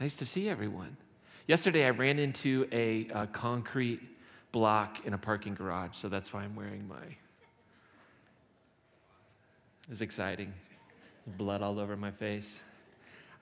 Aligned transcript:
Nice 0.00 0.16
to 0.16 0.24
see 0.24 0.48
everyone. 0.48 0.96
Yesterday, 1.46 1.84
I 1.84 1.90
ran 1.90 2.18
into 2.18 2.66
a, 2.72 3.06
a 3.12 3.26
concrete 3.26 4.00
block 4.50 5.04
in 5.04 5.12
a 5.12 5.18
parking 5.18 5.54
garage, 5.54 5.90
so 5.92 6.08
that's 6.08 6.32
why 6.32 6.42
I'm 6.42 6.56
wearing 6.56 6.88
my. 6.88 6.96
It 6.96 7.16
was 9.90 10.00
exciting. 10.00 10.54
Blood 11.26 11.60
all 11.60 11.78
over 11.78 11.98
my 11.98 12.10
face. 12.10 12.62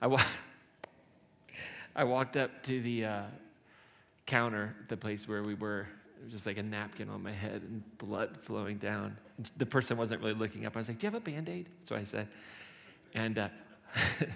I, 0.01 0.07
wa- 0.07 0.21
I 1.95 2.03
walked 2.03 2.35
up 2.35 2.61
to 2.63 2.81
the 2.81 3.05
uh, 3.05 3.23
counter, 4.25 4.75
the 4.89 4.97
place 4.97 5.29
where 5.29 5.43
we 5.43 5.53
were. 5.53 5.87
It 6.19 6.25
was 6.25 6.33
just 6.33 6.45
like 6.45 6.57
a 6.57 6.63
napkin 6.63 7.09
on 7.09 7.23
my 7.23 7.31
head 7.31 7.61
and 7.61 7.81
blood 7.99 8.35
flowing 8.41 8.79
down. 8.79 9.15
And 9.37 9.49
the 9.55 9.65
person 9.65 9.95
wasn't 9.95 10.21
really 10.21 10.33
looking 10.33 10.65
up. 10.65 10.75
I 10.75 10.79
was 10.79 10.89
like, 10.89 10.99
Do 10.99 11.07
you 11.07 11.11
have 11.11 11.21
a 11.21 11.23
band 11.23 11.47
aid? 11.47 11.69
That's 11.79 11.91
what 11.91 12.01
I 12.01 12.03
said. 12.03 12.27
And 13.13 13.39
uh, 13.39 13.47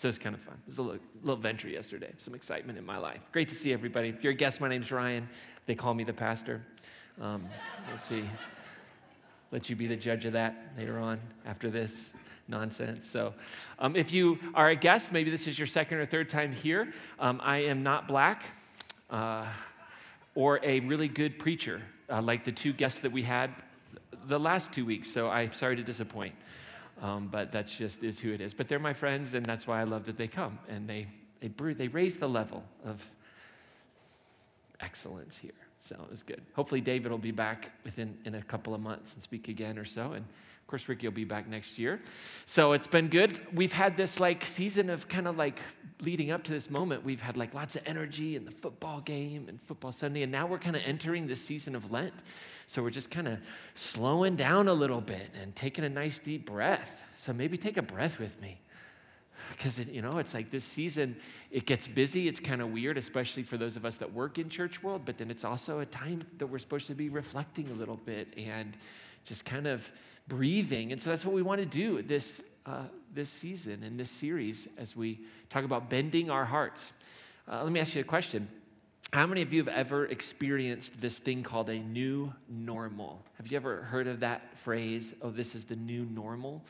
so 0.00 0.08
it's 0.08 0.16
kind 0.16 0.34
of 0.34 0.40
fun. 0.40 0.54
It 0.54 0.66
was 0.66 0.78
a 0.78 0.82
little, 0.82 1.00
little 1.22 1.36
venture 1.36 1.68
yesterday, 1.68 2.10
some 2.16 2.34
excitement 2.34 2.78
in 2.78 2.86
my 2.86 2.96
life. 2.96 3.20
Great 3.32 3.48
to 3.48 3.54
see 3.54 3.70
everybody. 3.70 4.08
If 4.08 4.24
you're 4.24 4.32
a 4.32 4.34
guest, 4.34 4.58
my 4.58 4.66
name's 4.66 4.90
Ryan. 4.90 5.28
They 5.66 5.74
call 5.74 5.92
me 5.92 6.04
the 6.04 6.14
pastor. 6.14 6.62
Um, 7.20 7.44
we'll 7.86 7.98
see. 7.98 8.24
Let 9.52 9.68
you 9.68 9.76
be 9.76 9.86
the 9.86 9.96
judge 9.96 10.24
of 10.24 10.32
that 10.32 10.72
later 10.78 10.98
on 10.98 11.20
after 11.44 11.68
this 11.68 12.14
nonsense. 12.48 13.06
So, 13.06 13.34
um, 13.78 13.94
if 13.94 14.10
you 14.10 14.38
are 14.54 14.70
a 14.70 14.74
guest, 14.74 15.12
maybe 15.12 15.30
this 15.30 15.46
is 15.46 15.58
your 15.58 15.66
second 15.66 15.98
or 15.98 16.06
third 16.06 16.30
time 16.30 16.50
here, 16.50 16.94
um, 17.18 17.38
I 17.44 17.58
am 17.64 17.82
not 17.82 18.08
black 18.08 18.44
uh, 19.10 19.44
or 20.34 20.60
a 20.62 20.80
really 20.80 21.08
good 21.08 21.38
preacher 21.38 21.82
uh, 22.08 22.22
like 22.22 22.44
the 22.44 22.52
two 22.52 22.72
guests 22.72 23.00
that 23.00 23.12
we 23.12 23.22
had 23.22 23.50
the 24.24 24.40
last 24.40 24.72
two 24.72 24.86
weeks. 24.86 25.12
So, 25.12 25.28
I'm 25.28 25.52
sorry 25.52 25.76
to 25.76 25.82
disappoint. 25.82 26.34
Um, 27.00 27.28
but 27.28 27.50
that's 27.50 27.76
just 27.76 28.04
is 28.04 28.20
who 28.20 28.32
it 28.32 28.40
is. 28.40 28.52
But 28.52 28.68
they're 28.68 28.78
my 28.78 28.92
friends, 28.92 29.34
and 29.34 29.44
that's 29.44 29.66
why 29.66 29.80
I 29.80 29.84
love 29.84 30.04
that 30.04 30.18
they 30.18 30.28
come 30.28 30.58
and 30.68 30.88
they 30.88 31.06
they 31.40 31.48
brew, 31.48 31.74
they 31.74 31.88
raise 31.88 32.18
the 32.18 32.28
level 32.28 32.62
of 32.84 33.10
excellence 34.80 35.38
here. 35.38 35.52
So 35.78 35.96
it 36.04 36.10
was 36.10 36.22
good. 36.22 36.42
Hopefully, 36.54 36.82
David 36.82 37.10
will 37.10 37.18
be 37.18 37.30
back 37.30 37.70
within 37.84 38.18
in 38.24 38.34
a 38.34 38.42
couple 38.42 38.74
of 38.74 38.80
months 38.80 39.14
and 39.14 39.22
speak 39.22 39.48
again 39.48 39.78
or 39.78 39.84
so. 39.86 40.12
And 40.12 40.24
of 40.24 40.66
course, 40.66 40.88
Ricky 40.88 41.06
will 41.06 41.14
be 41.14 41.24
back 41.24 41.48
next 41.48 41.78
year. 41.78 42.00
So 42.44 42.72
it's 42.72 42.86
been 42.86 43.08
good. 43.08 43.40
We've 43.52 43.72
had 43.72 43.96
this 43.96 44.20
like 44.20 44.44
season 44.44 44.90
of 44.90 45.08
kind 45.08 45.26
of 45.26 45.38
like 45.38 45.58
leading 46.02 46.30
up 46.30 46.44
to 46.44 46.52
this 46.52 46.70
moment. 46.70 47.02
We've 47.02 47.20
had 47.20 47.36
like 47.36 47.54
lots 47.54 47.76
of 47.76 47.82
energy 47.86 48.36
in 48.36 48.44
the 48.44 48.50
football 48.50 49.00
game 49.00 49.48
and 49.48 49.60
football 49.60 49.90
Sunday, 49.90 50.22
and 50.22 50.30
now 50.30 50.46
we're 50.46 50.58
kind 50.58 50.76
of 50.76 50.82
entering 50.84 51.26
this 51.26 51.42
season 51.42 51.74
of 51.74 51.90
Lent. 51.90 52.14
So 52.70 52.84
we're 52.84 52.90
just 52.90 53.10
kind 53.10 53.26
of 53.26 53.40
slowing 53.74 54.36
down 54.36 54.68
a 54.68 54.72
little 54.72 55.00
bit 55.00 55.28
and 55.42 55.56
taking 55.56 55.82
a 55.82 55.88
nice 55.88 56.20
deep 56.20 56.46
breath. 56.46 57.02
So 57.18 57.32
maybe 57.32 57.58
take 57.58 57.76
a 57.76 57.82
breath 57.82 58.20
with 58.20 58.40
me. 58.40 58.60
Because, 59.50 59.80
you 59.88 60.02
know, 60.02 60.18
it's 60.18 60.34
like 60.34 60.52
this 60.52 60.64
season, 60.64 61.16
it 61.50 61.66
gets 61.66 61.88
busy. 61.88 62.28
It's 62.28 62.38
kind 62.38 62.62
of 62.62 62.70
weird, 62.70 62.96
especially 62.96 63.42
for 63.42 63.56
those 63.56 63.76
of 63.76 63.84
us 63.84 63.96
that 63.96 64.12
work 64.12 64.38
in 64.38 64.48
church 64.48 64.84
world. 64.84 65.02
But 65.04 65.18
then 65.18 65.32
it's 65.32 65.44
also 65.44 65.80
a 65.80 65.86
time 65.86 66.22
that 66.38 66.46
we're 66.46 66.60
supposed 66.60 66.86
to 66.86 66.94
be 66.94 67.08
reflecting 67.08 67.68
a 67.70 67.74
little 67.74 67.96
bit 67.96 68.28
and 68.36 68.76
just 69.24 69.44
kind 69.44 69.66
of 69.66 69.90
breathing. 70.28 70.92
And 70.92 71.02
so 71.02 71.10
that's 71.10 71.24
what 71.24 71.34
we 71.34 71.42
want 71.42 71.58
to 71.58 71.66
do 71.66 72.02
this, 72.02 72.40
uh, 72.66 72.84
this 73.12 73.30
season 73.30 73.82
and 73.82 73.98
this 73.98 74.12
series 74.12 74.68
as 74.78 74.94
we 74.94 75.18
talk 75.48 75.64
about 75.64 75.90
bending 75.90 76.30
our 76.30 76.44
hearts. 76.44 76.92
Uh, 77.50 77.64
let 77.64 77.72
me 77.72 77.80
ask 77.80 77.96
you 77.96 78.00
a 78.02 78.04
question. 78.04 78.46
How 79.12 79.26
many 79.26 79.42
of 79.42 79.52
you 79.52 79.64
have 79.64 79.74
ever 79.74 80.06
experienced 80.06 81.00
this 81.00 81.18
thing 81.18 81.42
called 81.42 81.68
a 81.68 81.78
new 81.80 82.32
normal? 82.48 83.20
Have 83.38 83.48
you 83.48 83.56
ever 83.56 83.82
heard 83.82 84.06
of 84.06 84.20
that 84.20 84.56
phrase? 84.58 85.12
Oh, 85.20 85.30
this 85.30 85.56
is 85.56 85.64
the 85.64 85.74
new 85.74 86.04
normal, 86.04 86.62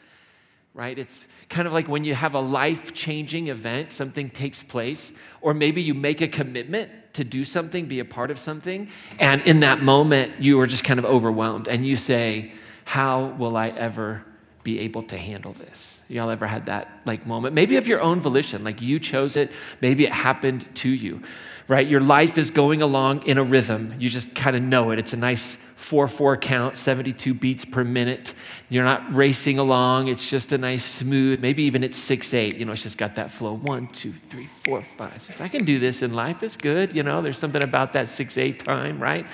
right? 0.72 0.98
It's 0.98 1.28
kind 1.50 1.68
of 1.68 1.74
like 1.74 1.86
when 1.86 2.04
you 2.04 2.14
have 2.14 2.32
a 2.32 2.40
life 2.40 2.94
changing 2.94 3.48
event, 3.48 3.92
something 3.92 4.30
takes 4.30 4.62
place, 4.62 5.12
or 5.42 5.52
maybe 5.52 5.82
you 5.82 5.92
make 5.92 6.22
a 6.22 6.28
commitment 6.28 6.90
to 7.12 7.24
do 7.24 7.44
something, 7.44 7.84
be 7.84 8.00
a 8.00 8.06
part 8.06 8.30
of 8.30 8.38
something, 8.38 8.88
and 9.18 9.42
in 9.42 9.60
that 9.60 9.82
moment, 9.82 10.40
you 10.40 10.58
are 10.60 10.66
just 10.66 10.84
kind 10.84 10.98
of 10.98 11.04
overwhelmed 11.04 11.68
and 11.68 11.86
you 11.86 11.96
say, 11.96 12.52
How 12.86 13.26
will 13.26 13.54
I 13.54 13.68
ever 13.68 14.24
be 14.62 14.78
able 14.78 15.02
to 15.02 15.18
handle 15.18 15.52
this? 15.52 16.02
Y'all 16.08 16.30
ever 16.30 16.46
had 16.46 16.66
that 16.66 16.88
like 17.04 17.26
moment? 17.26 17.54
Maybe 17.54 17.76
of 17.76 17.86
your 17.86 18.00
own 18.00 18.18
volition, 18.18 18.64
like 18.64 18.80
you 18.80 18.98
chose 18.98 19.36
it, 19.36 19.52
maybe 19.82 20.04
it 20.06 20.12
happened 20.12 20.74
to 20.76 20.88
you 20.88 21.22
right? 21.70 21.86
Your 21.86 22.00
life 22.00 22.36
is 22.36 22.50
going 22.50 22.82
along 22.82 23.22
in 23.28 23.38
a 23.38 23.44
rhythm. 23.44 23.94
You 23.96 24.10
just 24.10 24.34
kind 24.34 24.56
of 24.56 24.62
know 24.62 24.90
it. 24.90 24.98
It's 24.98 25.12
a 25.12 25.16
nice 25.16 25.54
4 25.76 26.08
4 26.08 26.36
count, 26.36 26.76
72 26.76 27.32
beats 27.32 27.64
per 27.64 27.84
minute. 27.84 28.34
You're 28.68 28.82
not 28.82 29.14
racing 29.14 29.56
along. 29.60 30.08
It's 30.08 30.28
just 30.28 30.50
a 30.50 30.58
nice 30.58 30.84
smooth, 30.84 31.40
maybe 31.40 31.62
even 31.62 31.84
it's 31.84 31.96
6 31.96 32.34
8. 32.34 32.56
You 32.56 32.64
know, 32.64 32.72
it's 32.72 32.82
just 32.82 32.98
got 32.98 33.14
that 33.14 33.30
flow. 33.30 33.54
One, 33.54 33.86
two, 33.86 34.12
three, 34.12 34.48
four, 34.64 34.82
five, 34.98 35.22
six. 35.22 35.40
I 35.40 35.46
can 35.46 35.64
do 35.64 35.78
this 35.78 36.02
in 36.02 36.12
life. 36.12 36.42
It's 36.42 36.56
good. 36.56 36.92
You 36.92 37.04
know, 37.04 37.22
there's 37.22 37.38
something 37.38 37.62
about 37.62 37.92
that 37.92 38.08
6 38.08 38.36
8 38.36 38.64
time, 38.64 39.00
right? 39.00 39.24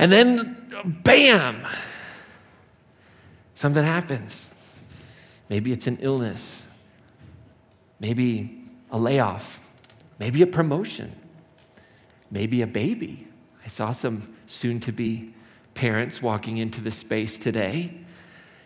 And 0.00 0.10
then, 0.10 0.68
bam, 0.84 1.64
something 3.54 3.84
happens. 3.84 4.48
Maybe 5.48 5.70
it's 5.70 5.86
an 5.86 5.98
illness, 6.00 6.66
maybe 8.00 8.64
a 8.90 8.98
layoff, 8.98 9.60
maybe 10.18 10.42
a 10.42 10.46
promotion 10.48 11.14
maybe 12.30 12.62
a 12.62 12.66
baby. 12.66 13.26
I 13.64 13.68
saw 13.68 13.92
some 13.92 14.34
soon 14.46 14.80
to 14.80 14.92
be 14.92 15.34
parents 15.74 16.22
walking 16.22 16.58
into 16.58 16.80
the 16.80 16.90
space 16.90 17.38
today. 17.38 17.92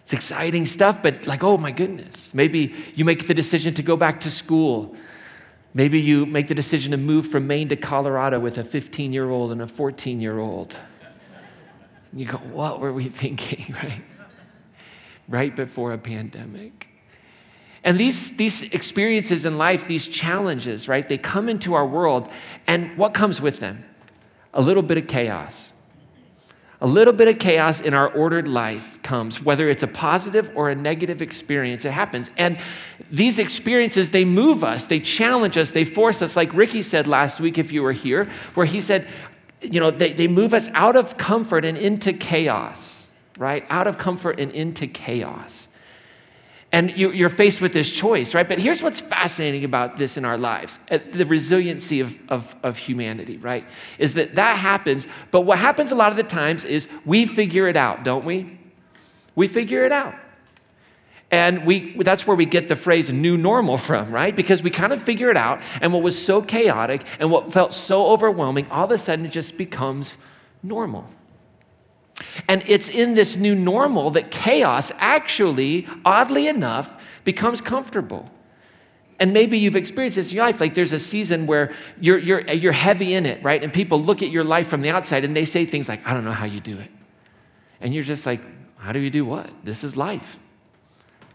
It's 0.03 0.13
exciting 0.13 0.67
stuff, 0.67 1.03
but 1.03 1.27
like, 1.27 1.43
oh 1.43 1.57
my 1.57 1.71
goodness. 1.71 2.35
Maybe 2.35 2.75
you 2.95 3.05
make 3.05 3.27
the 3.27 3.35
decision 3.35 3.75
to 3.75 3.83
go 3.83 3.97
back 3.97 4.21
to 4.21 4.31
school. 4.31 4.95
Maybe 5.73 6.01
you 6.01 6.27
make 6.27 6.49
the 6.49 6.55
decision 6.55 6.91
to 6.91 6.97
move 6.97 7.27
from 7.29 7.47
Maine 7.47 7.69
to 7.69 7.77
Colorado 7.77 8.41
with 8.41 8.59
a 8.59 8.65
15 8.65 9.13
year 9.13 9.31
old 9.31 9.53
and 9.53 9.63
a 9.63 9.67
14 9.67 10.21
year 10.21 10.39
old. 10.39 10.79
You 12.13 12.27
go, 12.27 12.39
what 12.39 12.81
were 12.81 12.93
we 12.93 13.05
thinking, 13.09 13.75
right? 13.75 14.03
Right 15.29 15.55
before 15.55 15.93
a 15.93 15.99
pandemic. 15.99 16.90
And 17.83 17.99
these, 17.99 18.37
these 18.37 18.63
experiences 18.75 19.45
in 19.45 19.57
life, 19.57 19.87
these 19.87 20.07
challenges, 20.07 20.89
right, 20.89 21.09
they 21.09 21.19
come 21.19 21.49
into 21.49 21.75
our 21.75 21.87
world, 21.87 22.31
and 22.67 22.97
what 22.99 23.15
comes 23.15 23.41
with 23.41 23.61
them? 23.61 23.85
A 24.53 24.61
little 24.61 24.83
bit 24.83 24.99
of 24.99 25.07
chaos. 25.07 25.73
A 26.83 26.87
little 26.87 27.13
bit 27.13 27.29
of 27.29 27.39
chaos 27.39 27.81
in 27.81 27.93
our 27.93 28.09
ordered 28.09 28.49
life 28.49 29.03
comes, 29.03 29.43
whether 29.43 29.69
it's 29.69 29.83
a 29.83 29.87
positive 29.87 30.51
or 30.55 30.71
a 30.71 30.75
negative 30.75 31.21
experience, 31.21 31.85
it 31.85 31.91
happens. 31.91 32.31
And 32.39 32.59
these 33.11 33.39
experiences, 33.39 34.11
they 34.11 34.25
move 34.25 34.65
us, 34.65 34.87
they 34.87 35.01
challenge 35.01 35.59
us, 35.59 35.73
they 35.73 35.85
force 35.85 36.23
us, 36.23 36.37
like 36.37 36.55
Ricky 36.55 36.81
said 36.81 37.07
last 37.07 37.39
week, 37.39 37.59
if 37.59 37.71
you 37.71 37.83
were 37.83 37.93
here, 37.93 38.31
where 38.55 38.65
he 38.65 38.81
said, 38.81 39.07
you 39.61 39.79
know, 39.79 39.91
they, 39.91 40.15
they 40.15 40.27
move 40.27 40.55
us 40.55 40.71
out 40.73 40.97
of 40.97 41.19
comfort 41.19 41.67
and 41.67 41.77
into 41.77 42.15
chaos, 42.15 43.09
right? 43.37 43.65
Out 43.69 43.87
of 43.87 43.99
comfort 43.99 44.41
and 44.41 44.51
into 44.53 44.87
chaos. 44.87 45.69
And 46.73 46.97
you're 46.97 47.29
faced 47.29 47.61
with 47.61 47.73
this 47.73 47.91
choice, 47.91 48.33
right? 48.33 48.49
But 48.49 48.61
here's 48.61 48.81
what's 48.81 49.01
fascinating 49.01 49.65
about 49.65 49.99
this 49.99 50.17
in 50.17 50.25
our 50.25 50.39
lives 50.39 50.79
uh, 50.89 50.99
the 51.11 51.27
resiliency 51.27 51.99
of, 51.99 52.17
of, 52.29 52.55
of, 52.63 52.79
humanity, 52.79 53.39
right? 53.39 53.65
Is 53.99 54.15
that 54.15 54.37
that 54.37 54.57
happens, 54.57 55.09
but 55.33 55.41
what 55.41 55.59
happens 55.59 55.91
a 55.91 55.97
lot 55.97 56.13
of 56.13 56.17
the 56.17 56.23
times 56.23 56.65
is 56.65 56.87
we 57.05 57.27
figure 57.27 57.67
it 57.67 57.77
out, 57.77 58.05
don't 58.05 58.25
we? 58.25 58.57
We 59.35 59.49
figure 59.49 59.85
it 59.85 59.91
out. 59.91 60.15
And 61.33 61.65
we, 61.65 61.97
that's 62.03 62.27
where 62.27 62.37
we 62.37 62.47
get 62.47 62.69
the 62.69 62.77
phrase 62.77 63.13
new 63.13 63.37
normal 63.37 63.77
from, 63.77 64.13
right? 64.13 64.35
Because 64.35 64.63
we 64.63 64.71
kind 64.71 64.93
of 64.93 65.03
figure 65.03 65.31
it 65.31 65.37
out, 65.37 65.61
and 65.81 65.93
what 65.93 66.03
was 66.03 66.21
so 66.21 66.41
chaotic 66.41 67.05
and 67.19 67.33
what 67.33 67.53
felt 67.53 67.73
so 67.73 68.07
overwhelming, 68.07 68.69
all 68.71 68.85
of 68.85 68.91
a 68.93 68.99
sudden 68.99 69.27
it 69.27 69.33
just 69.33 69.57
becomes 69.57 70.17
normal. 70.63 71.07
And 72.49 72.63
it's 72.67 72.89
in 72.89 73.15
this 73.15 73.37
new 73.37 73.55
normal 73.55 74.11
that 74.13 74.31
chaos 74.31 74.93
actually, 74.99 75.87
oddly 76.05 76.49
enough, 76.49 77.03
becomes 77.25 77.61
comfortable. 77.61 78.31
And 79.19 79.33
maybe 79.33 79.59
you've 79.59 79.77
experienced 79.77 80.17
this 80.17 80.31
in 80.31 80.37
your 80.37 80.47
life. 80.47 80.61
Like 80.61 80.75
there's 80.75 80.95
a 80.95 80.99
season 80.99 81.47
where 81.47 81.75
you're, 82.01 82.19
you're, 82.19 82.41
you're 82.51 82.73
heavy 82.73 83.15
in 83.15 83.27
it, 83.27 83.43
right? 83.43 83.63
And 83.63 83.73
people 83.73 84.03
look 84.03 84.23
at 84.23 84.31
your 84.31 84.45
life 84.45 84.69
from 84.69 84.81
the 84.81 84.91
outside 84.91 85.25
and 85.25 85.37
they 85.37 85.45
say 85.45 85.67
things 85.67 85.89
like, 85.89 86.07
I 86.07 86.15
don't 86.15 86.25
know 86.25 86.33
how 86.33 86.47
you 86.47 86.61
do 86.61 86.79
it. 86.79 86.91
And 87.83 87.93
you're 87.93 88.03
just 88.03 88.25
like, 88.25 88.41
how 88.79 88.93
do 88.93 88.99
you 88.99 89.11
do 89.11 89.27
what? 89.27 89.51
This 89.63 89.85
is 89.85 89.97
life. 89.97 90.39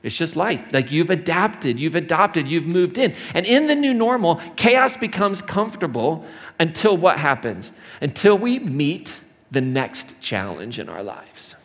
It's 0.01 0.17
just 0.17 0.35
life. 0.35 0.63
Like 0.71 0.91
you've 0.91 1.09
adapted, 1.09 1.79
you've 1.79 1.95
adopted, 1.95 2.47
you've 2.47 2.67
moved 2.67 2.97
in. 2.97 3.15
And 3.33 3.45
in 3.45 3.67
the 3.67 3.75
new 3.75 3.93
normal, 3.93 4.39
chaos 4.55 4.97
becomes 4.97 5.41
comfortable 5.41 6.25
until 6.59 6.95
what 6.97 7.17
happens? 7.17 7.71
Until 8.01 8.37
we 8.37 8.59
meet 8.59 9.21
the 9.55 9.61
next 9.61 10.19
challenge 10.21 10.77
in 10.77 10.89
our 10.89 11.01
lives. 11.01 11.55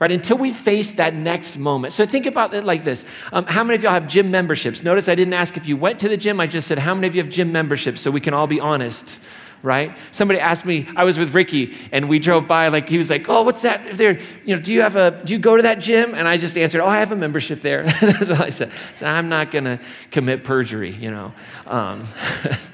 Right, 0.00 0.10
until 0.10 0.36
we 0.36 0.52
face 0.52 0.92
that 0.92 1.14
next 1.14 1.56
moment. 1.56 1.92
So 1.92 2.04
think 2.04 2.26
about 2.26 2.52
it 2.54 2.64
like 2.64 2.82
this. 2.82 3.04
Um, 3.32 3.44
how 3.46 3.62
many 3.62 3.76
of 3.76 3.84
y'all 3.84 3.92
have 3.92 4.08
gym 4.08 4.32
memberships? 4.32 4.82
Notice 4.82 5.08
I 5.08 5.14
didn't 5.14 5.34
ask 5.34 5.56
if 5.56 5.68
you 5.68 5.76
went 5.76 6.00
to 6.00 6.08
the 6.08 6.16
gym, 6.16 6.40
I 6.40 6.48
just 6.48 6.66
said, 6.66 6.78
how 6.78 6.92
many 6.92 7.06
of 7.06 7.14
you 7.14 7.22
have 7.22 7.30
gym 7.30 7.52
memberships 7.52 8.00
so 8.00 8.10
we 8.10 8.20
can 8.20 8.34
all 8.34 8.48
be 8.48 8.58
honest 8.58 9.20
right? 9.62 9.96
Somebody 10.10 10.40
asked 10.40 10.66
me, 10.66 10.88
I 10.96 11.04
was 11.04 11.18
with 11.18 11.34
Ricky 11.36 11.76
and 11.92 12.08
we 12.08 12.18
drove 12.18 12.48
by, 12.48 12.66
like, 12.66 12.88
he 12.88 12.98
was 12.98 13.08
like, 13.08 13.28
Oh, 13.28 13.42
what's 13.42 13.62
that 13.62 13.86
if 13.86 13.96
there? 13.96 14.18
You 14.44 14.56
know, 14.56 14.60
do 14.60 14.72
you 14.72 14.82
have 14.82 14.96
a, 14.96 15.22
do 15.24 15.32
you 15.32 15.38
go 15.38 15.56
to 15.56 15.62
that 15.62 15.78
gym? 15.78 16.14
And 16.14 16.26
I 16.26 16.36
just 16.36 16.58
answered, 16.58 16.80
Oh, 16.80 16.86
I 16.86 16.98
have 16.98 17.12
a 17.12 17.16
membership 17.16 17.60
there. 17.60 17.84
That's 18.00 18.28
what 18.28 18.40
I 18.40 18.50
said. 18.50 18.72
So 18.96 19.06
I'm 19.06 19.28
not 19.28 19.52
to 19.52 19.78
commit 20.10 20.42
perjury, 20.42 20.90
you 20.90 21.12
know. 21.12 21.32
Um, 21.66 22.02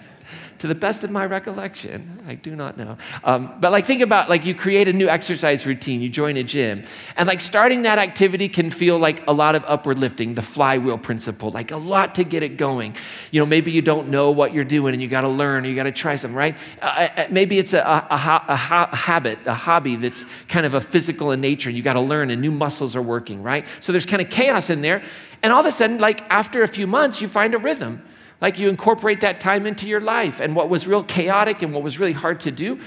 to 0.59 0.67
the 0.67 0.75
best 0.75 1.05
of 1.05 1.11
my 1.11 1.25
recollection. 1.25 2.23
I 2.27 2.35
do 2.35 2.57
not 2.57 2.77
know. 2.77 2.97
Um, 3.25 3.55
but 3.61 3.73
like, 3.73 3.85
think 3.85 4.01
about 4.01 4.29
like 4.29 4.45
you 4.45 4.55
create 4.55 4.89
a 4.89 4.93
new 4.93 5.09
exercise 5.09 5.67
routine, 5.67 6.01
you 6.01 6.09
join 6.09 6.37
a 6.37 6.43
gym, 6.43 6.85
and 7.17 7.27
like 7.27 7.41
starting 7.41 7.83
that 7.83 7.99
activity 7.99 8.49
can 8.49 8.71
feel 8.71 8.99
like 8.99 9.27
a 9.27 9.33
lot 9.33 9.55
of 9.55 9.65
upward 9.67 9.99
lifting, 9.99 10.35
the 10.35 10.43
flywheel 10.43 10.99
principle, 10.99 11.51
like 11.51 11.71
a 11.71 11.77
lot 11.77 12.17
to 12.17 12.25
get 12.25 12.43
it 12.43 12.57
going. 12.57 12.95
You 13.31 13.41
know, 13.41 13.47
maybe 13.47 13.71
you 13.71 13.83
don't 13.83 14.09
know 14.09 14.31
what 14.31 14.53
you're 14.53 14.65
doing 14.65 14.95
and 14.95 15.03
you 15.03 15.09
got 15.09 15.23
to 15.23 15.29
learn 15.29 15.65
or 15.65 15.69
you 15.69 15.77
got 15.77 15.85
to 15.85 15.93
try 15.93 16.17
something, 16.17 16.37
right? 16.37 16.57
Uh, 16.83 16.85
uh, 16.85 17.09
uh, 17.17 17.27
maybe 17.31 17.59
it's 17.59 17.75
a, 17.75 17.81
a, 17.81 18.07
a, 18.11 18.45
a, 18.49 18.97
habit, 18.97 19.39
a 19.47 19.55
hobby 19.55 19.97
that's 19.97 20.25
kind 20.49 20.67
of 20.67 20.75
a 20.75 20.81
physical 20.81 21.31
in 21.31 21.41
nature 21.41 21.69
and 21.69 21.77
you 21.77 21.83
got 21.83 21.93
to 21.95 22.01
learn 22.01 22.31
and 22.31 22.43
new 22.43 22.51
muscles 22.51 22.97
are 22.97 23.03
working, 23.03 23.43
right? 23.43 23.67
So 23.81 23.93
there's 23.93 24.07
kind 24.07 24.23
of 24.23 24.31
chaos 24.31 24.71
in 24.71 24.81
there. 24.81 25.03
And 25.43 25.53
all 25.53 25.61
of 25.61 25.67
a 25.67 25.73
sudden, 25.73 25.99
like 25.99 26.23
after 26.31 26.63
a 26.63 26.69
few 26.69 26.87
months, 26.87 27.21
you 27.21 27.29
find 27.29 27.55
a 27.55 27.59
rhythm. 27.59 28.03
Like 28.41 28.59
you 28.59 28.69
incorporate 28.69 29.21
that 29.21 29.41
time 29.41 29.67
into 29.67 29.89
your 29.89 30.01
life. 30.01 30.41
And 30.41 30.55
what 30.55 30.69
was 30.69 30.87
real 30.87 31.03
chaotic 31.03 31.63
and 31.63 31.73
what 31.73 31.83
was 31.83 31.99
really 31.99 32.13
hard 32.13 32.41
to 32.41 32.51
do, 32.51 32.81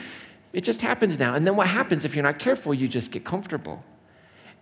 it 0.53 0.61
just 0.61 0.81
happens 0.81 1.19
now. 1.19 1.35
And 1.35 1.45
then 1.45 1.55
what 1.55 1.67
happens 1.67 2.05
if 2.05 2.15
you're 2.15 2.23
not 2.23 2.39
careful? 2.39 2.73
You 2.73 2.87
just 2.87 3.11
get 3.11 3.25
comfortable. 3.25 3.83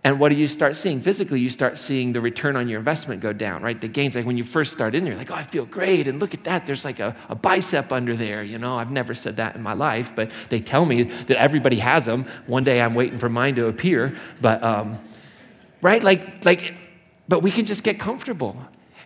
And 0.02 0.18
what 0.18 0.30
do 0.30 0.34
you 0.34 0.46
start 0.46 0.76
seeing? 0.76 1.02
Physically, 1.02 1.40
you 1.40 1.50
start 1.50 1.76
seeing 1.76 2.14
the 2.14 2.22
return 2.22 2.56
on 2.56 2.68
your 2.68 2.78
investment 2.78 3.20
go 3.20 3.34
down, 3.34 3.62
right? 3.62 3.78
The 3.78 3.86
gains, 3.86 4.16
like 4.16 4.24
when 4.24 4.38
you 4.38 4.44
first 4.44 4.72
start 4.72 4.94
in 4.94 5.04
there, 5.04 5.14
like, 5.14 5.30
oh, 5.30 5.34
I 5.34 5.42
feel 5.42 5.66
great. 5.66 6.08
And 6.08 6.18
look 6.18 6.32
at 6.32 6.44
that. 6.44 6.64
There's 6.64 6.86
like 6.86 7.00
a, 7.00 7.14
a 7.28 7.34
bicep 7.34 7.92
under 7.92 8.16
there. 8.16 8.42
You 8.42 8.56
know, 8.56 8.78
I've 8.78 8.92
never 8.92 9.14
said 9.14 9.36
that 9.36 9.56
in 9.56 9.62
my 9.62 9.74
life, 9.74 10.14
but 10.16 10.30
they 10.48 10.60
tell 10.60 10.86
me 10.86 11.02
that 11.02 11.38
everybody 11.38 11.76
has 11.80 12.06
them. 12.06 12.24
One 12.46 12.64
day 12.64 12.80
I'm 12.80 12.94
waiting 12.94 13.18
for 13.18 13.28
mine 13.28 13.56
to 13.56 13.66
appear. 13.66 14.14
But, 14.40 14.62
um, 14.64 14.98
right? 15.82 16.02
Like, 16.02 16.46
like, 16.46 16.74
but 17.28 17.42
we 17.42 17.50
can 17.50 17.66
just 17.66 17.82
get 17.82 18.00
comfortable. 18.00 18.56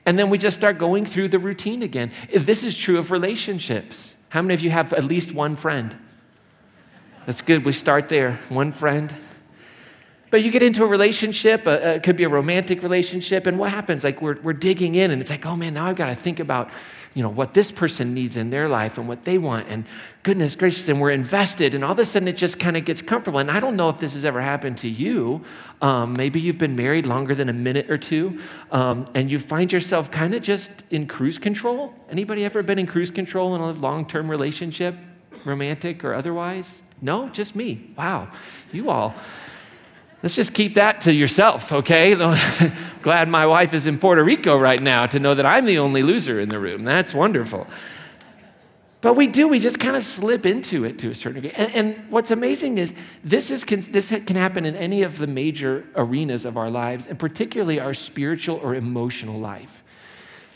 And 0.07 0.19
then 0.19 0.29
we 0.31 0.39
just 0.39 0.57
start 0.57 0.79
going 0.79 1.07
through 1.07 1.29
the 1.29 1.39
routine 1.39 1.83
again. 1.83 2.11
If 2.31 2.45
this 2.47 2.63
is 2.63 2.77
true 2.77 2.99
of 2.99 3.11
relationships, 3.11 4.17
how 4.29 4.43
many 4.43 4.55
of 4.55 4.61
you 4.61 4.71
have 4.71 4.93
at 4.93 5.05
least 5.05 5.33
one 5.33 5.57
friend? 5.57 5.97
That's 7.27 7.41
good. 7.41 7.65
We 7.65 7.73
start 7.73 8.09
there. 8.09 8.39
One 8.49 8.73
friend. 8.73 9.15
But 10.31 10.43
you 10.43 10.51
get 10.51 10.65
into 10.65 10.83
a 10.83 10.87
relationship, 10.89 11.65
uh, 11.67 11.71
uh, 11.71 11.75
it 11.75 12.03
could 12.03 12.17
be 12.17 12.25
a 12.25 12.29
romantic 12.29 12.83
relationship, 12.83 13.47
and 13.47 13.57
what 13.57 13.71
happens? 13.71 14.03
Like 14.03 14.21
we're, 14.21 14.37
we're 14.43 14.53
digging 14.53 14.97
in, 14.97 15.13
and 15.13 15.23
it's 15.23 15.31
like, 15.31 15.47
oh 15.47 15.55
man, 15.55 15.75
now 15.75 15.87
I've 15.87 15.95
got 15.95 16.09
to 16.09 16.17
think 16.17 16.41
about 16.41 16.71
you 17.15 17.23
know, 17.23 17.29
what 17.29 17.55
this 17.55 17.71
person 17.71 18.13
needs 18.13 18.37
in 18.37 18.51
their 18.51 18.69
life 18.69 18.99
and 18.99 19.07
what 19.09 19.25
they 19.25 19.39
want. 19.39 19.69
And 19.69 19.85
goodness 20.25 20.57
gracious, 20.57 20.89
and 20.89 21.01
we're 21.01 21.13
invested. 21.13 21.75
And 21.75 21.85
all 21.85 21.93
of 21.93 21.99
a 21.99 22.05
sudden 22.05 22.27
it 22.29 22.37
just 22.37 22.59
kind 22.59 22.77
of 22.77 22.85
gets 22.85 23.01
comfortable. 23.01 23.39
And 23.39 23.51
I 23.51 23.61
don't 23.61 23.77
know 23.77 23.89
if 23.89 23.99
this 23.99 24.15
has 24.15 24.25
ever 24.25 24.41
happened 24.41 24.79
to 24.79 24.89
you. 24.89 25.43
Um, 25.81 26.15
maybe 26.15 26.41
you've 26.41 26.59
been 26.59 26.75
married 26.75 27.07
longer 27.07 27.35
than 27.35 27.49
a 27.49 27.53
minute 27.53 27.91
or 27.91 27.99
two, 27.99 28.41
um, 28.73 29.07
and 29.15 29.31
you 29.31 29.39
find 29.39 29.73
yourself 29.73 30.11
kind 30.11 30.35
of 30.35 30.43
just 30.43 30.85
in 30.91 31.07
cruise 31.07 31.39
control. 31.39 31.95
Anybody 32.11 32.45
ever 32.45 32.63
been 32.63 32.79
in 32.79 32.87
cruise 32.87 33.11
control 33.11 33.55
in 33.55 33.61
a 33.61 33.71
long-term 33.71 34.31
relationship, 34.31 34.97
romantic 35.45 36.05
or 36.05 36.15
otherwise? 36.15 36.83
No, 37.01 37.29
just 37.29 37.55
me. 37.55 37.91
Wow, 37.97 38.29
you 38.73 38.91
all 38.91 39.15
Let's 40.25 40.37
just 40.37 40.55
keep 40.55 40.73
that 40.77 41.03
to 41.03 41.13
yourself, 41.13 41.71
okay? 41.71 42.15
Glad 43.03 43.29
my 43.29 43.45
wife 43.45 43.75
is 43.75 43.87
in 43.87 43.99
Puerto 43.99 44.25
Rico 44.25 44.57
right 44.57 44.81
now 44.81 45.05
to 45.05 45.19
know 45.19 45.35
that 45.35 45.45
I'm 45.45 45.67
the 45.67 45.79
only 45.79 46.03
loser 46.03 46.41
in 46.41 46.49
the 46.49 46.59
room. 46.59 46.83
That's 46.83 47.13
wonderful. 47.13 47.67
But 49.03 49.17
we 49.17 49.27
do, 49.27 49.49
we 49.49 49.59
just 49.59 49.79
kind 49.79 49.97
of 49.97 50.03
slip 50.03 50.47
into 50.47 50.87
it 50.87 50.99
to 51.01 51.11
a 51.11 51.15
certain 51.15 51.43
degree. 51.43 51.55
And, 51.55 51.75
and 51.75 52.11
what's 52.11 52.31
amazing 52.31 52.79
is 52.79 52.95
this, 53.23 53.51
is 53.51 53.65
can, 53.65 53.81
this 53.81 54.09
can 54.09 54.37
happen 54.37 54.65
in 54.65 54.75
any 54.77 55.03
of 55.03 55.19
the 55.19 55.27
major 55.27 55.85
arenas 55.95 56.47
of 56.47 56.57
our 56.57 56.71
lives, 56.71 57.07
and 57.07 57.19
particularly 57.19 57.79
our 57.79 57.93
spiritual 57.93 58.57
or 58.63 58.75
emotional 58.75 59.39
life. 59.39 59.83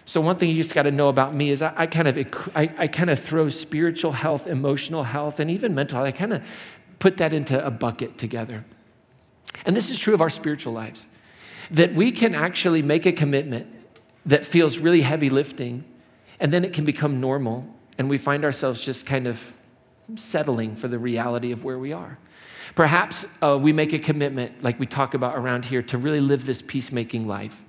So 0.06 0.22
one 0.22 0.36
thing 0.36 0.48
you 0.48 0.62
just 0.62 0.74
got 0.74 0.84
to 0.84 0.90
know 0.90 1.10
about 1.10 1.34
me 1.34 1.50
is 1.50 1.60
I, 1.60 1.74
I 1.76 1.86
kind 1.88 2.08
of 2.08 2.16
I, 2.54 2.72
I, 2.78 2.88
kind 2.88 3.10
of 3.10 3.18
throw 3.18 3.50
spiritual 3.50 4.12
health, 4.12 4.46
emotional 4.46 5.02
health, 5.02 5.40
and 5.40 5.50
even 5.50 5.74
mental 5.74 5.96
health. 5.96 6.08
I 6.08 6.12
kind 6.12 6.32
of 6.32 6.42
put 7.00 7.18
that 7.18 7.34
into 7.34 7.62
a 7.62 7.70
bucket 7.70 8.16
together. 8.16 8.64
And 9.64 9.76
this 9.76 9.90
is 9.90 9.98
true 9.98 10.14
of 10.14 10.20
our 10.20 10.30
spiritual 10.30 10.72
lives 10.72 11.06
that 11.70 11.94
we 11.94 12.10
can 12.12 12.34
actually 12.34 12.82
make 12.82 13.06
a 13.06 13.12
commitment 13.12 13.66
that 14.24 14.44
feels 14.44 14.78
really 14.78 15.02
heavy 15.02 15.30
lifting, 15.30 15.84
and 16.40 16.52
then 16.52 16.64
it 16.64 16.72
can 16.72 16.84
become 16.84 17.20
normal, 17.20 17.66
and 17.98 18.08
we 18.08 18.18
find 18.18 18.44
ourselves 18.44 18.80
just 18.80 19.06
kind 19.06 19.26
of 19.26 19.52
settling 20.16 20.76
for 20.76 20.88
the 20.88 20.98
reality 20.98 21.52
of 21.52 21.64
where 21.64 21.78
we 21.78 21.92
are. 21.92 22.18
Perhaps 22.74 23.26
uh, 23.42 23.58
we 23.60 23.72
make 23.72 23.92
a 23.92 23.98
commitment, 23.98 24.62
like 24.62 24.78
we 24.78 24.86
talk 24.86 25.14
about 25.14 25.36
around 25.36 25.64
here, 25.64 25.82
to 25.82 25.98
really 25.98 26.20
live 26.20 26.46
this 26.46 26.62
peacemaking 26.62 27.26
life, 27.26 27.62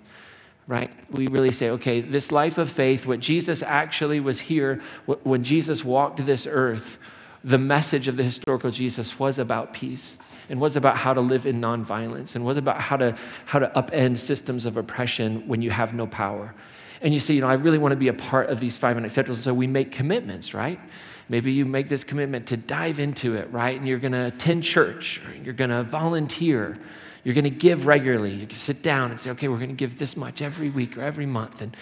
right? 0.67 0.91
We 1.11 1.27
really 1.27 1.51
say, 1.51 1.69
okay, 1.71 2.01
this 2.01 2.31
life 2.31 2.57
of 2.57 2.69
faith, 2.69 3.05
what 3.05 3.19
Jesus 3.19 3.61
actually 3.61 4.19
was 4.19 4.41
here, 4.41 4.81
when 5.05 5.43
Jesus 5.43 5.83
walked 5.83 6.25
this 6.25 6.47
earth, 6.49 6.97
the 7.43 7.57
message 7.57 8.07
of 8.07 8.17
the 8.17 8.23
historical 8.23 8.69
Jesus 8.69 9.17
was 9.17 9.39
about 9.39 9.73
peace 9.73 10.17
and 10.49 10.59
was 10.59 10.75
about 10.75 10.97
how 10.97 11.13
to 11.13 11.21
live 11.21 11.45
in 11.45 11.61
nonviolence 11.61 12.35
and 12.35 12.43
was 12.43 12.57
about 12.57 12.81
how 12.81 12.97
to, 12.97 13.15
how 13.45 13.59
to 13.59 13.67
upend 13.75 14.17
systems 14.17 14.65
of 14.65 14.77
oppression 14.77 15.47
when 15.47 15.61
you 15.61 15.69
have 15.71 15.93
no 15.93 16.07
power. 16.07 16.53
And 17.01 17.13
you 17.13 17.19
say, 17.19 17.33
you 17.35 17.41
know, 17.41 17.47
I 17.47 17.53
really 17.53 17.77
want 17.77 17.93
to 17.93 17.97
be 17.97 18.09
a 18.09 18.13
part 18.13 18.49
of 18.49 18.59
these 18.59 18.75
five 18.75 18.97
unacceptables. 18.97 19.35
So 19.35 19.53
we 19.53 19.67
make 19.67 19.91
commitments, 19.91 20.53
right? 20.53 20.79
Maybe 21.29 21.51
you 21.53 21.65
make 21.65 21.87
this 21.87 22.03
commitment 22.03 22.47
to 22.47 22.57
dive 22.57 22.99
into 22.99 23.35
it, 23.35 23.51
right? 23.51 23.77
And 23.77 23.87
you're 23.87 23.99
going 23.99 24.13
to 24.13 24.25
attend 24.25 24.63
church, 24.63 25.21
you're 25.43 25.53
going 25.53 25.69
to 25.69 25.83
volunteer, 25.83 26.77
you're 27.23 27.35
going 27.35 27.43
to 27.43 27.51
give 27.51 27.85
regularly. 27.85 28.31
You 28.31 28.47
can 28.47 28.57
sit 28.57 28.81
down 28.81 29.11
and 29.11 29.19
say, 29.19 29.29
okay, 29.31 29.47
we're 29.47 29.57
going 29.57 29.69
to 29.69 29.75
give 29.75 29.99
this 29.99 30.17
much 30.17 30.41
every 30.41 30.69
week 30.69 30.97
or 30.97 31.03
every 31.03 31.27
month. 31.27 31.61
And 31.61 31.77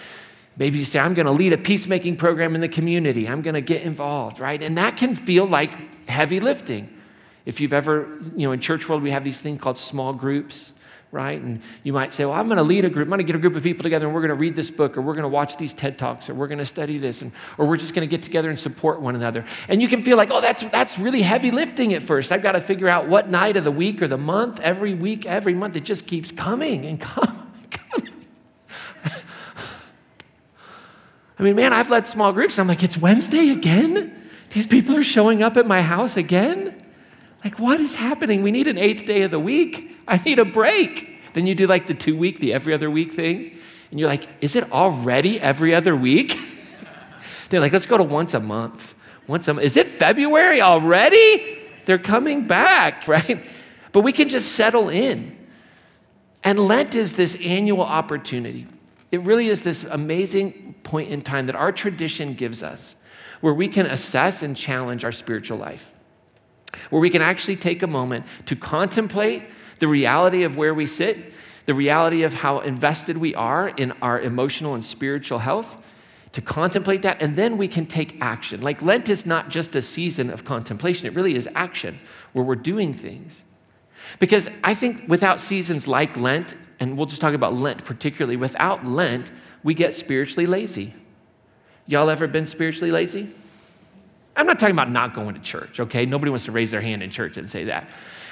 maybe 0.58 0.78
you 0.78 0.84
say, 0.84 0.98
I'm 0.98 1.14
going 1.14 1.26
to 1.26 1.32
lead 1.32 1.52
a 1.54 1.58
peacemaking 1.58 2.16
program 2.16 2.54
in 2.54 2.60
the 2.60 2.68
community. 2.68 3.26
I'm 3.26 3.40
going 3.40 3.54
to 3.54 3.62
get 3.62 3.82
involved, 3.82 4.38
right? 4.38 4.62
And 4.62 4.76
that 4.76 4.98
can 4.98 5.14
feel 5.14 5.46
like 5.46 6.06
heavy 6.08 6.40
lifting. 6.40 6.97
If 7.48 7.62
you've 7.62 7.72
ever, 7.72 8.06
you 8.36 8.46
know, 8.46 8.52
in 8.52 8.60
church 8.60 8.90
world, 8.90 9.02
we 9.02 9.10
have 9.10 9.24
these 9.24 9.40
things 9.40 9.58
called 9.58 9.78
small 9.78 10.12
groups, 10.12 10.74
right? 11.10 11.40
And 11.40 11.62
you 11.82 11.94
might 11.94 12.12
say, 12.12 12.26
well, 12.26 12.34
I'm 12.34 12.46
going 12.46 12.58
to 12.58 12.62
lead 12.62 12.84
a 12.84 12.90
group. 12.90 13.06
I'm 13.06 13.08
going 13.08 13.20
to 13.20 13.24
get 13.24 13.36
a 13.36 13.38
group 13.38 13.56
of 13.56 13.62
people 13.62 13.82
together 13.82 14.04
and 14.04 14.14
we're 14.14 14.20
going 14.20 14.28
to 14.28 14.34
read 14.34 14.54
this 14.54 14.70
book 14.70 14.98
or 14.98 15.00
we're 15.00 15.14
going 15.14 15.22
to 15.22 15.30
watch 15.30 15.56
these 15.56 15.72
TED 15.72 15.96
Talks 15.96 16.28
or 16.28 16.34
we're 16.34 16.46
going 16.46 16.58
to 16.58 16.66
study 16.66 16.98
this 16.98 17.22
and, 17.22 17.32
or 17.56 17.66
we're 17.66 17.78
just 17.78 17.94
going 17.94 18.06
to 18.06 18.10
get 18.10 18.22
together 18.22 18.50
and 18.50 18.58
support 18.58 19.00
one 19.00 19.16
another. 19.16 19.46
And 19.66 19.80
you 19.80 19.88
can 19.88 20.02
feel 20.02 20.18
like, 20.18 20.30
oh, 20.30 20.42
that's, 20.42 20.62
that's 20.64 20.98
really 20.98 21.22
heavy 21.22 21.50
lifting 21.50 21.94
at 21.94 22.02
first. 22.02 22.32
I've 22.32 22.42
got 22.42 22.52
to 22.52 22.60
figure 22.60 22.86
out 22.86 23.08
what 23.08 23.30
night 23.30 23.56
of 23.56 23.64
the 23.64 23.72
week 23.72 24.02
or 24.02 24.08
the 24.08 24.18
month, 24.18 24.60
every 24.60 24.92
week, 24.92 25.24
every 25.24 25.54
month. 25.54 25.74
It 25.74 25.84
just 25.84 26.06
keeps 26.06 26.30
coming 26.30 26.84
and 26.84 27.00
coming. 27.00 27.48
coming. 27.70 28.12
I 31.38 31.42
mean, 31.42 31.56
man, 31.56 31.72
I've 31.72 31.88
led 31.88 32.06
small 32.06 32.34
groups. 32.34 32.58
I'm 32.58 32.68
like, 32.68 32.82
it's 32.82 32.98
Wednesday 32.98 33.48
again? 33.48 34.14
These 34.50 34.66
people 34.66 34.94
are 34.96 35.02
showing 35.02 35.42
up 35.42 35.56
at 35.56 35.66
my 35.66 35.80
house 35.80 36.18
again? 36.18 36.74
Like, 37.44 37.58
what 37.58 37.80
is 37.80 37.94
happening? 37.94 38.42
We 38.42 38.50
need 38.50 38.66
an 38.66 38.78
eighth 38.78 39.06
day 39.06 39.22
of 39.22 39.30
the 39.30 39.38
week. 39.38 39.96
I 40.06 40.16
need 40.16 40.38
a 40.38 40.44
break. 40.44 41.32
Then 41.34 41.46
you 41.46 41.54
do 41.54 41.66
like 41.66 41.86
the 41.86 41.94
two 41.94 42.16
week, 42.16 42.40
the 42.40 42.52
every 42.52 42.74
other 42.74 42.90
week 42.90 43.12
thing. 43.12 43.56
And 43.90 44.00
you're 44.00 44.08
like, 44.08 44.26
is 44.40 44.56
it 44.56 44.70
already 44.72 45.40
every 45.40 45.74
other 45.74 45.94
week? 45.94 46.38
They're 47.48 47.60
like, 47.60 47.72
let's 47.72 47.86
go 47.86 47.96
to 47.96 48.04
once 48.04 48.34
a 48.34 48.40
month. 48.40 48.94
Once 49.26 49.46
a 49.48 49.54
month. 49.54 49.64
Is 49.64 49.76
it 49.76 49.86
February 49.86 50.60
already? 50.60 51.58
They're 51.84 51.98
coming 51.98 52.46
back, 52.46 53.06
right? 53.08 53.44
But 53.92 54.00
we 54.00 54.12
can 54.12 54.28
just 54.28 54.52
settle 54.52 54.88
in. 54.88 55.36
And 56.44 56.58
Lent 56.58 56.94
is 56.94 57.14
this 57.14 57.36
annual 57.42 57.82
opportunity. 57.82 58.66
It 59.10 59.22
really 59.22 59.48
is 59.48 59.62
this 59.62 59.84
amazing 59.84 60.74
point 60.82 61.10
in 61.10 61.22
time 61.22 61.46
that 61.46 61.56
our 61.56 61.72
tradition 61.72 62.34
gives 62.34 62.62
us 62.62 62.96
where 63.40 63.54
we 63.54 63.68
can 63.68 63.86
assess 63.86 64.42
and 64.42 64.56
challenge 64.56 65.04
our 65.04 65.12
spiritual 65.12 65.58
life 65.58 65.92
where 66.90 67.00
we 67.00 67.10
can 67.10 67.22
actually 67.22 67.56
take 67.56 67.82
a 67.82 67.86
moment 67.86 68.26
to 68.46 68.56
contemplate 68.56 69.42
the 69.78 69.88
reality 69.88 70.42
of 70.42 70.56
where 70.56 70.74
we 70.74 70.86
sit, 70.86 71.32
the 71.66 71.74
reality 71.74 72.22
of 72.22 72.34
how 72.34 72.60
invested 72.60 73.16
we 73.16 73.34
are 73.34 73.68
in 73.68 73.92
our 74.02 74.20
emotional 74.20 74.74
and 74.74 74.84
spiritual 74.84 75.38
health, 75.38 75.82
to 76.32 76.42
contemplate 76.42 77.02
that, 77.02 77.22
and 77.22 77.36
then 77.36 77.56
we 77.56 77.68
can 77.68 77.86
take 77.86 78.20
action. 78.20 78.60
Like 78.60 78.82
Lent 78.82 79.08
is 79.08 79.24
not 79.24 79.48
just 79.48 79.74
a 79.76 79.82
season 79.82 80.30
of 80.30 80.44
contemplation, 80.44 81.06
it 81.06 81.14
really 81.14 81.34
is 81.34 81.48
action 81.54 81.98
where 82.32 82.44
we're 82.44 82.54
doing 82.54 82.92
things. 82.92 83.42
Because 84.18 84.50
I 84.62 84.74
think 84.74 85.08
without 85.08 85.40
seasons 85.40 85.88
like 85.88 86.16
Lent, 86.16 86.54
and 86.80 86.96
we'll 86.96 87.06
just 87.06 87.20
talk 87.20 87.34
about 87.34 87.54
Lent 87.54 87.84
particularly, 87.84 88.36
without 88.36 88.86
Lent, 88.86 89.32
we 89.62 89.74
get 89.74 89.94
spiritually 89.94 90.46
lazy. 90.46 90.94
Y'all 91.86 92.10
ever 92.10 92.26
been 92.26 92.46
spiritually 92.46 92.92
lazy? 92.92 93.30
I'm 94.38 94.46
not 94.46 94.60
talking 94.60 94.74
about 94.74 94.90
not 94.90 95.14
going 95.14 95.34
to 95.34 95.40
church, 95.40 95.80
okay? 95.80 96.06
Nobody 96.06 96.30
wants 96.30 96.44
to 96.44 96.52
raise 96.52 96.70
their 96.70 96.80
hand 96.80 97.02
in 97.02 97.10
church 97.10 97.36
and 97.36 97.50
say 97.50 97.64
that. 97.64 97.88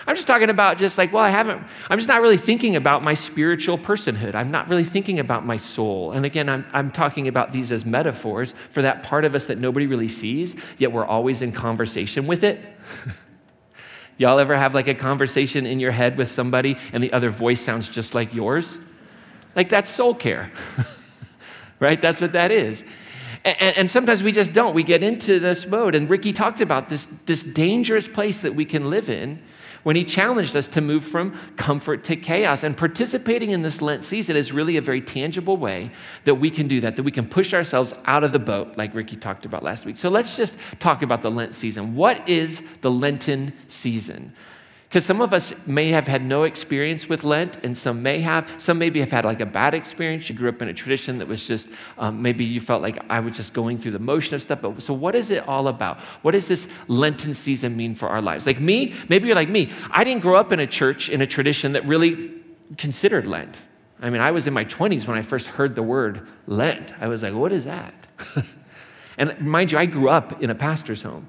I'm 0.06 0.14
just 0.14 0.28
talking 0.28 0.50
about 0.50 0.78
just 0.78 0.98
like, 0.98 1.12
well, 1.12 1.25
I 1.25 1.30
haven't, 1.30 1.60
I'm 1.90 1.98
just 1.98 2.08
not 2.08 2.22
really 2.22 2.36
thinking 2.36 2.76
about 2.76 3.02
my 3.02 3.14
spiritual 3.14 3.76
personhood. 3.76 4.36
I'm 4.36 4.52
not 4.52 4.68
really 4.68 4.84
thinking 4.84 5.18
about 5.18 5.44
my 5.44 5.56
soul. 5.56 6.12
And 6.12 6.25
again, 6.25 6.48
I'm, 6.48 6.64
I'm 6.72 6.92
talking 6.92 7.26
about 7.26 7.50
these 7.50 7.72
as 7.72 7.84
metaphors 7.84 8.54
for 8.70 8.82
that 8.82 9.02
part 9.02 9.25
of 9.25 9.34
us 9.34 9.48
that 9.48 9.58
nobody 9.58 9.88
really 9.88 10.06
sees, 10.06 10.54
yet 10.78 10.92
we're 10.92 11.04
always 11.04 11.42
in 11.42 11.50
conversation 11.50 12.28
with 12.28 12.44
it. 12.44 12.60
Y'all 14.16 14.38
ever 14.38 14.56
have 14.56 14.75
like 14.75 14.86
a 14.86 14.94
conversation 14.94 15.66
in 15.66 15.80
your 15.80 15.90
head 15.90 16.16
with 16.16 16.30
somebody 16.30 16.78
and 16.92 17.02
the 17.02 17.12
other 17.12 17.30
voice 17.30 17.60
sounds 17.60 17.88
just 17.88 18.14
like 18.14 18.32
yours? 18.32 18.78
Like 19.56 19.68
that's 19.68 19.90
soul 19.90 20.14
care, 20.14 20.52
right? 21.80 22.00
That's 22.00 22.20
what 22.20 22.32
that 22.32 22.52
is. 22.52 22.84
And, 23.46 23.76
and, 23.76 23.90
sometimes 23.90 24.24
we 24.24 24.32
just 24.32 24.52
don't. 24.52 24.74
We 24.74 24.82
get 24.82 25.04
into 25.04 25.38
this 25.38 25.68
mode. 25.68 25.94
And 25.94 26.10
Ricky 26.10 26.32
talked 26.32 26.60
about 26.60 26.88
this, 26.88 27.06
this 27.26 27.44
dangerous 27.44 28.08
place 28.08 28.38
that 28.40 28.56
we 28.56 28.64
can 28.64 28.90
live 28.90 29.08
in 29.08 29.40
when 29.84 29.94
he 29.94 30.02
challenged 30.02 30.56
us 30.56 30.66
to 30.66 30.80
move 30.80 31.04
from 31.04 31.38
comfort 31.56 32.02
to 32.02 32.16
chaos. 32.16 32.64
And 32.64 32.76
participating 32.76 33.52
in 33.52 33.62
this 33.62 33.80
Lent 33.80 34.02
season 34.02 34.34
is 34.34 34.50
really 34.50 34.76
a 34.76 34.80
very 34.80 35.00
tangible 35.00 35.56
way 35.56 35.92
that 36.24 36.34
we 36.34 36.50
can 36.50 36.66
do 36.66 36.80
that, 36.80 36.96
that 36.96 37.04
we 37.04 37.12
can 37.12 37.24
push 37.24 37.54
ourselves 37.54 37.94
out 38.04 38.24
of 38.24 38.32
the 38.32 38.40
boat, 38.40 38.76
like 38.76 38.92
Ricky 38.96 39.14
talked 39.14 39.46
about 39.46 39.62
last 39.62 39.86
week. 39.86 39.96
So 39.96 40.08
let's 40.08 40.36
just 40.36 40.56
talk 40.80 41.02
about 41.02 41.22
the 41.22 41.30
Lent 41.30 41.54
season. 41.54 41.94
What 41.94 42.28
is 42.28 42.62
the 42.80 42.90
Lenten 42.90 43.52
season? 43.68 44.32
Because 44.88 45.05
some 45.05 45.21
of 45.21 45.33
us 45.33 45.52
may 45.66 45.88
have 45.88 46.07
had 46.07 46.25
no 46.25 46.45
experience 46.45 47.09
with 47.09 47.25
Lent, 47.25 47.57
and 47.64 47.76
some 47.76 48.02
may 48.02 48.21
have. 48.21 48.55
Some 48.59 48.78
maybe 48.78 49.00
have 49.00 49.11
had 49.11 49.25
like 49.25 49.40
a 49.40 49.47
bad 49.47 49.75
experience. 49.75 50.28
You 50.28 50.37
grew 50.37 50.49
up 50.49 50.62
in 50.62 50.69
a 50.69 50.75
tradition 50.75 51.19
that 51.19 51.26
was 51.26 51.47
just 51.47 51.69
um, 51.99 52.23
maybe 52.23 52.45
you 52.45 52.61
felt 52.61 52.83
like 52.83 52.99
I 53.11 53.19
was 53.19 53.37
just 53.37 53.52
going 53.52 53.78
through 53.78 53.93
the 53.93 53.99
motion 53.99 54.37
of 54.37 54.43
stuff. 54.43 54.61
But 54.62 54.81
so, 54.81 54.95
what 54.95 55.16
is 55.16 55.31
it 55.31 55.47
all 55.49 55.66
about? 55.66 55.99
What 56.23 56.33
does 56.33 56.47
this 56.47 56.69
Lenten 56.87 57.35
season 57.35 57.76
mean 57.76 57.95
for 57.95 58.09
our 58.09 58.23
lives? 58.23 58.47
Like 58.47 58.61
me, 58.61 58.95
maybe 59.09 59.26
you're 59.26 59.35
like 59.35 59.49
me. 59.49 59.73
I 59.90 60.05
didn't 60.05 60.23
grow 60.23 60.37
up 60.37 60.52
in 60.52 60.61
a 60.61 60.66
church 60.69 61.09
in 61.09 61.21
a 61.21 61.26
tradition 61.26 61.73
that 61.73 61.85
really 61.85 62.31
considered 62.78 63.26
Lent. 63.26 63.62
I 64.00 64.11
mean, 64.11 64.21
I 64.21 64.31
was 64.31 64.47
in 64.47 64.55
my 64.55 64.64
20s 64.64 65.09
when 65.09 65.19
I 65.19 65.23
first 65.23 65.49
heard 65.49 65.75
the 65.75 65.83
word 65.83 66.28
Lent. 66.47 66.93
I 67.00 67.09
was 67.09 67.23
like, 67.23 67.35
what 67.35 67.50
is 67.50 67.64
that? 67.64 67.95
and 69.19 69.40
mind 69.40 69.73
you, 69.73 69.78
I 69.78 69.87
grew 69.87 70.11
up 70.11 70.43
in 70.43 70.50
a 70.50 70.55
pastor's 70.55 71.02
home. 71.02 71.26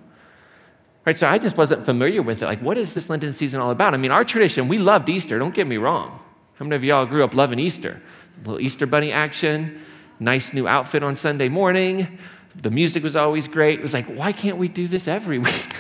Right, 1.08 1.18
so 1.18 1.26
I 1.26 1.38
just 1.38 1.56
wasn't 1.56 1.86
familiar 1.86 2.22
with 2.22 2.42
it. 2.42 2.48
Like, 2.48 2.62
what 2.62 2.78
is 2.78 2.94
this 2.94 3.10
Lenten 3.10 3.32
season 3.32 3.62
all 3.62 3.72
about? 3.72 3.94
I 3.94 3.98
mean, 3.98 4.12
our 4.12 4.26
tradition, 4.26 4.68
we 4.68 4.78
loved 4.78 5.08
Easter, 5.08 5.40
don't 5.40 5.56
get 5.56 5.66
me 5.66 5.78
wrong. 5.78 6.22
How 6.56 6.66
many 6.66 6.76
of 6.76 6.84
y'all 6.84 7.06
grew 7.06 7.24
up 7.24 7.34
loving 7.34 7.60
Easter? 7.60 8.02
A 8.36 8.40
little 8.40 8.60
Easter 8.60 8.86
bunny 8.86 9.14
action, 9.14 9.82
nice 10.20 10.52
new 10.52 10.68
outfit 10.68 11.04
on 11.04 11.16
Sunday 11.16 11.48
morning. 11.48 12.20
The 12.62 12.70
music 12.70 13.04
was 13.04 13.16
always 13.16 13.48
great. 13.48 13.80
It 13.80 13.84
was 13.84 13.94
like, 13.94 14.08
why 14.08 14.34
can't 14.34 14.58
we 14.58 14.68
do 14.68 14.86
this 14.86 15.08
every 15.08 15.40
week? 15.48 15.76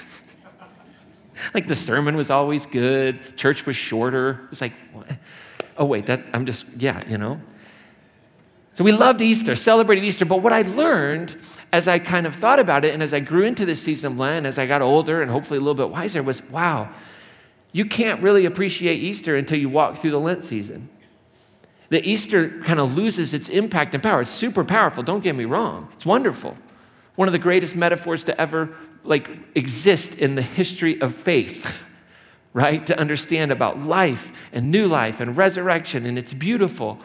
like 1.54 1.68
the 1.68 1.76
sermon 1.76 2.16
was 2.16 2.30
always 2.30 2.66
good, 2.66 3.36
church 3.36 3.66
was 3.66 3.76
shorter. 3.76 4.48
It's 4.54 4.62
like, 4.62 4.72
what? 4.94 5.12
oh, 5.76 5.84
wait, 5.84 6.06
that, 6.06 6.24
I'm 6.32 6.46
just, 6.46 6.66
yeah, 6.78 7.02
you 7.06 7.18
know. 7.18 7.42
So 8.76 8.86
we 8.86 8.94
loved 8.94 9.22
Easter, 9.22 9.58
celebrated 9.58 10.06
Easter, 10.06 10.24
but 10.24 10.38
what 10.38 10.54
I 10.54 10.62
learned 10.62 11.36
as 11.72 11.88
I 11.88 12.00
kind 12.00 12.26
of 12.26 12.36
thought 12.36 12.60
about 12.60 12.86
it 12.86 12.94
and 12.94 13.04
as 13.04 13.14
I 13.14 13.20
grew 13.20 13.44
into 13.44 13.66
this 13.66 13.82
season 13.82 14.14
of 14.14 14.20
Lent, 14.20 14.46
as 14.46 14.58
I 14.58 14.66
got 14.66 14.82
older 14.82 15.22
and 15.22 15.30
hopefully 15.30 15.58
a 15.58 15.62
little 15.62 15.76
bit 15.76 15.90
wiser, 15.90 16.24
was 16.24 16.42
wow, 16.50 16.90
you 17.72 17.86
can't 17.86 18.22
really 18.22 18.46
appreciate 18.46 19.02
Easter 19.04 19.36
until 19.36 19.60
you 19.60 19.70
walk 19.70 19.98
through 19.98 20.12
the 20.12 20.20
Lent 20.20 20.44
season. 20.44 20.90
The 21.90 22.06
Easter 22.08 22.62
kind 22.64 22.80
of 22.80 22.96
loses 22.96 23.34
its 23.34 23.50
impact 23.50 23.94
and 23.94 24.04
power. 24.04 24.22
It's 24.22 24.32
super 24.32 24.64
powerful, 24.64 25.04
don't 25.04 25.24
get 25.24 25.36
me 25.36 25.46
wrong. 25.46 25.90
It's 25.96 26.06
wonderful. 26.06 26.58
One 27.16 27.28
of 27.28 27.32
the 27.32 27.40
greatest 27.40 27.76
metaphors 27.76 28.24
to 28.26 28.40
ever 28.40 28.76
like 29.04 29.30
exist 29.56 30.16
in 30.16 30.36
the 30.36 30.42
history 30.42 31.00
of 31.02 31.16
faith. 31.16 31.74
right? 32.58 32.88
To 32.88 33.00
understand 33.00 33.52
about 33.52 33.84
life 33.84 34.32
and 34.52 34.72
new 34.72 34.88
life 34.88 35.20
and 35.20 35.38
resurrection, 35.38 36.08
and 36.08 36.18
it's 36.18 36.34
beautiful, 36.34 37.00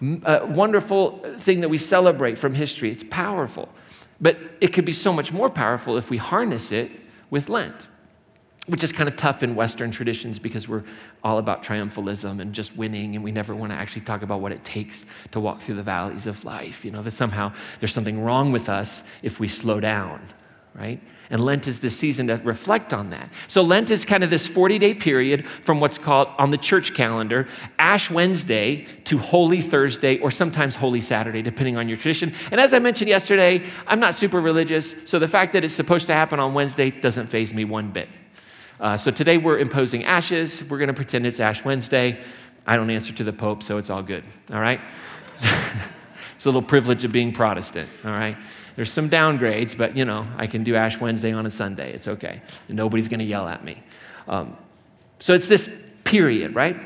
a 0.00 0.44
uh, 0.44 0.46
wonderful 0.46 1.18
thing 1.36 1.60
that 1.60 1.68
we 1.68 1.76
celebrate 1.76 2.38
from 2.38 2.54
history. 2.54 2.90
It's 2.90 3.04
powerful. 3.10 3.68
But 4.20 4.38
it 4.60 4.68
could 4.68 4.84
be 4.84 4.92
so 4.92 5.12
much 5.12 5.32
more 5.32 5.50
powerful 5.50 5.96
if 5.96 6.10
we 6.10 6.16
harness 6.16 6.72
it 6.72 6.90
with 7.30 7.48
Lent, 7.48 7.86
which 8.66 8.82
is 8.82 8.92
kind 8.92 9.08
of 9.08 9.16
tough 9.16 9.42
in 9.42 9.54
Western 9.54 9.90
traditions 9.90 10.38
because 10.38 10.68
we're 10.68 10.84
all 11.22 11.38
about 11.38 11.62
triumphalism 11.62 12.40
and 12.40 12.52
just 12.52 12.76
winning, 12.76 13.14
and 13.14 13.24
we 13.24 13.32
never 13.32 13.54
want 13.54 13.72
to 13.72 13.76
actually 13.76 14.02
talk 14.02 14.22
about 14.22 14.40
what 14.40 14.52
it 14.52 14.64
takes 14.64 15.04
to 15.32 15.40
walk 15.40 15.60
through 15.60 15.74
the 15.74 15.82
valleys 15.82 16.26
of 16.26 16.44
life. 16.44 16.84
You 16.84 16.90
know, 16.90 17.02
that 17.02 17.10
somehow 17.10 17.52
there's 17.80 17.92
something 17.92 18.22
wrong 18.22 18.52
with 18.52 18.68
us 18.68 19.02
if 19.22 19.40
we 19.40 19.48
slow 19.48 19.80
down, 19.80 20.20
right? 20.74 21.00
And 21.30 21.42
Lent 21.42 21.66
is 21.66 21.80
the 21.80 21.88
season 21.88 22.26
to 22.26 22.36
reflect 22.44 22.92
on 22.92 23.10
that. 23.10 23.30
So, 23.48 23.62
Lent 23.62 23.90
is 23.90 24.04
kind 24.04 24.22
of 24.22 24.30
this 24.30 24.46
40 24.46 24.78
day 24.78 24.94
period 24.94 25.46
from 25.62 25.80
what's 25.80 25.98
called 25.98 26.28
on 26.36 26.50
the 26.50 26.58
church 26.58 26.94
calendar 26.94 27.48
Ash 27.78 28.10
Wednesday 28.10 28.86
to 29.04 29.18
Holy 29.18 29.60
Thursday, 29.60 30.18
or 30.18 30.30
sometimes 30.30 30.76
Holy 30.76 31.00
Saturday, 31.00 31.42
depending 31.42 31.76
on 31.76 31.88
your 31.88 31.96
tradition. 31.96 32.34
And 32.50 32.60
as 32.60 32.74
I 32.74 32.78
mentioned 32.78 33.08
yesterday, 33.08 33.62
I'm 33.86 34.00
not 34.00 34.14
super 34.14 34.40
religious, 34.40 34.94
so 35.06 35.18
the 35.18 35.28
fact 35.28 35.52
that 35.54 35.64
it's 35.64 35.74
supposed 35.74 36.06
to 36.08 36.14
happen 36.14 36.38
on 36.40 36.54
Wednesday 36.54 36.90
doesn't 36.90 37.28
faze 37.28 37.54
me 37.54 37.64
one 37.64 37.90
bit. 37.90 38.08
Uh, 38.78 38.96
so, 38.96 39.10
today 39.10 39.38
we're 39.38 39.58
imposing 39.58 40.04
ashes. 40.04 40.62
We're 40.68 40.78
going 40.78 40.88
to 40.88 40.94
pretend 40.94 41.26
it's 41.26 41.40
Ash 41.40 41.64
Wednesday. 41.64 42.20
I 42.66 42.76
don't 42.76 42.90
answer 42.90 43.12
to 43.12 43.24
the 43.24 43.32
Pope, 43.32 43.62
so 43.62 43.78
it's 43.78 43.90
all 43.90 44.02
good, 44.02 44.24
all 44.52 44.60
right? 44.60 44.80
it's 46.34 46.44
a 46.44 46.48
little 46.48 46.62
privilege 46.62 47.04
of 47.04 47.12
being 47.12 47.32
Protestant, 47.32 47.88
all 48.04 48.12
right? 48.12 48.36
There's 48.76 48.92
some 48.92 49.08
downgrades, 49.08 49.76
but 49.76 49.96
you 49.96 50.04
know, 50.04 50.26
I 50.36 50.46
can 50.46 50.64
do 50.64 50.74
Ash 50.74 50.98
Wednesday 50.98 51.32
on 51.32 51.46
a 51.46 51.50
Sunday. 51.50 51.92
It's 51.92 52.08
okay. 52.08 52.42
Nobody's 52.68 53.08
going 53.08 53.20
to 53.20 53.26
yell 53.26 53.46
at 53.48 53.64
me. 53.64 53.82
Um, 54.28 54.56
so 55.18 55.34
it's 55.34 55.46
this 55.46 55.84
period, 56.04 56.54
right? 56.54 56.76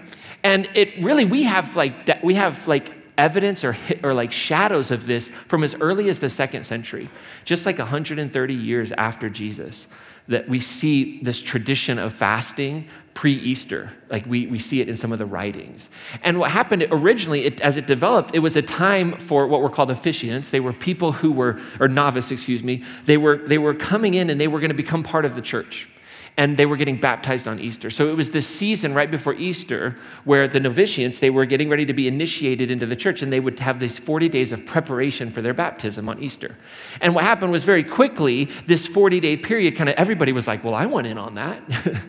And 0.43 0.69
it 0.75 0.97
really, 1.03 1.25
we 1.25 1.45
have 1.45 1.77
like, 1.77 2.23
we 2.23 2.35
have 2.35 2.69
like 2.69 2.93
evidence 3.17 3.65
or, 3.65 3.77
or 4.03 4.15
like 4.15 4.33
shadows 4.33 4.91
of 4.91 5.07
this 5.07 5.29
from 5.29 5.65
as 5.65 5.75
early 5.81 6.09
as 6.09 6.21
the 6.21 6.29
second 6.29 6.65
century, 6.65 7.11
just 7.45 7.67
like 7.67 7.79
130 7.79 8.55
years 8.55 8.93
after 8.93 9.29
Jesus, 9.29 9.87
that 10.29 10.49
we 10.49 10.61
see 10.61 11.21
this 11.23 11.41
tradition 11.41 11.99
of 11.99 12.13
fasting 12.13 12.87
pre 13.19 13.33
Easter. 13.33 13.91
Like 14.11 14.25
we, 14.27 14.47
we 14.47 14.61
see 14.61 14.81
it 14.81 14.89
in 14.89 14.95
some 14.95 15.11
of 15.11 15.19
the 15.19 15.27
writings. 15.27 15.91
And 16.23 16.39
what 16.39 16.53
happened 16.53 16.87
originally, 16.93 17.47
it, 17.47 17.61
as 17.61 17.77
it 17.77 17.85
developed, 17.85 18.33
it 18.33 18.39
was 18.39 18.55
a 18.55 18.63
time 18.63 19.17
for 19.17 19.49
what 19.49 19.61
were 19.61 19.69
called 19.69 19.89
officiants. 19.89 20.51
They 20.51 20.61
were 20.61 20.73
people 20.73 21.11
who 21.11 21.33
were, 21.33 21.61
or 21.81 21.89
novice, 21.89 22.31
excuse 22.31 22.63
me, 22.63 22.85
they 23.07 23.17
were, 23.17 23.37
they 23.37 23.59
were 23.59 23.75
coming 23.75 24.15
in 24.15 24.31
and 24.31 24.41
they 24.41 24.47
were 24.47 24.61
going 24.61 24.71
to 24.71 24.77
become 24.77 25.03
part 25.03 25.25
of 25.25 25.35
the 25.35 25.43
church. 25.43 25.89
And 26.37 26.57
they 26.57 26.65
were 26.65 26.77
getting 26.77 27.01
baptized 27.01 27.49
on 27.49 27.59
Easter. 27.59 27.91
So 27.91 28.09
it 28.09 28.17
was 28.17 28.31
this 28.31 28.47
season 28.47 28.95
right 28.95 29.11
before 29.11 29.35
Easter 29.35 29.97
where 30.23 30.47
the 30.47 30.61
novitiates, 30.61 31.19
they 31.19 31.31
were 31.31 31.45
getting 31.45 31.69
ready 31.69 31.87
to 31.87 31.93
be 31.93 32.07
initiated 32.07 32.71
into 32.71 32.87
the 32.87 32.95
church 32.95 33.21
and 33.21 33.33
they 33.33 33.41
would 33.41 33.59
have 33.59 33.81
these 33.81 33.99
40 33.99 34.29
days 34.29 34.53
of 34.53 34.65
preparation 34.65 35.33
for 35.33 35.43
their 35.43 35.55
baptism 35.55 36.09
on 36.09 36.23
Easter. 36.23 36.57
And 37.01 37.17
what 37.17 37.25
happened 37.25 37.51
was 37.51 37.65
very 37.65 37.83
quickly, 37.83 38.45
this 38.67 38.87
40 38.87 39.19
day 39.19 39.37
period, 39.37 39.75
kind 39.77 39.89
of 39.91 39.97
everybody 39.97 40.31
was 40.31 40.47
like, 40.47 40.63
well, 40.63 40.75
I 40.75 40.87
went 40.87 41.09
in 41.09 41.19
on 41.19 41.35
that. 41.35 41.61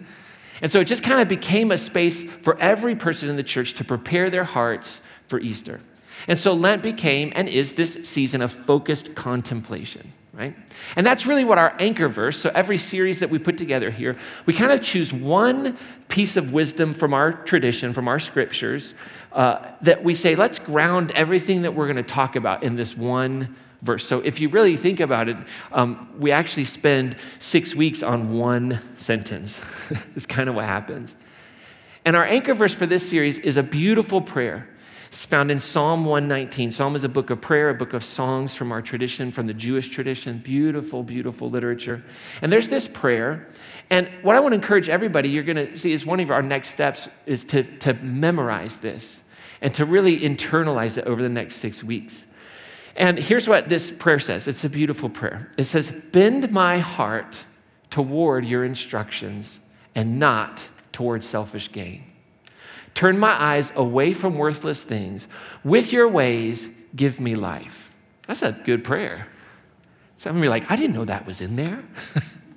And 0.61 0.71
so 0.71 0.79
it 0.79 0.85
just 0.85 1.03
kind 1.03 1.21
of 1.21 1.27
became 1.27 1.71
a 1.71 1.77
space 1.77 2.23
for 2.23 2.57
every 2.59 2.95
person 2.95 3.29
in 3.29 3.35
the 3.35 3.43
church 3.43 3.73
to 3.75 3.83
prepare 3.83 4.29
their 4.29 4.43
hearts 4.43 5.01
for 5.27 5.39
Easter. 5.39 5.79
And 6.27 6.37
so 6.37 6.53
Lent 6.53 6.83
became 6.83 7.31
and 7.35 7.47
is 7.47 7.73
this 7.73 7.93
season 8.07 8.41
of 8.41 8.51
focused 8.51 9.15
contemplation, 9.15 10.11
right? 10.33 10.55
And 10.95 11.05
that's 11.05 11.25
really 11.25 11.45
what 11.45 11.57
our 11.57 11.75
anchor 11.79 12.09
verse, 12.09 12.37
so 12.37 12.51
every 12.53 12.77
series 12.77 13.19
that 13.19 13.29
we 13.29 13.39
put 13.39 13.57
together 13.57 13.89
here, 13.89 14.17
we 14.45 14.53
kind 14.53 14.71
of 14.71 14.81
choose 14.81 15.13
one 15.13 15.77
piece 16.09 16.35
of 16.35 16.51
wisdom 16.51 16.93
from 16.93 17.13
our 17.13 17.31
tradition, 17.31 17.93
from 17.93 18.07
our 18.07 18.19
scriptures, 18.19 18.93
uh, 19.31 19.65
that 19.81 20.03
we 20.03 20.13
say, 20.13 20.35
let's 20.35 20.59
ground 20.59 21.11
everything 21.11 21.61
that 21.61 21.73
we're 21.73 21.85
going 21.85 21.95
to 21.95 22.03
talk 22.03 22.35
about 22.35 22.63
in 22.63 22.75
this 22.75 22.97
one 22.97 23.55
verse. 23.81 24.05
So 24.05 24.19
if 24.21 24.39
you 24.39 24.49
really 24.49 24.75
think 24.75 24.99
about 24.99 25.29
it, 25.29 25.37
um, 25.71 26.09
we 26.19 26.31
actually 26.31 26.65
spend 26.65 27.15
six 27.39 27.73
weeks 27.73 28.03
on 28.03 28.37
one 28.37 28.79
sentence. 28.97 29.61
It's 30.15 30.25
kind 30.25 30.49
of 30.49 30.55
what 30.55 30.65
happens. 30.65 31.15
And 32.05 32.15
our 32.15 32.25
anchor 32.25 32.53
verse 32.53 32.73
for 32.73 32.85
this 32.85 33.09
series 33.09 33.37
is 33.37 33.57
a 33.57 33.63
beautiful 33.63 34.21
prayer. 34.21 34.67
It's 35.07 35.25
found 35.25 35.49
in 35.49 35.59
Psalm 35.59 36.05
119. 36.05 36.71
Psalm 36.71 36.95
is 36.95 37.03
a 37.03 37.09
book 37.09 37.31
of 37.31 37.41
prayer, 37.41 37.69
a 37.69 37.73
book 37.73 37.93
of 37.93 38.03
songs 38.03 38.53
from 38.53 38.71
our 38.71 38.81
tradition, 38.81 39.31
from 39.31 39.47
the 39.47 39.55
Jewish 39.55 39.89
tradition. 39.89 40.37
Beautiful, 40.37 41.01
beautiful 41.01 41.49
literature. 41.49 42.03
And 42.43 42.51
there's 42.51 42.69
this 42.69 42.87
prayer. 42.87 43.47
And 43.89 44.07
what 44.21 44.35
I 44.35 44.39
want 44.39 44.51
to 44.51 44.55
encourage 44.57 44.87
everybody, 44.87 45.29
you're 45.29 45.43
going 45.43 45.71
to 45.71 45.77
see, 45.77 45.93
is 45.93 46.05
one 46.05 46.19
of 46.19 46.29
our 46.29 46.43
next 46.43 46.69
steps 46.69 47.09
is 47.25 47.43
to, 47.45 47.63
to 47.79 47.93
memorize 47.95 48.77
this 48.77 49.21
and 49.61 49.73
to 49.75 49.85
really 49.85 50.19
internalize 50.19 50.99
it 50.99 51.05
over 51.05 51.23
the 51.23 51.29
next 51.29 51.55
six 51.55 51.83
weeks. 51.83 52.25
And 52.99 53.17
here's 53.17 53.47
what 53.47 53.69
this 53.69 53.89
prayer 53.89 54.19
says 54.19 54.47
it's 54.47 54.65
a 54.65 54.69
beautiful 54.69 55.09
prayer. 55.09 55.49
It 55.57 55.63
says, 55.63 55.89
Bend 55.89 56.51
my 56.51 56.79
heart 56.79 57.45
toward 57.89 58.45
your 58.45 58.63
instructions 58.65 59.59
and 59.95 60.19
not 60.19 60.67
toward 60.91 61.23
selfish 61.23 61.71
gain. 61.71 62.03
Turn 62.93 63.17
my 63.17 63.31
eyes 63.31 63.71
away 63.75 64.13
from 64.13 64.37
worthless 64.37 64.83
things. 64.83 65.27
With 65.63 65.93
your 65.93 66.09
ways, 66.09 66.67
give 66.95 67.21
me 67.21 67.35
life. 67.35 67.93
That's 68.27 68.43
a 68.43 68.51
good 68.51 68.83
prayer. 68.83 69.27
Some 70.17 70.35
of 70.35 70.43
you 70.43 70.49
are 70.49 70.51
like, 70.51 70.69
I 70.69 70.75
didn't 70.75 70.93
know 70.93 71.05
that 71.05 71.25
was 71.25 71.39
in 71.39 71.55
there. 71.55 71.81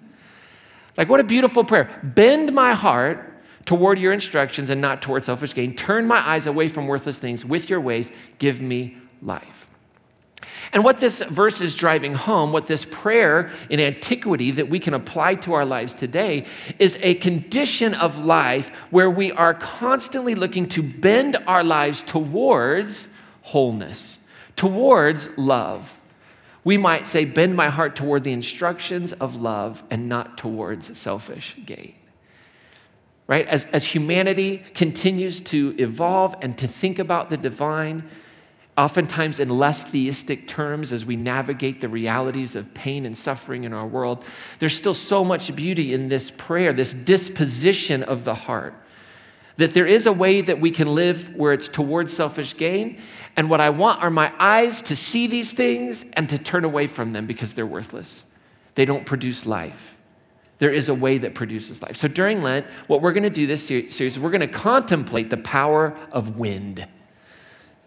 like, 0.97 1.09
what 1.09 1.21
a 1.21 1.25
beautiful 1.25 1.63
prayer. 1.63 1.89
Bend 2.03 2.53
my 2.53 2.75
heart 2.75 3.45
toward 3.65 4.01
your 4.01 4.13
instructions 4.13 4.71
and 4.71 4.81
not 4.81 5.01
toward 5.03 5.25
selfish 5.25 5.55
gain. 5.55 5.77
Turn 5.77 6.09
my 6.09 6.19
eyes 6.19 6.49
away 6.49 6.69
from 6.69 6.89
worthless 6.89 7.21
things. 7.21 7.45
With 7.45 7.71
your 7.71 7.81
ways, 7.81 8.11
give 8.41 8.61
me 8.61 8.97
life. 9.23 9.62
And 10.73 10.85
what 10.85 10.99
this 10.99 11.21
verse 11.23 11.61
is 11.61 11.75
driving 11.75 12.15
home, 12.15 12.53
what 12.53 12.67
this 12.67 12.85
prayer 12.85 13.51
in 13.69 13.81
antiquity 13.81 14.53
that 14.53 14.69
we 14.69 14.79
can 14.79 14.95
apply 14.95 15.35
to 15.37 15.55
our 15.55 15.65
lives 15.65 15.95
today, 15.95 16.47
is 16.79 16.99
a 17.03 17.15
condition 17.15 17.95
of 17.95 18.25
life 18.25 18.69
where 18.91 19.11
we 19.11 19.33
are 19.33 19.55
constantly 19.55 20.35
looking 20.35 20.69
to 20.69 20.83
bend 20.83 21.37
our 21.47 21.65
lives 21.65 22.03
towards 22.03 23.09
wholeness, 23.43 24.21
towards 24.55 25.37
love. 25.37 25.99
We 26.65 26.79
might 26.79 27.09
say, 27.09 27.25
bend 27.25 27.57
my 27.57 27.69
heart 27.69 27.97
toward 27.97 28.23
the 28.23 28.33
instructions 28.33 29.13
of 29.13 29.35
love 29.35 29.83
and 29.91 30.09
not 30.09 30.39
towards 30.39 30.97
selfish 30.97 31.57
gain. 31.67 31.95
Right? 33.27 33.47
As, 33.49 33.65
as 33.67 33.85
humanity 33.85 34.63
continues 34.75 35.41
to 35.41 35.75
evolve 35.79 36.37
and 36.41 36.57
to 36.59 36.69
think 36.69 36.99
about 36.99 37.31
the 37.31 37.37
divine, 37.37 38.05
oftentimes 38.77 39.39
in 39.39 39.51
less 39.51 39.83
theistic 39.83 40.49
terms 40.49 40.93
as 40.93 41.05
we 41.05 41.17
navigate 41.17 41.81
the 41.81 41.89
realities 41.89 42.57
of 42.57 42.73
pain 42.73 43.05
and 43.05 43.17
suffering 43.17 43.65
in 43.65 43.73
our 43.73 43.87
world, 43.87 44.25
there's 44.59 44.75
still 44.75 44.95
so 44.95 45.25
much 45.25 45.55
beauty 45.55 45.93
in 45.93 46.09
this 46.09 46.31
prayer, 46.31 46.73
this 46.73 46.95
disposition 46.95 48.03
of 48.03 48.25
the 48.25 48.35
heart. 48.35 48.75
That 49.59 49.75
there 49.75 49.87
is 49.87 50.07
a 50.07 50.13
way 50.13 50.41
that 50.41 50.61
we 50.61 50.71
can 50.71 50.95
live 50.95 51.37
where 51.37 51.53
it's 51.53 51.69
towards 51.69 52.13
selfish 52.15 52.57
gain. 52.57 52.99
And 53.37 53.51
what 53.51 53.61
I 53.61 53.69
want 53.69 54.03
are 54.03 54.11
my 54.11 54.33
eyes 54.39 54.81
to 54.83 54.97
see 54.97 55.27
these 55.27 55.53
things 55.53 56.07
and 56.15 56.29
to 56.31 56.39
turn 56.39 56.65
away 56.65 56.87
from 56.87 57.11
them 57.11 57.27
because 57.27 57.53
they're 57.53 57.67
worthless. 57.67 58.25
They 58.75 58.87
don't 58.87 59.05
produce 59.05 59.45
life. 59.45 59.97
There 60.59 60.73
is 60.73 60.89
a 60.89 60.95
way 60.95 61.19
that 61.19 61.35
produces 61.35 61.83
life. 61.83 61.97
So 61.97 62.09
during 62.09 62.41
Lent, 62.41 62.67
what 62.87 63.03
we're 63.03 63.13
going 63.13 63.25
to 63.25 63.31
do 63.31 63.47
this 63.47 63.67
series, 63.67 64.19
we're 64.19 64.31
going 64.31 64.41
to 64.41 64.47
contemplate 64.47 65.29
the 65.29 65.37
power 65.37 65.95
of 66.11 66.39
wind 66.39 66.87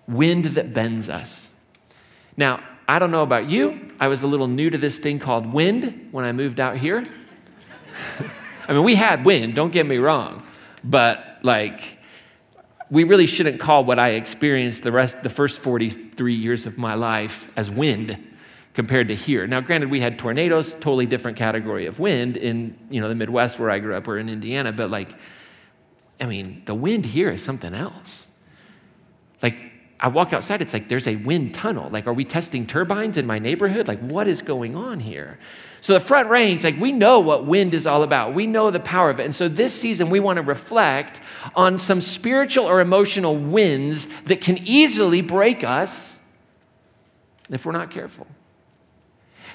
wind 0.07 0.45
that 0.45 0.73
bends 0.73 1.09
us. 1.09 1.47
Now, 2.37 2.63
I 2.87 2.99
don't 2.99 3.11
know 3.11 3.23
about 3.23 3.49
you. 3.49 3.91
I 3.99 4.07
was 4.07 4.21
a 4.21 4.27
little 4.27 4.47
new 4.47 4.69
to 4.69 4.77
this 4.77 4.97
thing 4.97 5.19
called 5.19 5.51
wind 5.51 6.09
when 6.11 6.25
I 6.25 6.31
moved 6.31 6.59
out 6.59 6.77
here. 6.77 7.05
I 8.67 8.73
mean, 8.73 8.83
we 8.83 8.95
had 8.95 9.25
wind, 9.25 9.55
don't 9.55 9.71
get 9.71 9.85
me 9.85 9.97
wrong, 9.97 10.43
but 10.83 11.39
like, 11.43 11.99
we 12.89 13.03
really 13.03 13.25
shouldn't 13.25 13.59
call 13.59 13.83
what 13.83 13.99
I 13.99 14.09
experienced 14.09 14.83
the 14.83 14.91
rest, 14.91 15.23
the 15.23 15.29
first 15.29 15.59
43 15.59 16.33
years 16.33 16.65
of 16.65 16.77
my 16.77 16.93
life 16.93 17.51
as 17.55 17.71
wind 17.71 18.17
compared 18.75 19.07
to 19.07 19.15
here. 19.15 19.47
Now, 19.47 19.61
granted, 19.61 19.89
we 19.89 20.01
had 20.01 20.19
tornadoes, 20.19 20.73
totally 20.73 21.05
different 21.05 21.37
category 21.37 21.87
of 21.87 21.99
wind 21.99 22.37
in 22.37 22.77
you 22.89 23.01
know 23.01 23.09
the 23.09 23.15
Midwest 23.15 23.57
where 23.57 23.71
I 23.71 23.79
grew 23.79 23.95
up, 23.95 24.07
or 24.07 24.19
in 24.19 24.29
Indiana. 24.29 24.71
But 24.71 24.91
like, 24.91 25.15
I 26.19 26.25
mean, 26.25 26.61
the 26.65 26.75
wind 26.75 27.05
here 27.05 27.31
is 27.31 27.41
something 27.41 27.73
else. 27.73 28.27
Like 29.41 29.63
I 30.05 30.07
walk 30.07 30.33
outside, 30.33 30.61
it's 30.61 30.71
like 30.71 30.87
there's 30.87 31.07
a 31.07 31.15
wind 31.15 31.55
tunnel. 31.55 31.89
Like, 31.89 32.05
are 32.05 32.13
we 32.13 32.25
testing 32.25 32.67
turbines 32.67 33.17
in 33.17 33.25
my 33.25 33.39
neighborhood? 33.39 33.87
Like, 33.87 33.97
what 34.01 34.27
is 34.27 34.43
going 34.43 34.75
on 34.75 34.99
here? 34.99 35.39
So, 35.81 35.93
the 35.95 35.99
front 35.99 36.29
range, 36.29 36.63
like, 36.63 36.79
we 36.79 36.91
know 36.91 37.19
what 37.21 37.47
wind 37.47 37.73
is 37.73 37.87
all 37.87 38.03
about. 38.03 38.35
We 38.35 38.45
know 38.45 38.69
the 38.69 38.79
power 38.79 39.09
of 39.09 39.19
it. 39.19 39.23
And 39.23 39.33
so, 39.33 39.47
this 39.47 39.73
season, 39.73 40.11
we 40.11 40.19
want 40.19 40.37
to 40.37 40.43
reflect 40.43 41.21
on 41.55 41.79
some 41.79 42.01
spiritual 42.01 42.65
or 42.67 42.81
emotional 42.81 43.35
winds 43.35 44.05
that 44.25 44.41
can 44.41 44.59
easily 44.59 45.21
break 45.21 45.63
us 45.63 46.19
if 47.49 47.65
we're 47.65 47.71
not 47.71 47.89
careful. 47.89 48.27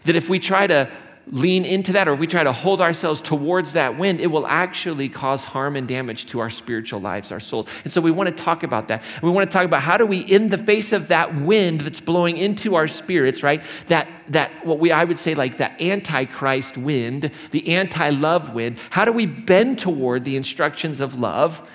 That 0.03 0.17
if 0.17 0.29
we 0.29 0.41
try 0.41 0.67
to 0.67 0.91
lean 1.33 1.65
into 1.65 1.93
that 1.93 2.09
or 2.09 2.15
if 2.15 2.21
we 2.21 2.27
try 2.27 2.43
to 2.43 2.53
hold 2.53 2.81
ourselves 2.81 3.21
towards 3.21 3.75
that 3.75 3.97
wind, 3.97 4.21
it 4.21 4.27
will 4.27 4.47
actually 4.47 5.09
cause 5.09 5.45
harm 5.45 5.77
and 5.77 5.87
damage 5.87 6.27
to 6.27 6.41
our 6.41 6.51
spiritual 6.51 7.01
lives, 7.01 7.31
our 7.31 7.41
souls. 7.41 7.67
And 7.85 7.93
so 7.93 8.01
we 8.01 8.11
want 8.11 8.35
to 8.37 8.43
talk 8.43 8.63
about 8.63 8.89
that. 8.89 9.03
We 9.23 9.31
want 9.31 9.49
to 9.49 9.53
talk 9.53 9.65
about 9.65 9.83
how 9.83 9.97
do 9.97 10.07
we, 10.07 10.19
in 10.19 10.49
the 10.49 10.59
face 10.59 10.93
of 10.93 11.09
that 11.09 11.35
wind 11.41 11.83
that's 11.83 12.01
blowing 12.01 12.37
into 12.37 12.75
our 12.75 12.89
spirits, 12.89 13.43
right? 13.43 13.63
That 13.87 14.09
that 14.29 14.65
what 14.65 14.79
we 14.79 14.93
I 14.93 15.05
would 15.05 15.19
say 15.19 15.35
like 15.35 15.59
that 15.59 15.81
antichrist 15.81 16.77
wind, 16.77 17.31
the 17.51 17.75
anti-love 17.75 18.55
wind, 18.55 18.79
how 18.91 19.05
do 19.05 19.13
we 19.13 19.27
bend 19.27 19.79
toward 19.79 20.25
the 20.25 20.37
instructions 20.37 21.01
of 21.01 21.19
love 21.19 21.67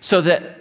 so 0.00 0.20
that 0.20 0.60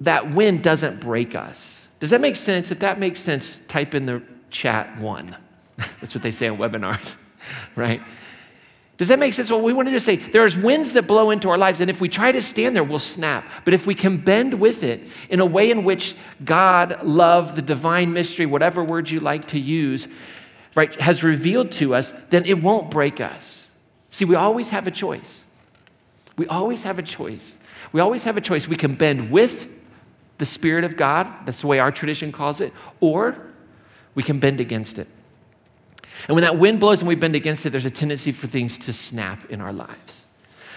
that 0.00 0.34
wind 0.34 0.62
doesn't 0.62 1.00
break 1.00 1.34
us? 1.34 1.88
Does 2.00 2.10
that 2.10 2.20
make 2.20 2.36
sense? 2.36 2.70
If 2.70 2.80
that 2.80 2.98
makes 2.98 3.20
sense, 3.20 3.60
type 3.68 3.94
in 3.94 4.06
the 4.06 4.22
chat 4.50 4.98
one. 4.98 5.36
That's 5.76 6.14
what 6.14 6.22
they 6.22 6.30
say 6.30 6.48
on 6.48 6.58
webinars. 6.58 7.16
right? 7.76 8.02
Does 8.96 9.08
that 9.08 9.18
make 9.18 9.34
sense? 9.34 9.50
Well, 9.50 9.60
we 9.60 9.74
want 9.74 9.88
to 9.88 9.92
just 9.92 10.06
say 10.06 10.16
there's 10.16 10.56
winds 10.56 10.94
that 10.94 11.06
blow 11.06 11.30
into 11.30 11.50
our 11.50 11.58
lives, 11.58 11.80
and 11.80 11.90
if 11.90 12.00
we 12.00 12.08
try 12.08 12.32
to 12.32 12.40
stand 12.40 12.74
there, 12.74 12.84
we'll 12.84 12.98
snap. 12.98 13.44
But 13.64 13.74
if 13.74 13.86
we 13.86 13.94
can 13.94 14.16
bend 14.16 14.54
with 14.54 14.82
it 14.82 15.02
in 15.28 15.40
a 15.40 15.44
way 15.44 15.70
in 15.70 15.84
which 15.84 16.14
God, 16.44 17.04
love, 17.04 17.56
the 17.56 17.62
divine 17.62 18.14
mystery, 18.14 18.46
whatever 18.46 18.82
word 18.82 19.10
you 19.10 19.20
like 19.20 19.48
to 19.48 19.58
use, 19.58 20.08
right, 20.74 20.94
has 20.98 21.22
revealed 21.22 21.72
to 21.72 21.94
us, 21.94 22.12
then 22.30 22.46
it 22.46 22.62
won't 22.62 22.90
break 22.90 23.20
us. 23.20 23.70
See, 24.08 24.24
we 24.24 24.34
always 24.34 24.70
have 24.70 24.86
a 24.86 24.90
choice. 24.90 25.44
We 26.38 26.46
always 26.46 26.84
have 26.84 26.98
a 26.98 27.02
choice. 27.02 27.58
We 27.92 28.00
always 28.00 28.24
have 28.24 28.38
a 28.38 28.40
choice. 28.40 28.66
We 28.66 28.76
can 28.76 28.94
bend 28.94 29.30
with 29.30 29.68
the 30.38 30.46
Spirit 30.46 30.84
of 30.84 30.96
God, 30.96 31.28
that's 31.46 31.60
the 31.60 31.66
way 31.66 31.78
our 31.78 31.90
tradition 31.90 32.32
calls 32.32 32.60
it, 32.60 32.72
or 33.00 33.36
we 34.14 34.22
can 34.22 34.38
bend 34.38 34.60
against 34.60 34.98
it. 34.98 35.08
And 36.28 36.34
when 36.34 36.42
that 36.42 36.58
wind 36.58 36.80
blows 36.80 37.00
and 37.00 37.08
we 37.08 37.14
bend 37.14 37.36
against 37.36 37.66
it, 37.66 37.70
there's 37.70 37.86
a 37.86 37.90
tendency 37.90 38.32
for 38.32 38.46
things 38.46 38.78
to 38.80 38.92
snap 38.92 39.50
in 39.50 39.60
our 39.60 39.72
lives, 39.72 40.24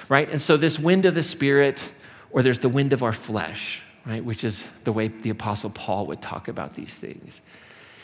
right? 0.07 0.29
And 0.29 0.41
so, 0.41 0.57
this 0.57 0.77
wind 0.77 1.05
of 1.05 1.15
the 1.15 1.23
Spirit, 1.23 1.91
or 2.31 2.43
there's 2.43 2.59
the 2.59 2.69
wind 2.69 2.93
of 2.93 3.03
our 3.03 3.13
flesh, 3.13 3.81
right? 4.05 4.23
Which 4.23 4.43
is 4.43 4.63
the 4.83 4.91
way 4.91 5.07
the 5.07 5.29
Apostle 5.29 5.69
Paul 5.69 6.07
would 6.07 6.21
talk 6.21 6.47
about 6.47 6.75
these 6.75 6.95
things. 6.95 7.41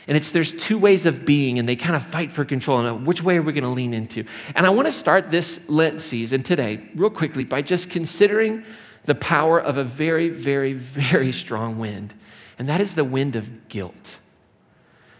And 0.08 0.16
it's 0.16 0.32
there's 0.32 0.54
two 0.54 0.78
ways 0.78 1.06
of 1.06 1.26
being, 1.26 1.58
and 1.58 1.68
they 1.68 1.76
kind 1.76 1.96
of 1.96 2.04
fight 2.04 2.32
for 2.32 2.46
control. 2.46 2.86
And 2.86 3.08
which 3.08 3.24
way 3.24 3.38
are 3.38 3.42
we 3.42 3.54
going 3.54 3.64
to 3.64 3.70
lean 3.70 3.94
into? 3.94 4.26
And 4.54 4.66
I 4.66 4.70
want 4.70 4.88
to 4.88 4.92
start 4.92 5.32
this 5.32 5.60
Lent 5.68 6.00
season 6.00 6.44
today, 6.44 6.88
real 6.96 7.10
quickly, 7.10 7.44
by 7.44 7.62
just 7.62 7.90
considering 7.90 8.64
the 9.06 9.16
power 9.16 9.60
of 9.60 9.78
a 9.78 9.84
very, 9.84 10.30
very, 10.30 10.74
very 10.74 11.32
strong 11.32 11.80
wind. 11.80 12.14
And 12.58 12.68
that 12.70 12.82
is 12.82 12.94
the 12.94 13.04
wind 13.04 13.36
of 13.36 13.68
guilt. 13.68 14.18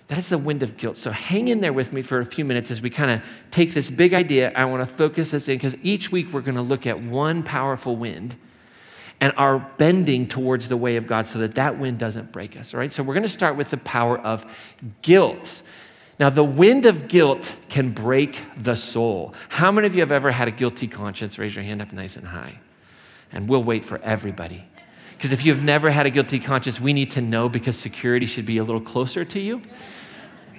That 0.08 0.20
is 0.20 0.30
the 0.30 0.38
wind 0.38 0.62
of 0.62 0.78
guilt. 0.78 0.98
So 0.98 1.10
hang 1.10 1.48
in 1.48 1.62
there 1.62 1.74
with 1.74 1.92
me 1.92 2.04
for 2.04 2.20
a 2.20 2.26
few 2.26 2.46
minutes 2.46 2.70
as 2.70 2.80
we 2.80 2.92
kind 2.92 3.10
of 3.10 3.22
take 3.50 3.74
this 3.74 3.90
big 3.90 4.14
idea. 4.14 4.52
I 4.56 4.66
want 4.66 4.88
to 4.88 4.96
focus 4.96 5.32
this 5.32 5.48
in 5.48 5.56
because 5.56 5.76
each 5.82 6.12
week 6.12 6.32
we're 6.32 6.42
going 6.42 6.56
to 6.56 6.62
look 6.62 6.86
at 6.86 7.02
one 7.02 7.42
powerful 7.42 7.96
wind 7.96 8.36
and 9.20 9.34
are 9.38 9.60
bending 9.78 10.28
towards 10.28 10.70
the 10.70 10.78
way 10.78 10.98
of 10.98 11.08
God 11.08 11.26
so 11.26 11.40
that 11.40 11.56
that 11.56 11.80
wind 11.80 11.98
doesn't 11.98 12.32
break 12.32 12.56
us. 12.56 12.74
All 12.74 12.80
right. 12.80 12.94
So 12.94 13.02
we're 13.02 13.16
going 13.16 13.24
to 13.24 13.30
start 13.30 13.56
with 13.56 13.70
the 13.70 13.78
power 13.78 14.20
of 14.20 14.46
guilt. 15.02 15.64
Now, 16.20 16.30
the 16.30 16.44
wind 16.44 16.86
of 16.86 17.08
guilt 17.08 17.56
can 17.70 17.90
break 17.90 18.44
the 18.58 18.76
soul. 18.76 19.34
How 19.50 19.72
many 19.72 19.88
of 19.88 19.96
you 19.96 20.02
have 20.02 20.12
ever 20.12 20.32
had 20.32 20.48
a 20.48 20.52
guilty 20.52 20.88
conscience? 20.88 21.40
Raise 21.40 21.56
your 21.56 21.66
hand 21.66 21.82
up 21.82 21.92
nice 21.92 22.16
and 22.16 22.28
high. 22.28 22.60
And 23.32 23.50
we'll 23.50 23.64
wait 23.64 23.84
for 23.84 23.98
everybody. 24.00 24.66
Because 25.18 25.32
if 25.32 25.46
you've 25.46 25.64
never 25.64 25.90
had 25.90 26.06
a 26.06 26.10
guilty 26.10 26.40
conscience, 26.40 26.80
we 26.80 26.94
need 26.94 27.12
to 27.12 27.22
know 27.22 27.50
because 27.50 27.78
security 27.78 28.26
should 28.26 28.46
be 28.46 28.58
a 28.58 28.64
little 28.64 28.82
closer 28.82 29.26
to 29.26 29.40
you. 29.40 29.62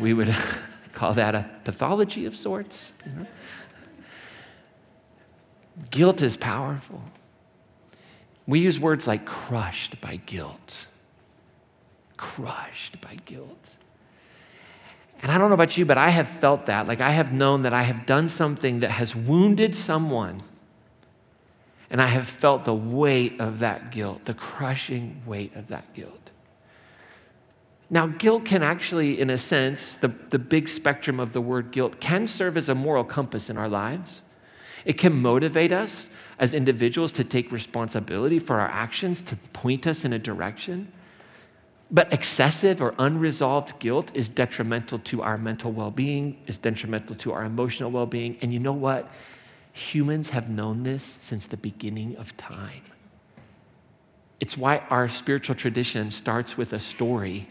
We 0.01 0.15
would 0.15 0.35
call 0.93 1.15
that 1.15 1.35
a 1.35 1.49
pathology 1.65 2.27
of 2.27 2.37
sorts. 2.37 2.93
You 3.05 3.13
know? 3.13 3.27
Guilt 5.91 6.23
is 6.23 6.37
powerful. 6.37 7.03
We 8.47 8.61
use 8.61 8.79
words 8.79 9.07
like 9.07 9.25
crushed 9.27 10.01
by 10.01 10.17
guilt. 10.17 10.87
Crushed 12.17 13.01
by 13.01 13.17
guilt. 13.25 13.77
And 15.23 15.33
I 15.33 15.39
don't 15.39 15.49
know 15.49 15.55
about 15.55 15.77
you, 15.77 15.85
but 15.85 15.99
I 15.99 16.11
have 16.11 16.29
felt 16.29 16.67
that. 16.67 16.87
Like 16.87 17.01
I 17.01 17.11
have 17.11 17.33
known 17.33 17.63
that 17.63 17.75
I 17.75 17.83
have 17.83 18.07
done 18.07 18.29
something 18.29 18.81
that 18.81 18.91
has 18.91 19.15
wounded 19.15 19.75
someone. 19.75 20.43
And 21.91 22.03
I 22.03 22.07
have 22.07 22.29
felt 22.29 22.65
the 22.65 22.75
weight 22.75 23.41
of 23.41 23.61
that 23.61 23.91
guilt, 23.91 24.25
the 24.25 24.35
crushing 24.35 25.23
weight 25.25 25.55
of 25.55 25.69
that 25.69 25.95
guilt. 25.95 26.31
Now, 27.89 28.09
guilt 28.09 28.45
can 28.45 28.63
actually, 28.65 29.21
in 29.21 29.31
a 29.31 29.39
sense, 29.39 29.97
the, 29.97 30.09
the 30.09 30.41
big 30.41 30.69
spectrum 30.69 31.21
of 31.21 31.33
the 31.33 31.41
word 31.41 31.71
guilt 31.71 32.01
can 32.01 32.27
serve 32.27 32.57
as 32.57 32.69
a 32.69 32.75
moral 32.75 33.05
compass 33.05 33.49
in 33.49 33.57
our 33.57 33.69
lives. 33.69 34.23
It 34.85 34.99
can 34.99 35.21
motivate 35.23 35.71
us 35.71 36.11
as 36.39 36.53
individuals 36.53 37.13
to 37.13 37.25
take 37.25 37.53
responsibility 37.53 38.39
for 38.39 38.61
our 38.61 38.69
actions, 38.69 39.23
to 39.23 39.37
point 39.53 39.87
us 39.87 40.05
in 40.05 40.13
a 40.13 40.19
direction. 40.19 40.93
But 41.91 42.13
excessive 42.13 42.83
or 42.83 42.95
unresolved 42.99 43.79
guilt 43.79 44.11
is 44.15 44.29
detrimental 44.29 44.99
to 45.01 45.23
our 45.23 45.39
mental 45.39 45.71
well 45.71 45.93
being, 45.93 46.37
is 46.49 46.59
detrimental 46.59 47.15
to 47.17 47.33
our 47.33 47.45
emotional 47.45 47.93
well 47.93 48.07
being. 48.07 48.37
And 48.43 48.53
you 48.53 48.59
know 48.59 48.73
what? 48.73 49.09
Humans 49.77 50.31
have 50.31 50.49
known 50.49 50.85
this 50.85 51.19
since 51.21 51.45
the 51.45 51.59
beginning 51.59 52.17
of 52.17 52.35
time. 52.39 52.81
It's 54.41 54.57
why 54.57 54.79
our 54.89 55.07
spiritual 55.07 55.55
tradition 55.55 56.11
starts 56.11 56.57
with 56.57 56.73
a 56.73 56.81
story 56.81 57.47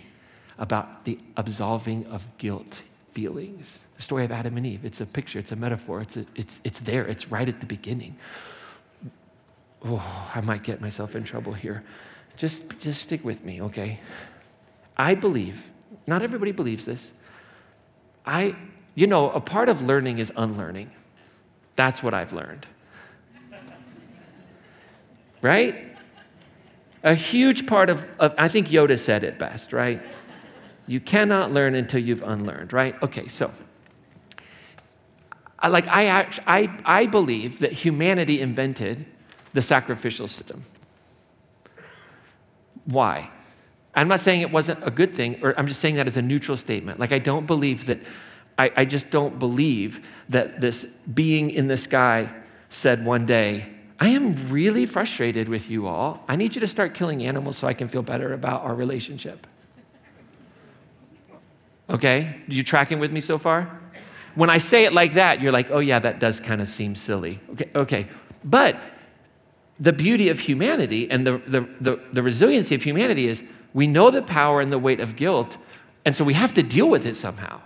about 0.57 1.05
the 1.05 1.19
absolving 1.37 2.07
of 2.07 2.27
guilt 2.39 2.81
feelings. 3.11 3.83
The 3.97 4.01
story 4.01 4.25
of 4.25 4.31
Adam 4.31 4.57
and 4.57 4.65
Eve. 4.65 4.85
It's 4.85 5.01
a 5.01 5.05
picture, 5.05 5.37
it's 5.37 5.51
a 5.51 5.55
metaphor, 5.55 6.01
it's, 6.01 6.17
a, 6.17 6.25
it's, 6.33 6.59
it's 6.63 6.79
there, 6.79 7.05
it's 7.05 7.29
right 7.29 7.47
at 7.47 7.59
the 7.59 7.67
beginning. 7.67 8.15
oh, 9.83 10.31
I 10.33 10.41
might 10.41 10.63
get 10.63 10.81
myself 10.81 11.15
in 11.15 11.23
trouble 11.23 11.53
here. 11.53 11.83
Just, 12.37 12.79
just 12.79 13.03
stick 13.03 13.23
with 13.23 13.45
me, 13.45 13.61
okay? 13.61 13.99
I 14.97 15.13
believe, 15.13 15.69
not 16.07 16.23
everybody 16.23 16.53
believes 16.53 16.85
this. 16.85 17.11
I, 18.25 18.55
you 18.95 19.05
know, 19.05 19.29
a 19.29 19.39
part 19.39 19.69
of 19.69 19.83
learning 19.83 20.17
is 20.17 20.33
unlearning. 20.35 20.89
That's 21.75 22.01
what 22.01 22.13
I've 22.13 22.33
learned. 22.33 22.65
right? 25.41 25.95
A 27.03 27.13
huge 27.13 27.67
part 27.67 27.89
of, 27.89 28.05
of, 28.19 28.33
I 28.37 28.47
think 28.47 28.67
Yoda 28.67 28.97
said 28.97 29.23
it 29.23 29.37
best, 29.37 29.73
right? 29.73 30.01
You 30.87 30.99
cannot 30.99 31.51
learn 31.51 31.75
until 31.75 31.99
you've 31.99 32.23
unlearned, 32.23 32.73
right? 32.73 32.95
Okay, 33.03 33.27
so 33.27 33.51
like 35.69 35.87
I, 35.87 36.05
actually, 36.07 36.43
I, 36.47 36.79
I 36.85 37.05
believe 37.05 37.59
that 37.59 37.71
humanity 37.71 38.41
invented 38.41 39.05
the 39.53 39.61
sacrificial 39.61 40.27
system. 40.27 40.63
Why? 42.85 43.29
I'm 43.95 44.07
not 44.07 44.19
saying 44.19 44.41
it 44.41 44.51
wasn't 44.51 44.85
a 44.85 44.91
good 44.91 45.15
thing, 45.15 45.39
or 45.41 45.57
I'm 45.57 45.67
just 45.67 45.79
saying 45.79 45.95
that 45.95 46.07
as 46.07 46.17
a 46.17 46.21
neutral 46.21 46.57
statement. 46.57 46.99
Like, 46.99 47.11
I 47.11 47.19
don't 47.19 47.47
believe 47.47 47.85
that, 47.85 47.99
I, 48.57 48.71
I 48.75 48.85
just 48.85 49.09
don't 49.09 49.37
believe 49.37 50.07
that 50.29 50.61
this 50.61 50.85
being 51.13 51.49
in 51.49 51.67
the 51.67 51.77
sky 51.77 52.29
said 52.69 53.05
one 53.05 53.25
day, 53.25 53.65
I 53.99 54.09
am 54.09 54.49
really 54.49 54.85
frustrated 54.85 55.47
with 55.47 55.69
you 55.69 55.87
all. 55.87 56.23
I 56.27 56.35
need 56.35 56.55
you 56.55 56.61
to 56.61 56.67
start 56.67 56.93
killing 56.93 57.25
animals 57.25 57.57
so 57.57 57.67
I 57.67 57.73
can 57.73 57.87
feel 57.87 58.01
better 58.01 58.33
about 58.33 58.63
our 58.63 58.75
relationship. 58.75 59.47
Okay? 61.89 62.41
You 62.47 62.63
tracking 62.63 62.99
with 62.99 63.11
me 63.11 63.19
so 63.19 63.37
far? 63.37 63.79
When 64.35 64.49
I 64.49 64.57
say 64.57 64.83
it 64.83 64.93
like 64.93 65.13
that, 65.13 65.41
you're 65.41 65.51
like, 65.51 65.71
oh, 65.71 65.79
yeah, 65.79 65.99
that 65.99 66.19
does 66.19 66.39
kind 66.39 66.61
of 66.61 66.67
seem 66.67 66.95
silly. 66.95 67.39
Okay, 67.51 67.69
okay. 67.73 68.07
But 68.43 68.77
the 69.79 69.93
beauty 69.93 70.29
of 70.29 70.39
humanity 70.39 71.09
and 71.09 71.25
the, 71.25 71.37
the, 71.47 71.69
the, 71.79 71.99
the, 72.11 72.23
resiliency 72.23 72.75
of 72.75 72.83
humanity 72.83 73.27
is 73.27 73.43
we 73.73 73.87
know 73.87 74.09
the 74.09 74.21
power 74.21 74.61
and 74.61 74.71
the 74.71 74.79
weight 74.79 74.99
of 74.99 75.15
guilt, 75.15 75.57
and 76.05 76.15
so 76.15 76.23
we 76.23 76.33
have 76.33 76.53
to 76.55 76.63
deal 76.63 76.89
with 76.89 77.05
it 77.05 77.15
somehow. 77.15 77.61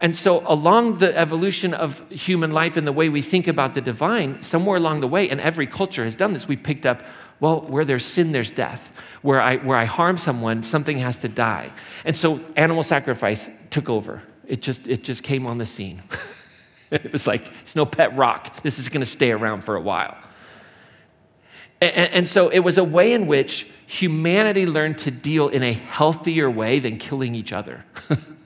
And 0.00 0.14
so, 0.14 0.44
along 0.46 0.98
the 0.98 1.16
evolution 1.16 1.74
of 1.74 2.08
human 2.10 2.52
life 2.52 2.76
and 2.76 2.86
the 2.86 2.92
way 2.92 3.08
we 3.08 3.20
think 3.20 3.48
about 3.48 3.74
the 3.74 3.80
divine, 3.80 4.42
somewhere 4.42 4.76
along 4.76 5.00
the 5.00 5.08
way, 5.08 5.28
and 5.28 5.40
every 5.40 5.66
culture 5.66 6.04
has 6.04 6.14
done 6.14 6.32
this, 6.34 6.46
we 6.46 6.56
picked 6.56 6.86
up, 6.86 7.02
well, 7.40 7.62
where 7.62 7.84
there's 7.84 8.04
sin, 8.04 8.30
there's 8.30 8.50
death. 8.50 8.92
Where 9.22 9.40
I, 9.40 9.56
where 9.56 9.76
I 9.76 9.86
harm 9.86 10.16
someone, 10.16 10.62
something 10.62 10.98
has 10.98 11.18
to 11.18 11.28
die. 11.28 11.72
And 12.04 12.16
so, 12.16 12.40
animal 12.54 12.84
sacrifice 12.84 13.50
took 13.70 13.88
over. 13.88 14.22
It 14.46 14.62
just, 14.62 14.86
it 14.86 15.02
just 15.02 15.24
came 15.24 15.46
on 15.46 15.58
the 15.58 15.66
scene. 15.66 16.00
it 16.92 17.10
was 17.10 17.26
like, 17.26 17.50
it's 17.62 17.74
no 17.74 17.84
pet 17.84 18.16
rock. 18.16 18.62
This 18.62 18.78
is 18.78 18.88
going 18.88 19.00
to 19.00 19.10
stay 19.10 19.32
around 19.32 19.62
for 19.62 19.74
a 19.74 19.80
while. 19.80 20.16
And, 21.80 22.12
and, 22.12 22.28
so 22.28 22.48
it 22.48 22.60
was 22.60 22.78
a 22.78 22.84
way 22.84 23.12
in 23.12 23.26
which 23.26 23.68
humanity 23.86 24.66
learned 24.66 24.98
to 24.98 25.10
deal 25.10 25.48
in 25.48 25.62
a 25.62 25.72
healthier 25.72 26.50
way 26.50 26.80
than 26.80 26.98
killing 26.98 27.34
each 27.34 27.52
other. 27.52 27.84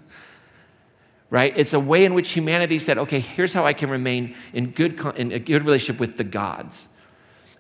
right? 1.32 1.54
It's 1.56 1.72
a 1.72 1.80
way 1.80 2.04
in 2.04 2.12
which 2.12 2.32
humanity 2.32 2.78
said, 2.78 2.98
okay, 2.98 3.20
here's 3.20 3.54
how 3.54 3.64
I 3.64 3.72
can 3.72 3.88
remain 3.88 4.36
in, 4.52 4.70
good, 4.72 5.00
in 5.16 5.32
a 5.32 5.38
good 5.38 5.64
relationship 5.64 5.98
with 5.98 6.18
the 6.18 6.24
gods. 6.24 6.88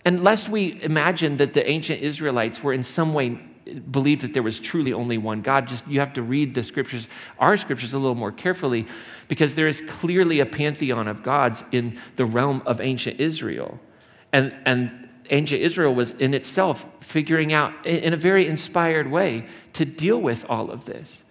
And 0.04 0.22
lest 0.22 0.50
we 0.50 0.82
imagine 0.82 1.38
that 1.38 1.54
the 1.54 1.66
ancient 1.66 2.02
Israelites 2.02 2.62
were 2.62 2.74
in 2.74 2.84
some 2.84 3.14
way 3.14 3.40
believed 3.90 4.20
that 4.22 4.34
there 4.34 4.42
was 4.42 4.60
truly 4.60 4.92
only 4.92 5.16
one 5.16 5.40
God, 5.40 5.68
just 5.68 5.88
you 5.88 6.00
have 6.00 6.12
to 6.14 6.22
read 6.22 6.54
the 6.54 6.62
scriptures, 6.62 7.08
our 7.38 7.56
scriptures, 7.56 7.94
a 7.94 7.98
little 7.98 8.14
more 8.14 8.30
carefully, 8.30 8.86
because 9.26 9.54
there 9.54 9.68
is 9.68 9.80
clearly 9.88 10.40
a 10.40 10.46
pantheon 10.46 11.08
of 11.08 11.22
gods 11.22 11.64
in 11.72 11.98
the 12.16 12.26
realm 12.26 12.60
of 12.66 12.78
ancient 12.78 13.20
Israel. 13.20 13.80
And, 14.34 14.52
and 14.66 15.08
ancient 15.30 15.62
Israel 15.62 15.94
was 15.94 16.10
in 16.10 16.34
itself 16.34 16.84
figuring 17.00 17.54
out 17.54 17.86
in 17.86 18.12
a 18.12 18.18
very 18.18 18.46
inspired 18.46 19.10
way 19.10 19.46
to 19.72 19.86
deal 19.86 20.20
with 20.20 20.44
all 20.50 20.70
of 20.70 20.84
this. 20.84 21.24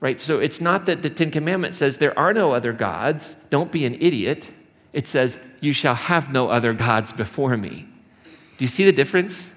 Right? 0.00 0.20
So 0.20 0.38
it's 0.38 0.60
not 0.60 0.86
that 0.86 1.02
the 1.02 1.10
Ten 1.10 1.30
Commandments 1.30 1.78
says 1.78 1.98
there 1.98 2.18
are 2.18 2.32
no 2.32 2.52
other 2.52 2.72
gods, 2.72 3.36
don't 3.50 3.70
be 3.70 3.84
an 3.84 3.94
idiot. 4.00 4.50
It 4.92 5.06
says, 5.06 5.38
you 5.60 5.72
shall 5.72 5.94
have 5.94 6.32
no 6.32 6.48
other 6.48 6.72
gods 6.72 7.12
before 7.12 7.56
me. 7.56 7.86
Do 8.56 8.64
you 8.64 8.68
see 8.68 8.84
the 8.84 8.92
difference? 8.92 9.52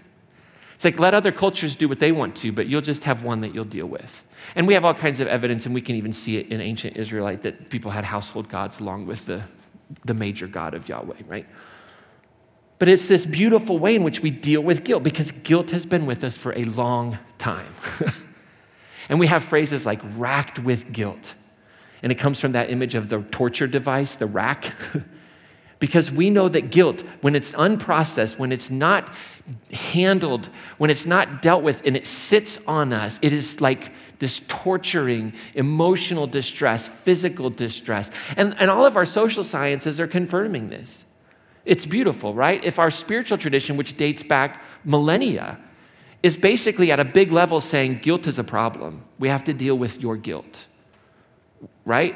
It's 0.75 0.85
like 0.85 0.99
let 0.99 1.13
other 1.13 1.31
cultures 1.31 1.75
do 1.75 1.87
what 1.87 1.99
they 1.99 2.11
want 2.11 2.35
to, 2.37 2.51
but 2.51 2.67
you'll 2.67 2.81
just 2.81 3.05
have 3.05 3.23
one 3.23 3.41
that 3.41 3.55
you'll 3.55 3.63
deal 3.63 3.85
with. 3.85 4.21
And 4.55 4.67
we 4.67 4.73
have 4.73 4.83
all 4.83 4.93
kinds 4.93 5.21
of 5.21 5.27
evidence, 5.27 5.65
and 5.65 5.73
we 5.73 5.81
can 5.81 5.95
even 5.95 6.11
see 6.11 6.37
it 6.37 6.51
in 6.51 6.59
ancient 6.59 6.97
Israelite 6.97 7.43
that 7.43 7.69
people 7.69 7.91
had 7.91 8.03
household 8.03 8.49
gods 8.49 8.81
along 8.81 9.05
with 9.05 9.25
the, 9.25 9.43
the 10.03 10.13
major 10.13 10.45
God 10.45 10.73
of 10.73 10.89
Yahweh, 10.89 11.21
right? 11.27 11.47
But 12.79 12.89
it's 12.89 13.07
this 13.07 13.25
beautiful 13.25 13.79
way 13.79 13.95
in 13.95 14.03
which 14.03 14.21
we 14.21 14.29
deal 14.29 14.59
with 14.59 14.83
guilt 14.83 15.03
because 15.03 15.31
guilt 15.31 15.71
has 15.71 15.85
been 15.85 16.05
with 16.05 16.21
us 16.23 16.35
for 16.35 16.51
a 16.57 16.65
long 16.65 17.17
time. 17.37 17.71
and 19.09 19.19
we 19.19 19.27
have 19.27 19.43
phrases 19.43 19.85
like 19.85 20.01
racked 20.17 20.59
with 20.59 20.91
guilt. 20.91 21.33
And 22.01 22.11
it 22.11 22.15
comes 22.15 22.39
from 22.39 22.51
that 22.51 22.69
image 22.69 22.95
of 22.95 23.09
the 23.09 23.21
torture 23.21 23.67
device, 23.67 24.15
the 24.15 24.25
rack. 24.25 24.73
because 25.79 26.11
we 26.11 26.29
know 26.29 26.47
that 26.47 26.71
guilt, 26.71 27.01
when 27.21 27.35
it's 27.35 27.51
unprocessed, 27.53 28.37
when 28.37 28.51
it's 28.51 28.69
not 28.69 29.13
handled, 29.71 30.47
when 30.77 30.89
it's 30.89 31.05
not 31.05 31.41
dealt 31.41 31.63
with, 31.63 31.81
and 31.85 31.97
it 31.97 32.05
sits 32.05 32.57
on 32.67 32.93
us, 32.93 33.19
it 33.21 33.33
is 33.33 33.59
like 33.59 33.91
this 34.19 34.41
torturing 34.47 35.33
emotional 35.55 36.25
distress, 36.27 36.87
physical 36.87 37.49
distress. 37.49 38.11
And, 38.37 38.55
and 38.59 38.69
all 38.69 38.85
of 38.85 38.95
our 38.95 39.03
social 39.03 39.43
sciences 39.43 39.99
are 39.99 40.07
confirming 40.07 40.69
this. 40.69 41.03
It's 41.65 41.85
beautiful, 41.85 42.33
right? 42.33 42.63
If 42.63 42.79
our 42.79 42.91
spiritual 42.91 43.37
tradition, 43.37 43.75
which 43.75 43.97
dates 43.97 44.23
back 44.23 44.63
millennia, 44.85 45.59
is 46.23 46.37
basically 46.37 46.91
at 46.91 46.99
a 47.01 47.05
big 47.05 47.31
level 47.31 47.59
saying 47.59 47.99
guilt 48.01 48.25
is 48.25 48.39
a 48.39 48.43
problem, 48.43 49.03
we 49.19 49.27
have 49.27 49.43
to 49.43 49.53
deal 49.53 49.77
with 49.77 50.01
your 50.01 50.15
guilt, 50.15 50.65
right? 51.85 52.15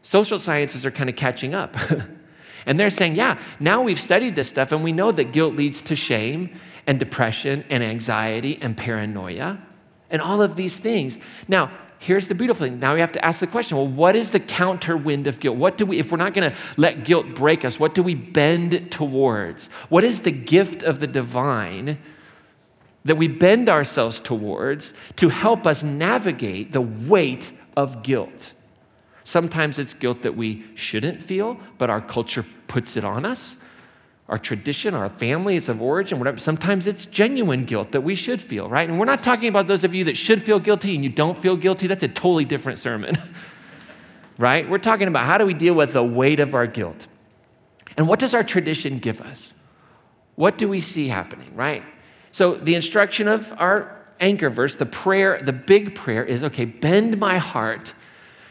Social 0.00 0.38
sciences 0.38 0.84
are 0.86 0.90
kind 0.90 1.10
of 1.10 1.16
catching 1.16 1.54
up. 1.54 1.76
and 2.66 2.80
they're 2.80 2.90
saying, 2.90 3.14
yeah, 3.14 3.38
now 3.60 3.82
we've 3.82 4.00
studied 4.00 4.34
this 4.34 4.48
stuff 4.48 4.72
and 4.72 4.82
we 4.82 4.90
know 4.90 5.12
that 5.12 5.32
guilt 5.32 5.54
leads 5.54 5.82
to 5.82 5.94
shame 5.94 6.50
and 6.86 6.98
depression 6.98 7.64
and 7.68 7.84
anxiety 7.84 8.58
and 8.60 8.76
paranoia 8.76 9.60
and 10.10 10.22
all 10.22 10.42
of 10.42 10.56
these 10.56 10.78
things. 10.78 11.20
Now, 11.46 11.70
here's 11.98 12.28
the 12.28 12.34
beautiful 12.34 12.66
thing. 12.66 12.80
Now 12.80 12.94
we 12.94 13.00
have 13.00 13.12
to 13.12 13.24
ask 13.24 13.40
the 13.40 13.46
question 13.46 13.76
well, 13.76 13.86
what 13.86 14.16
is 14.16 14.30
the 14.30 14.40
counter 14.40 14.96
wind 14.96 15.26
of 15.26 15.40
guilt? 15.40 15.56
What 15.58 15.76
do 15.76 15.84
we, 15.86 15.98
if 15.98 16.10
we're 16.10 16.18
not 16.18 16.32
going 16.32 16.50
to 16.50 16.56
let 16.78 17.04
guilt 17.04 17.34
break 17.34 17.64
us, 17.66 17.78
what 17.78 17.94
do 17.94 18.02
we 18.02 18.14
bend 18.14 18.90
towards? 18.90 19.68
What 19.90 20.04
is 20.04 20.20
the 20.20 20.32
gift 20.32 20.82
of 20.82 21.00
the 21.00 21.06
divine 21.06 21.98
that 23.04 23.16
we 23.16 23.28
bend 23.28 23.68
ourselves 23.68 24.20
towards 24.20 24.94
to 25.16 25.28
help 25.28 25.66
us 25.66 25.82
navigate 25.82 26.72
the 26.72 26.80
weight 26.80 27.52
of 27.76 28.02
guilt? 28.02 28.52
Sometimes 29.24 29.78
it's 29.78 29.94
guilt 29.94 30.22
that 30.22 30.36
we 30.36 30.64
shouldn't 30.74 31.22
feel, 31.22 31.58
but 31.78 31.90
our 31.90 32.00
culture 32.00 32.44
puts 32.66 32.96
it 32.96 33.04
on 33.04 33.24
us 33.24 33.56
our 34.32 34.38
tradition, 34.38 34.94
our 34.94 35.10
families 35.10 35.68
of 35.68 35.82
origin, 35.82 36.18
whatever. 36.18 36.38
Sometimes 36.38 36.86
it's 36.86 37.04
genuine 37.04 37.66
guilt 37.66 37.92
that 37.92 38.00
we 38.00 38.14
should 38.14 38.40
feel, 38.40 38.66
right? 38.66 38.88
And 38.88 38.98
we're 38.98 39.04
not 39.04 39.22
talking 39.22 39.48
about 39.48 39.66
those 39.66 39.84
of 39.84 39.94
you 39.94 40.04
that 40.04 40.16
should 40.16 40.42
feel 40.42 40.58
guilty 40.58 40.94
and 40.94 41.04
you 41.04 41.10
don't 41.10 41.36
feel 41.36 41.54
guilty. 41.54 41.86
That's 41.86 42.02
a 42.02 42.08
totally 42.08 42.46
different 42.46 42.78
sermon, 42.78 43.14
right? 44.38 44.66
We're 44.68 44.78
talking 44.78 45.06
about 45.06 45.26
how 45.26 45.36
do 45.36 45.44
we 45.44 45.52
deal 45.52 45.74
with 45.74 45.92
the 45.92 46.02
weight 46.02 46.40
of 46.40 46.54
our 46.54 46.66
guilt? 46.66 47.08
And 47.98 48.08
what 48.08 48.20
does 48.20 48.32
our 48.32 48.42
tradition 48.42 49.00
give 49.00 49.20
us? 49.20 49.52
What 50.34 50.56
do 50.56 50.66
we 50.66 50.80
see 50.80 51.08
happening, 51.08 51.54
right? 51.54 51.82
So 52.32 52.54
the 52.54 52.74
instruction 52.74 53.28
of 53.28 53.54
our 53.58 53.94
anchor 54.18 54.50
verse, 54.50 54.74
the 54.74 54.86
prayer, 54.86 55.40
the 55.42 55.52
big 55.52 55.94
prayer 55.94 56.24
is 56.24 56.42
okay, 56.42 56.64
bend 56.64 57.18
my 57.18 57.38
heart 57.38 57.92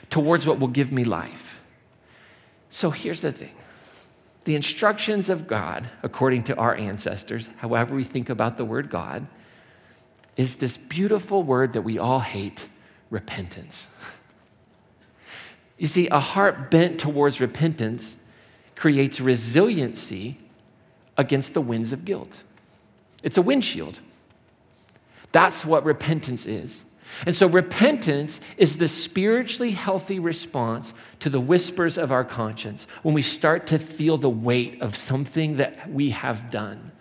towards 0.10 0.46
what 0.46 0.60
will 0.60 0.68
give 0.68 0.92
me 0.92 1.04
life. 1.04 1.62
So 2.70 2.92
here's 2.92 3.22
the 3.22 3.32
thing 3.32 3.52
the 4.46 4.56
instructions 4.56 5.30
of 5.30 5.48
God, 5.48 5.90
according 6.04 6.44
to 6.44 6.56
our 6.58 6.76
ancestors, 6.76 7.50
however 7.58 7.94
we 7.96 8.04
think 8.04 8.30
about 8.30 8.58
the 8.58 8.66
word 8.66 8.90
God, 8.90 9.28
is 10.38 10.56
this 10.56 10.78
beautiful 10.78 11.44
word 11.44 11.74
that 11.74 11.82
we 11.82 11.98
all 11.98 12.22
hate 12.22 12.68
repentance. 13.10 13.88
You 15.78 15.88
see, 15.88 16.08
a 16.10 16.20
heart 16.20 16.70
bent 16.70 17.00
towards 17.00 17.42
repentance 17.42 18.16
creates 18.76 19.20
resiliency 19.20 20.38
against 21.18 21.54
the 21.54 21.62
winds 21.62 21.92
of 21.92 22.06
guilt. 22.06 22.42
It's 23.24 23.38
a 23.38 23.42
windshield. 23.42 24.00
That's 25.32 25.66
what 25.66 25.86
repentance 25.86 26.46
is. 26.46 26.82
And 27.26 27.36
so, 27.36 27.46
repentance 27.48 28.40
is 28.58 28.78
the 28.78 28.88
spiritually 28.88 29.72
healthy 29.72 30.18
response 30.18 30.94
to 31.20 31.30
the 31.30 31.40
whispers 31.40 31.98
of 31.98 32.12
our 32.12 32.24
conscience 32.24 32.88
when 33.04 33.14
we 33.14 33.22
start 33.22 33.68
to 33.68 33.80
feel 33.80 34.18
the 34.18 34.30
weight 34.30 34.82
of 34.82 34.96
something 34.96 35.58
that 35.58 35.92
we 35.92 36.12
have 36.12 36.50
done, 36.50 36.92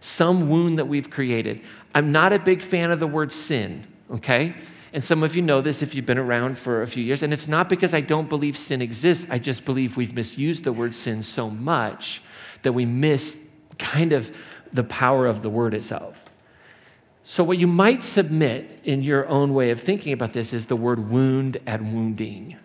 some 0.00 0.48
wound 0.48 0.78
that 0.78 0.86
we've 0.86 1.10
created. 1.10 1.60
I'm 1.94 2.12
not 2.12 2.32
a 2.32 2.38
big 2.38 2.62
fan 2.62 2.90
of 2.90 3.00
the 3.00 3.06
word 3.06 3.32
sin, 3.32 3.86
okay? 4.10 4.54
And 4.92 5.02
some 5.02 5.22
of 5.22 5.34
you 5.34 5.42
know 5.42 5.60
this 5.60 5.82
if 5.82 5.94
you've 5.94 6.06
been 6.06 6.18
around 6.18 6.56
for 6.56 6.82
a 6.82 6.86
few 6.86 7.02
years. 7.02 7.22
And 7.22 7.32
it's 7.32 7.48
not 7.48 7.68
because 7.68 7.92
I 7.92 8.00
don't 8.00 8.28
believe 8.28 8.56
sin 8.56 8.80
exists, 8.80 9.26
I 9.28 9.38
just 9.38 9.64
believe 9.64 9.96
we've 9.96 10.14
misused 10.14 10.64
the 10.64 10.72
word 10.72 10.94
sin 10.94 11.22
so 11.22 11.50
much 11.50 12.22
that 12.62 12.72
we 12.72 12.86
miss 12.86 13.38
kind 13.78 14.12
of 14.12 14.34
the 14.76 14.84
power 14.84 15.26
of 15.26 15.42
the 15.42 15.50
word 15.50 15.74
itself. 15.74 16.24
So, 17.24 17.42
what 17.42 17.58
you 17.58 17.66
might 17.66 18.04
submit 18.04 18.80
in 18.84 19.02
your 19.02 19.26
own 19.26 19.52
way 19.52 19.70
of 19.70 19.80
thinking 19.80 20.12
about 20.12 20.32
this 20.32 20.52
is 20.52 20.66
the 20.66 20.76
word 20.76 21.10
wound 21.10 21.58
and 21.66 21.92
wounding. 21.92 22.56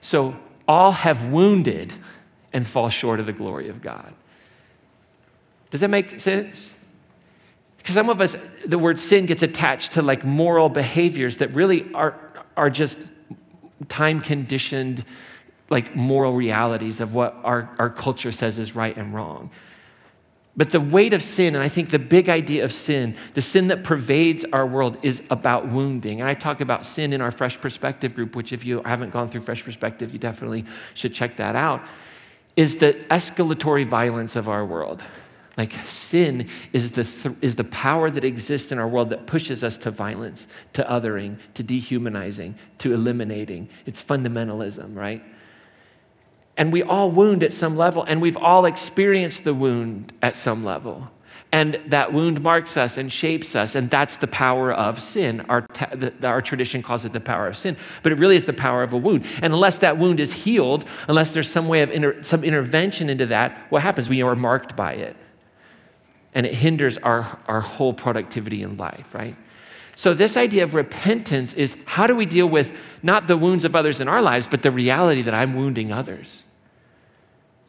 So, 0.00 0.36
all 0.66 0.90
have 0.90 1.26
wounded 1.26 1.94
and 2.52 2.66
fall 2.66 2.88
short 2.88 3.20
of 3.20 3.26
the 3.26 3.32
glory 3.32 3.68
of 3.68 3.80
God. 3.80 4.12
Does 5.70 5.80
that 5.80 5.88
make 5.88 6.20
sense? 6.20 6.74
Because 7.78 7.94
some 7.94 8.10
of 8.10 8.20
us, 8.20 8.36
the 8.66 8.78
word 8.78 8.98
sin 8.98 9.26
gets 9.26 9.42
attached 9.42 9.92
to 9.92 10.02
like 10.02 10.24
moral 10.24 10.68
behaviors 10.68 11.38
that 11.38 11.48
really 11.48 11.92
are, 11.94 12.14
are 12.56 12.70
just 12.70 12.98
time 13.88 14.20
conditioned, 14.20 15.04
like 15.70 15.96
moral 15.96 16.32
realities 16.32 17.00
of 17.00 17.14
what 17.14 17.36
our, 17.42 17.70
our 17.78 17.90
culture 17.90 18.32
says 18.32 18.58
is 18.58 18.74
right 18.76 18.96
and 18.96 19.14
wrong. 19.14 19.50
But 20.54 20.70
the 20.70 20.80
weight 20.80 21.14
of 21.14 21.22
sin, 21.22 21.54
and 21.54 21.64
I 21.64 21.68
think 21.68 21.88
the 21.88 21.98
big 21.98 22.28
idea 22.28 22.62
of 22.64 22.72
sin, 22.72 23.16
the 23.32 23.40
sin 23.40 23.68
that 23.68 23.84
pervades 23.84 24.44
our 24.52 24.66
world, 24.66 24.98
is 25.02 25.22
about 25.30 25.68
wounding. 25.68 26.20
And 26.20 26.28
I 26.28 26.34
talk 26.34 26.60
about 26.60 26.84
sin 26.84 27.14
in 27.14 27.22
our 27.22 27.30
Fresh 27.30 27.60
Perspective 27.60 28.14
group, 28.14 28.36
which, 28.36 28.52
if 28.52 28.64
you 28.64 28.82
haven't 28.82 29.12
gone 29.12 29.28
through 29.28 29.40
Fresh 29.40 29.64
Perspective, 29.64 30.12
you 30.12 30.18
definitely 30.18 30.66
should 30.92 31.14
check 31.14 31.36
that 31.36 31.56
out, 31.56 31.80
is 32.54 32.76
the 32.76 32.92
escalatory 33.10 33.86
violence 33.86 34.36
of 34.36 34.46
our 34.46 34.64
world. 34.66 35.02
Like 35.56 35.72
sin 35.86 36.48
is 36.72 36.92
the, 36.92 37.04
th- 37.04 37.36
is 37.40 37.56
the 37.56 37.64
power 37.64 38.10
that 38.10 38.24
exists 38.24 38.72
in 38.72 38.78
our 38.78 38.88
world 38.88 39.10
that 39.10 39.26
pushes 39.26 39.62
us 39.64 39.76
to 39.78 39.90
violence, 39.90 40.46
to 40.74 40.82
othering, 40.84 41.36
to 41.54 41.62
dehumanizing, 41.62 42.56
to 42.78 42.92
eliminating. 42.92 43.68
It's 43.84 44.02
fundamentalism, 44.02 44.96
right? 44.96 45.22
And 46.62 46.72
we 46.72 46.84
all 46.84 47.10
wound 47.10 47.42
at 47.42 47.52
some 47.52 47.76
level, 47.76 48.04
and 48.04 48.22
we've 48.22 48.36
all 48.36 48.66
experienced 48.66 49.42
the 49.42 49.52
wound 49.52 50.12
at 50.22 50.36
some 50.36 50.62
level. 50.64 51.10
And 51.50 51.80
that 51.88 52.12
wound 52.12 52.40
marks 52.40 52.76
us 52.76 52.96
and 52.96 53.10
shapes 53.10 53.56
us, 53.56 53.74
and 53.74 53.90
that's 53.90 54.14
the 54.14 54.28
power 54.28 54.72
of 54.72 55.00
sin. 55.00 55.40
Our, 55.48 55.66
the, 55.92 56.14
our 56.22 56.40
tradition 56.40 56.80
calls 56.80 57.04
it 57.04 57.12
the 57.12 57.18
power 57.18 57.48
of 57.48 57.56
sin, 57.56 57.76
but 58.04 58.12
it 58.12 58.20
really 58.20 58.36
is 58.36 58.44
the 58.44 58.52
power 58.52 58.84
of 58.84 58.92
a 58.92 58.96
wound. 58.96 59.26
And 59.42 59.52
unless 59.52 59.78
that 59.78 59.98
wound 59.98 60.20
is 60.20 60.32
healed, 60.32 60.84
unless 61.08 61.32
there's 61.32 61.50
some 61.50 61.66
way 61.66 61.82
of 61.82 61.90
inter, 61.90 62.22
some 62.22 62.44
intervention 62.44 63.10
into 63.10 63.26
that, 63.26 63.58
what 63.70 63.82
happens? 63.82 64.08
We 64.08 64.22
are 64.22 64.36
marked 64.36 64.76
by 64.76 64.92
it 64.92 65.16
and 66.32 66.46
it 66.46 66.54
hinders 66.54 66.96
our, 66.98 67.40
our 67.48 67.60
whole 67.60 67.92
productivity 67.92 68.62
in 68.62 68.76
life, 68.76 69.12
right? 69.12 69.34
So, 69.96 70.14
this 70.14 70.36
idea 70.36 70.62
of 70.62 70.74
repentance 70.74 71.54
is 71.54 71.76
how 71.86 72.06
do 72.06 72.14
we 72.14 72.24
deal 72.24 72.48
with 72.48 72.72
not 73.02 73.26
the 73.26 73.36
wounds 73.36 73.64
of 73.64 73.74
others 73.74 74.00
in 74.00 74.06
our 74.06 74.22
lives, 74.22 74.46
but 74.46 74.62
the 74.62 74.70
reality 74.70 75.22
that 75.22 75.34
I'm 75.34 75.56
wounding 75.56 75.92
others? 75.92 76.44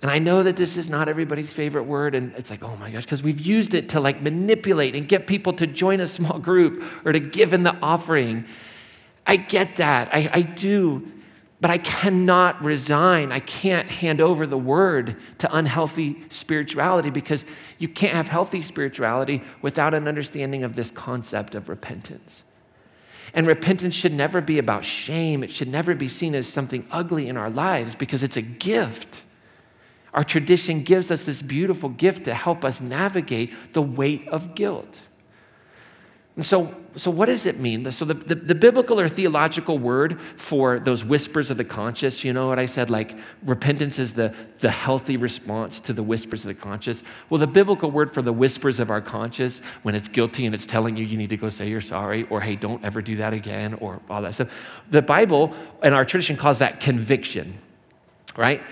And 0.04 0.12
I 0.12 0.20
know 0.20 0.44
that 0.44 0.58
this 0.58 0.76
is 0.76 0.90
not 0.90 1.08
everybody's 1.08 1.54
favorite 1.54 1.84
word, 1.84 2.14
and 2.14 2.34
it's 2.36 2.50
like, 2.50 2.62
oh 2.62 2.76
my 2.76 2.92
gosh, 2.92 3.06
because 3.06 3.24
we've 3.24 3.40
used 3.40 3.74
it 3.74 3.88
to 3.90 4.02
like 4.02 4.22
manipulate 4.22 4.96
and 4.96 5.08
get 5.08 5.28
people 5.28 5.54
to 5.54 5.66
join 5.66 6.02
a 6.02 6.08
small 6.08 6.40
group 6.50 6.84
or 7.06 7.14
to 7.14 7.22
give 7.22 7.54
in 7.54 7.64
the 7.64 7.74
offering. 7.82 8.44
I 9.26 9.38
get 9.38 9.78
that. 9.78 10.14
I, 10.14 10.30
I 10.34 10.42
do. 10.42 11.10
But 11.62 11.72
I 11.72 11.78
cannot 11.78 12.62
resign. 12.62 13.32
I 13.32 13.40
can't 13.40 13.88
hand 13.88 14.20
over 14.20 14.46
the 14.46 14.58
word 14.58 15.16
to 15.38 15.56
unhealthy 15.56 16.22
spirituality 16.28 17.10
because 17.10 17.46
you 17.78 17.88
can't 17.88 18.14
have 18.14 18.28
healthy 18.28 18.62
spirituality 18.62 19.42
without 19.62 19.94
an 19.94 20.10
understanding 20.10 20.66
of 20.66 20.76
this 20.76 20.92
concept 20.92 21.56
of 21.56 21.70
repentance. 21.70 22.44
And 23.34 23.48
repentance 23.48 23.96
should 23.96 24.12
never 24.12 24.42
be 24.42 24.58
about 24.58 24.84
shame. 24.84 25.46
It 25.46 25.52
should 25.52 25.70
never 25.70 25.96
be 25.96 26.10
seen 26.10 26.36
as 26.36 26.46
something 26.46 26.86
ugly 26.92 27.30
in 27.30 27.38
our 27.38 27.50
lives 27.50 27.96
because 27.96 28.22
it's 28.22 28.36
a 28.36 28.42
gift. 28.42 29.24
Our 30.14 30.24
tradition 30.24 30.84
gives 30.84 31.10
us 31.12 31.24
this 31.24 31.42
beautiful 31.42 31.90
gift 31.90 32.26
to 32.26 32.34
help 32.34 32.64
us 32.64 32.80
navigate 32.80 33.74
the 33.74 33.82
weight 33.82 34.28
of 34.28 34.56
guilt. 34.56 35.00
And 36.36 36.44
so, 36.44 36.76
so 36.96 37.12
what 37.12 37.28
does 37.28 37.46
it 37.46 37.60
mean? 37.60 37.90
So, 37.92 38.06
the, 38.06 38.16
the, 38.16 38.34
the, 38.34 38.56
biblical 38.56 39.00
or 39.00 39.08
theological 39.08 39.78
word 39.78 40.20
for 40.36 40.80
those 40.80 41.04
whispers 41.06 41.52
of 41.52 41.58
the 41.58 41.64
conscious, 41.64 42.24
you 42.24 42.34
know 42.34 42.48
what 42.48 42.58
I 42.58 42.66
said? 42.66 42.90
Like, 42.90 43.16
repentance 43.44 44.00
is 44.00 44.14
the, 44.14 44.34
the 44.58 44.72
healthy 44.72 45.16
response 45.16 45.80
to 45.82 45.94
the 45.94 46.02
whispers 46.02 46.44
of 46.44 46.48
the 46.48 46.60
conscious. 46.60 47.04
Well, 47.30 47.40
the 47.40 47.46
biblical 47.46 47.92
word 47.92 48.12
for 48.12 48.24
the 48.24 48.34
whispers 48.34 48.80
of 48.80 48.90
our 48.90 49.02
conscious, 49.02 49.60
when 49.84 49.94
it's 49.94 50.08
guilty 50.08 50.48
and 50.48 50.56
it's 50.56 50.66
telling 50.66 50.98
you 50.98 51.06
you 51.06 51.18
need 51.18 51.30
to 51.30 51.38
go 51.38 51.50
say 51.50 51.70
you're 51.70 51.82
sorry, 51.82 52.26
or 52.32 52.42
hey, 52.42 52.56
don't 52.56 52.84
ever 52.84 53.04
do 53.04 53.18
that 53.18 53.34
again, 53.34 53.76
or 53.76 54.00
all 54.10 54.24
that 54.24 54.34
stuff, 54.34 54.52
the 54.90 55.04
Bible 55.04 55.54
and 55.84 55.94
our 55.94 56.04
tradition 56.04 56.36
calls 56.36 56.60
that 56.60 56.80
conviction, 56.80 57.60
right? 58.36 58.64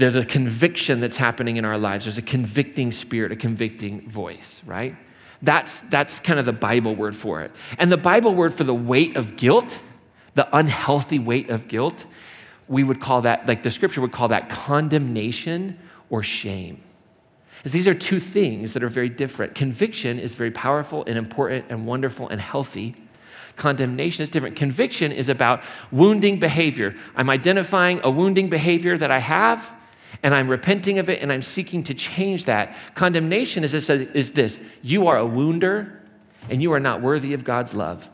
There's 0.00 0.16
a 0.16 0.24
conviction 0.24 1.00
that's 1.00 1.18
happening 1.18 1.58
in 1.58 1.66
our 1.66 1.76
lives, 1.76 2.06
there's 2.06 2.16
a 2.16 2.22
convicting 2.22 2.90
spirit, 2.90 3.32
a 3.32 3.36
convicting 3.36 4.08
voice, 4.08 4.62
right? 4.64 4.96
That's, 5.42 5.80
that's 5.80 6.20
kind 6.20 6.38
of 6.38 6.46
the 6.46 6.54
Bible 6.54 6.94
word 6.94 7.14
for 7.14 7.42
it. 7.42 7.52
And 7.78 7.92
the 7.92 7.98
Bible 7.98 8.34
word 8.34 8.54
for 8.54 8.64
the 8.64 8.74
weight 8.74 9.16
of 9.16 9.36
guilt, 9.36 9.78
the 10.34 10.48
unhealthy 10.56 11.18
weight 11.18 11.50
of 11.50 11.68
guilt, 11.68 12.06
we 12.66 12.82
would 12.82 12.98
call 12.98 13.22
that, 13.22 13.46
like 13.46 13.62
the 13.62 13.70
scripture 13.70 14.00
would 14.00 14.12
call 14.12 14.28
that 14.28 14.48
condemnation 14.48 15.78
or 16.08 16.22
shame. 16.22 16.82
As 17.62 17.72
these 17.72 17.86
are 17.86 17.92
two 17.92 18.20
things 18.20 18.72
that 18.72 18.82
are 18.82 18.88
very 18.88 19.10
different. 19.10 19.54
Conviction 19.54 20.18
is 20.18 20.34
very 20.34 20.50
powerful 20.50 21.04
and 21.06 21.18
important 21.18 21.66
and 21.68 21.86
wonderful 21.86 22.26
and 22.30 22.40
healthy. 22.40 22.94
Condemnation 23.56 24.22
is 24.22 24.30
different. 24.30 24.56
Conviction 24.56 25.12
is 25.12 25.28
about 25.28 25.62
wounding 25.92 26.40
behavior. 26.40 26.94
I'm 27.14 27.28
identifying 27.28 28.00
a 28.02 28.10
wounding 28.10 28.48
behavior 28.48 28.96
that 28.96 29.10
I 29.10 29.18
have 29.18 29.70
and 30.22 30.34
I'm 30.34 30.48
repenting 30.48 30.98
of 30.98 31.08
it 31.08 31.22
and 31.22 31.32
I'm 31.32 31.42
seeking 31.42 31.82
to 31.84 31.94
change 31.94 32.44
that. 32.44 32.76
Condemnation 32.94 33.64
is 33.64 33.72
this, 33.72 33.88
is 33.88 34.32
this 34.32 34.60
you 34.82 35.06
are 35.08 35.16
a 35.16 35.26
wounder 35.26 36.00
and 36.48 36.62
you 36.62 36.72
are 36.72 36.80
not 36.80 37.00
worthy 37.00 37.32
of 37.32 37.44
God's 37.44 37.74
love. 37.74 38.08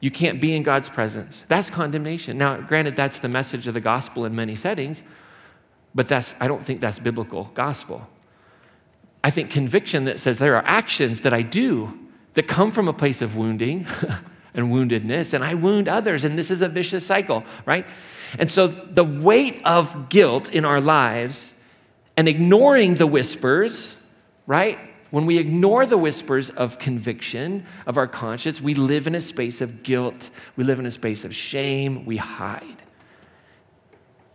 You 0.00 0.10
can't 0.10 0.40
be 0.40 0.54
in 0.54 0.62
God's 0.62 0.88
presence. 0.88 1.44
That's 1.48 1.70
condemnation. 1.70 2.38
Now, 2.38 2.60
granted, 2.60 2.94
that's 2.94 3.18
the 3.18 3.28
message 3.28 3.66
of 3.66 3.74
the 3.74 3.80
gospel 3.80 4.24
in 4.24 4.34
many 4.34 4.54
settings, 4.54 5.02
but 5.94 6.06
that's, 6.06 6.34
I 6.40 6.46
don't 6.46 6.64
think 6.64 6.80
that's 6.80 6.98
biblical 6.98 7.50
gospel. 7.54 8.08
I 9.24 9.30
think 9.30 9.50
conviction 9.50 10.04
that 10.04 10.20
says 10.20 10.38
there 10.38 10.54
are 10.54 10.64
actions 10.64 11.22
that 11.22 11.32
I 11.32 11.42
do 11.42 11.98
that 12.34 12.46
come 12.46 12.70
from 12.70 12.86
a 12.86 12.92
place 12.92 13.20
of 13.20 13.36
wounding 13.36 13.86
and 14.54 14.68
woundedness, 14.70 15.34
and 15.34 15.42
I 15.42 15.54
wound 15.54 15.88
others, 15.88 16.24
and 16.24 16.38
this 16.38 16.50
is 16.50 16.62
a 16.62 16.68
vicious 16.68 17.04
cycle, 17.04 17.44
right? 17.66 17.84
And 18.38 18.50
so 18.50 18.66
the 18.66 19.04
weight 19.04 19.62
of 19.64 20.08
guilt 20.08 20.50
in 20.50 20.64
our 20.64 20.80
lives 20.80 21.54
and 22.16 22.28
ignoring 22.28 22.96
the 22.96 23.06
whispers, 23.06 23.96
right? 24.46 24.78
When 25.10 25.24
we 25.24 25.38
ignore 25.38 25.86
the 25.86 25.96
whispers 25.96 26.50
of 26.50 26.78
conviction 26.78 27.64
of 27.86 27.96
our 27.96 28.06
conscience, 28.06 28.60
we 28.60 28.74
live 28.74 29.06
in 29.06 29.14
a 29.14 29.20
space 29.20 29.60
of 29.60 29.82
guilt. 29.82 30.30
We 30.56 30.64
live 30.64 30.78
in 30.78 30.86
a 30.86 30.90
space 30.90 31.24
of 31.24 31.34
shame. 31.34 32.04
We 32.04 32.18
hide. 32.18 32.82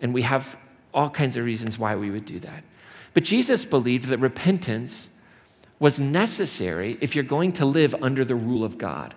And 0.01 0.13
we 0.13 0.23
have 0.23 0.58
all 0.93 1.10
kinds 1.10 1.38
of 1.38 1.45
reasons 1.45 1.77
why 1.77 1.95
we 1.95 2.10
would 2.10 2.25
do 2.25 2.39
that. 2.39 2.63
But 3.13 3.23
Jesus 3.23 3.65
believed 3.65 4.06
that 4.06 4.17
repentance 4.17 5.10
was 5.77 5.99
necessary 5.99 6.97
if 7.01 7.15
you're 7.15 7.23
going 7.23 7.51
to 7.53 7.65
live 7.65 7.93
under 8.01 8.25
the 8.25 8.36
rule 8.36 8.63
of 8.63 8.77
God 8.77 9.13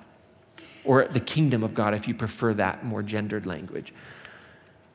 or 0.84 1.06
the 1.06 1.20
kingdom 1.20 1.62
of 1.62 1.74
God, 1.74 1.94
if 1.94 2.06
you 2.06 2.14
prefer 2.14 2.52
that 2.54 2.84
more 2.84 3.02
gendered 3.02 3.46
language 3.46 3.92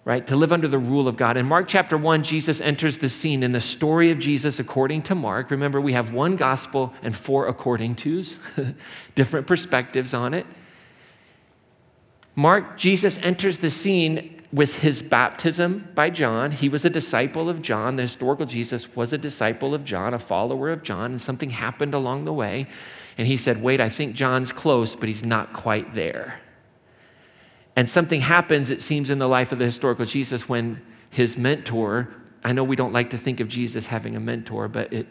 right? 0.03 0.25
To 0.27 0.35
live 0.35 0.51
under 0.51 0.67
the 0.67 0.79
rule 0.79 1.07
of 1.07 1.15
God. 1.15 1.37
In 1.37 1.45
Mark 1.45 1.67
chapter 1.67 1.97
1, 1.97 2.23
Jesus 2.23 2.59
enters 2.59 2.97
the 2.97 3.09
scene 3.09 3.43
in 3.43 3.51
the 3.51 3.61
story 3.61 4.09
of 4.11 4.19
Jesus 4.19 4.59
according 4.59 5.03
to 5.03 5.15
Mark. 5.15 5.51
Remember, 5.51 5.79
we 5.79 5.93
have 5.93 6.11
one 6.11 6.35
gospel 6.35 6.93
and 7.03 7.15
four 7.15 7.47
according 7.47 7.95
tos, 7.95 8.37
different 9.15 9.45
perspectives 9.45 10.13
on 10.13 10.33
it. 10.33 10.45
Mark, 12.35 12.77
Jesus 12.77 13.19
enters 13.19 13.59
the 13.59 13.69
scene 13.69 14.41
with 14.51 14.79
his 14.79 15.01
baptism 15.01 15.89
by 15.95 16.09
John. 16.09 16.51
He 16.51 16.67
was 16.67 16.83
a 16.83 16.89
disciple 16.89 17.49
of 17.49 17.61
John. 17.61 17.95
The 17.95 18.03
historical 18.03 18.45
Jesus 18.45 18.95
was 18.95 19.13
a 19.13 19.17
disciple 19.17 19.73
of 19.73 19.85
John, 19.85 20.13
a 20.13 20.19
follower 20.19 20.71
of 20.71 20.83
John, 20.83 21.11
and 21.11 21.21
something 21.21 21.51
happened 21.51 21.93
along 21.93 22.25
the 22.25 22.33
way. 22.33 22.67
And 23.17 23.27
he 23.27 23.37
said, 23.37 23.61
Wait, 23.61 23.79
I 23.79 23.89
think 23.89 24.15
John's 24.15 24.51
close, 24.51 24.95
but 24.95 25.07
he's 25.07 25.23
not 25.23 25.53
quite 25.53 25.93
there. 25.93 26.39
And 27.75 27.89
something 27.89 28.21
happens, 28.21 28.69
it 28.69 28.81
seems, 28.81 29.09
in 29.09 29.19
the 29.19 29.27
life 29.27 29.51
of 29.51 29.59
the 29.59 29.65
historical 29.65 30.05
Jesus 30.05 30.49
when 30.49 30.81
his 31.09 31.37
mentor, 31.37 32.09
I 32.43 32.51
know 32.53 32.63
we 32.63 32.75
don't 32.75 32.93
like 32.93 33.11
to 33.11 33.17
think 33.17 33.39
of 33.39 33.47
Jesus 33.47 33.85
having 33.85 34.15
a 34.15 34.19
mentor, 34.19 34.67
but 34.67 34.91
it, 34.91 35.07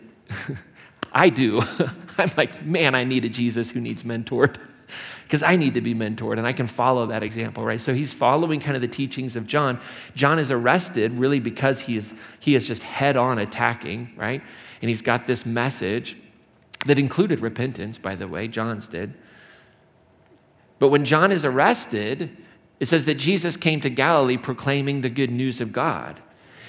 I 1.12 1.28
do. 1.28 1.62
I'm 2.18 2.30
like, 2.36 2.64
man, 2.64 2.94
I 2.94 3.04
need 3.04 3.24
a 3.24 3.28
Jesus 3.28 3.70
who 3.70 3.80
needs 3.80 4.02
mentored 4.02 4.56
because 5.24 5.42
I 5.42 5.56
need 5.56 5.74
to 5.74 5.80
be 5.80 5.94
mentored 5.94 6.38
and 6.38 6.46
I 6.46 6.52
can 6.52 6.66
follow 6.66 7.06
that 7.06 7.22
example, 7.22 7.64
right? 7.64 7.80
So 7.80 7.94
he's 7.94 8.12
following 8.12 8.60
kind 8.60 8.76
of 8.76 8.82
the 8.82 8.88
teachings 8.88 9.36
of 9.36 9.46
John. 9.46 9.80
John 10.14 10.38
is 10.38 10.50
arrested 10.50 11.12
really 11.12 11.40
because 11.40 11.80
he 11.80 11.96
is, 11.96 12.12
he 12.40 12.54
is 12.54 12.66
just 12.66 12.82
head 12.82 13.16
on 13.16 13.38
attacking, 13.38 14.12
right? 14.16 14.42
And 14.82 14.88
he's 14.88 15.02
got 15.02 15.26
this 15.26 15.46
message 15.46 16.16
that 16.86 16.98
included 16.98 17.40
repentance, 17.40 17.98
by 17.98 18.16
the 18.16 18.26
way, 18.26 18.48
John's 18.48 18.88
did. 18.88 19.14
But 20.78 20.88
when 20.88 21.04
John 21.04 21.30
is 21.30 21.44
arrested, 21.44 22.36
it 22.80 22.88
says 22.88 23.04
that 23.04 23.14
Jesus 23.14 23.56
came 23.56 23.80
to 23.80 23.90
Galilee 23.90 24.38
proclaiming 24.38 25.02
the 25.02 25.10
good 25.10 25.30
news 25.30 25.60
of 25.60 25.72
God. 25.72 26.20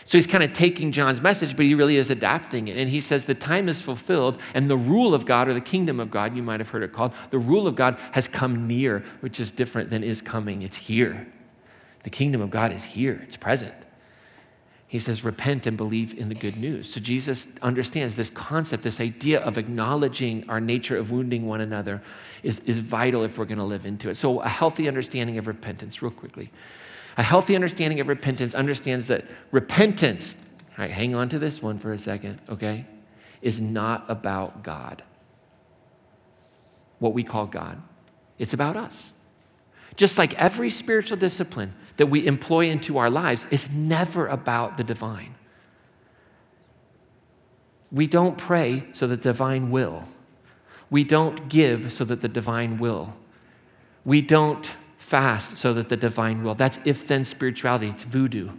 So 0.03 0.17
he's 0.17 0.27
kind 0.27 0.43
of 0.43 0.51
taking 0.51 0.91
John's 0.91 1.21
message, 1.21 1.55
but 1.55 1.65
he 1.65 1.73
really 1.73 1.95
is 1.95 2.09
adapting 2.09 2.67
it. 2.67 2.77
And 2.77 2.89
he 2.89 2.99
says 2.99 3.25
the 3.25 3.35
time 3.35 3.69
is 3.69 3.81
fulfilled, 3.81 4.39
and 4.53 4.69
the 4.69 4.77
rule 4.77 5.13
of 5.13 5.25
God, 5.25 5.47
or 5.47 5.53
the 5.53 5.61
kingdom 5.61 5.99
of 5.99 6.11
God, 6.11 6.35
you 6.35 6.43
might 6.43 6.59
have 6.59 6.69
heard 6.69 6.83
it 6.83 6.91
called, 6.91 7.13
the 7.29 7.39
rule 7.39 7.65
of 7.65 7.75
God 7.75 7.97
has 8.11 8.27
come 8.27 8.67
near, 8.67 9.03
which 9.21 9.39
is 9.39 9.51
different 9.51 9.89
than 9.89 10.03
is 10.03 10.21
coming. 10.21 10.63
It's 10.63 10.77
here. 10.77 11.27
The 12.03 12.09
kingdom 12.09 12.41
of 12.41 12.49
God 12.49 12.73
is 12.73 12.83
here, 12.83 13.21
it's 13.23 13.37
present. 13.37 13.73
He 14.91 14.99
says, 14.99 15.23
repent 15.23 15.67
and 15.67 15.77
believe 15.77 16.19
in 16.19 16.27
the 16.27 16.35
good 16.35 16.57
news. 16.57 16.93
So 16.93 16.99
Jesus 16.99 17.47
understands 17.61 18.15
this 18.15 18.29
concept, 18.29 18.83
this 18.83 18.99
idea 18.99 19.39
of 19.39 19.57
acknowledging 19.57 20.43
our 20.49 20.59
nature 20.59 20.97
of 20.97 21.11
wounding 21.11 21.47
one 21.47 21.61
another 21.61 22.01
is, 22.43 22.59
is 22.65 22.79
vital 22.79 23.23
if 23.23 23.37
we're 23.37 23.45
going 23.45 23.57
to 23.57 23.63
live 23.63 23.85
into 23.85 24.09
it. 24.09 24.15
So, 24.15 24.41
a 24.41 24.49
healthy 24.49 24.89
understanding 24.89 25.37
of 25.37 25.47
repentance, 25.47 26.01
real 26.01 26.11
quickly. 26.11 26.51
A 27.15 27.23
healthy 27.23 27.55
understanding 27.55 28.01
of 28.01 28.09
repentance 28.09 28.53
understands 28.53 29.07
that 29.07 29.23
repentance, 29.51 30.35
all 30.71 30.83
right, 30.83 30.91
hang 30.91 31.15
on 31.15 31.29
to 31.29 31.39
this 31.39 31.61
one 31.61 31.79
for 31.79 31.93
a 31.93 31.97
second, 31.97 32.41
okay, 32.49 32.85
is 33.41 33.61
not 33.61 34.03
about 34.09 34.61
God, 34.61 35.03
what 36.99 37.13
we 37.13 37.23
call 37.23 37.45
God. 37.45 37.81
It's 38.37 38.53
about 38.53 38.75
us. 38.75 39.13
Just 40.01 40.17
like 40.17 40.33
every 40.33 40.71
spiritual 40.71 41.15
discipline 41.15 41.75
that 41.97 42.07
we 42.07 42.25
employ 42.25 42.67
into 42.71 42.97
our 42.97 43.11
lives 43.11 43.45
is 43.51 43.69
never 43.69 44.25
about 44.25 44.77
the 44.77 44.83
divine. 44.83 45.35
We 47.91 48.07
don't 48.07 48.35
pray 48.35 48.85
so 48.93 49.05
that 49.05 49.21
the 49.21 49.29
divine 49.29 49.69
will. 49.69 50.05
We 50.89 51.03
don't 51.03 51.49
give 51.49 51.93
so 51.93 52.03
that 52.05 52.21
the 52.21 52.27
divine 52.27 52.79
will. 52.79 53.13
We 54.03 54.23
don't 54.23 54.65
fast 54.97 55.57
so 55.57 55.71
that 55.75 55.89
the 55.89 55.97
divine 55.97 56.41
will. 56.43 56.55
That's 56.55 56.79
if 56.83 57.05
then 57.05 57.23
spirituality, 57.23 57.89
it's 57.89 58.03
voodoo. 58.03 58.49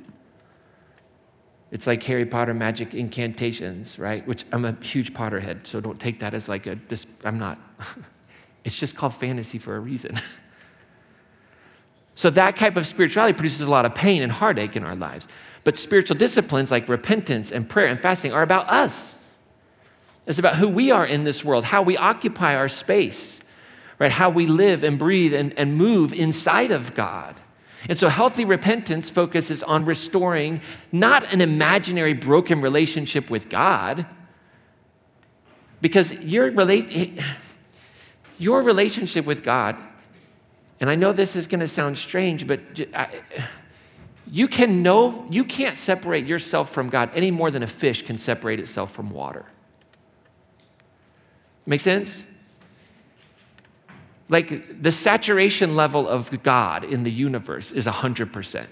It's 1.72 1.88
like 1.88 2.04
Harry 2.04 2.24
Potter 2.24 2.54
magic 2.54 2.94
incantations, 2.94 3.98
right? 3.98 4.24
Which 4.28 4.44
I'm 4.52 4.64
a 4.64 4.76
huge 4.80 5.12
Potterhead, 5.12 5.66
so 5.66 5.80
don't 5.80 5.98
take 5.98 6.20
that 6.20 6.34
as 6.34 6.48
like 6.48 6.68
a, 6.68 6.78
I'm 7.24 7.40
not. 7.40 7.58
it's 8.64 8.78
just 8.78 8.94
called 8.94 9.14
fantasy 9.16 9.58
for 9.58 9.74
a 9.74 9.80
reason. 9.80 10.20
so 12.22 12.30
that 12.30 12.56
type 12.56 12.76
of 12.76 12.86
spirituality 12.86 13.32
produces 13.32 13.62
a 13.62 13.68
lot 13.68 13.84
of 13.84 13.96
pain 13.96 14.22
and 14.22 14.30
heartache 14.30 14.76
in 14.76 14.84
our 14.84 14.94
lives. 14.94 15.26
But 15.64 15.76
spiritual 15.76 16.16
disciplines 16.16 16.70
like 16.70 16.88
repentance 16.88 17.50
and 17.50 17.68
prayer 17.68 17.88
and 17.88 17.98
fasting 17.98 18.32
are 18.32 18.42
about 18.42 18.68
us. 18.68 19.16
It's 20.28 20.38
about 20.38 20.54
who 20.54 20.68
we 20.68 20.92
are 20.92 21.04
in 21.04 21.24
this 21.24 21.44
world, 21.44 21.64
how 21.64 21.82
we 21.82 21.96
occupy 21.96 22.54
our 22.54 22.68
space, 22.68 23.40
right? 23.98 24.12
How 24.12 24.30
we 24.30 24.46
live 24.46 24.84
and 24.84 25.00
breathe 25.00 25.34
and, 25.34 25.52
and 25.58 25.74
move 25.74 26.12
inside 26.12 26.70
of 26.70 26.94
God. 26.94 27.40
And 27.88 27.98
so, 27.98 28.06
healthy 28.08 28.44
repentance 28.44 29.10
focuses 29.10 29.64
on 29.64 29.84
restoring 29.84 30.60
not 30.92 31.32
an 31.32 31.40
imaginary 31.40 32.14
broken 32.14 32.60
relationship 32.60 33.30
with 33.30 33.48
God, 33.48 34.06
because 35.80 36.12
your, 36.22 36.52
rela- 36.52 37.20
your 38.38 38.62
relationship 38.62 39.26
with 39.26 39.42
God, 39.42 39.76
and 40.82 40.90
I 40.90 40.96
know 40.96 41.12
this 41.12 41.36
is 41.36 41.46
going 41.46 41.60
to 41.60 41.68
sound 41.68 41.96
strange, 41.96 42.44
but 42.44 42.60
you 44.26 44.48
can 44.48 44.82
know 44.82 45.24
you 45.30 45.44
can't 45.44 45.78
separate 45.78 46.26
yourself 46.26 46.72
from 46.72 46.88
God 46.88 47.08
any 47.14 47.30
more 47.30 47.52
than 47.52 47.62
a 47.62 47.68
fish 47.68 48.02
can 48.02 48.18
separate 48.18 48.58
itself 48.58 48.90
from 48.90 49.10
water. 49.10 49.46
Make 51.66 51.80
sense? 51.80 52.26
Like 54.28 54.82
the 54.82 54.90
saturation 54.90 55.76
level 55.76 56.08
of 56.08 56.42
God 56.42 56.82
in 56.82 57.04
the 57.04 57.12
universe 57.12 57.70
is 57.70 57.86
100%. 57.86 58.66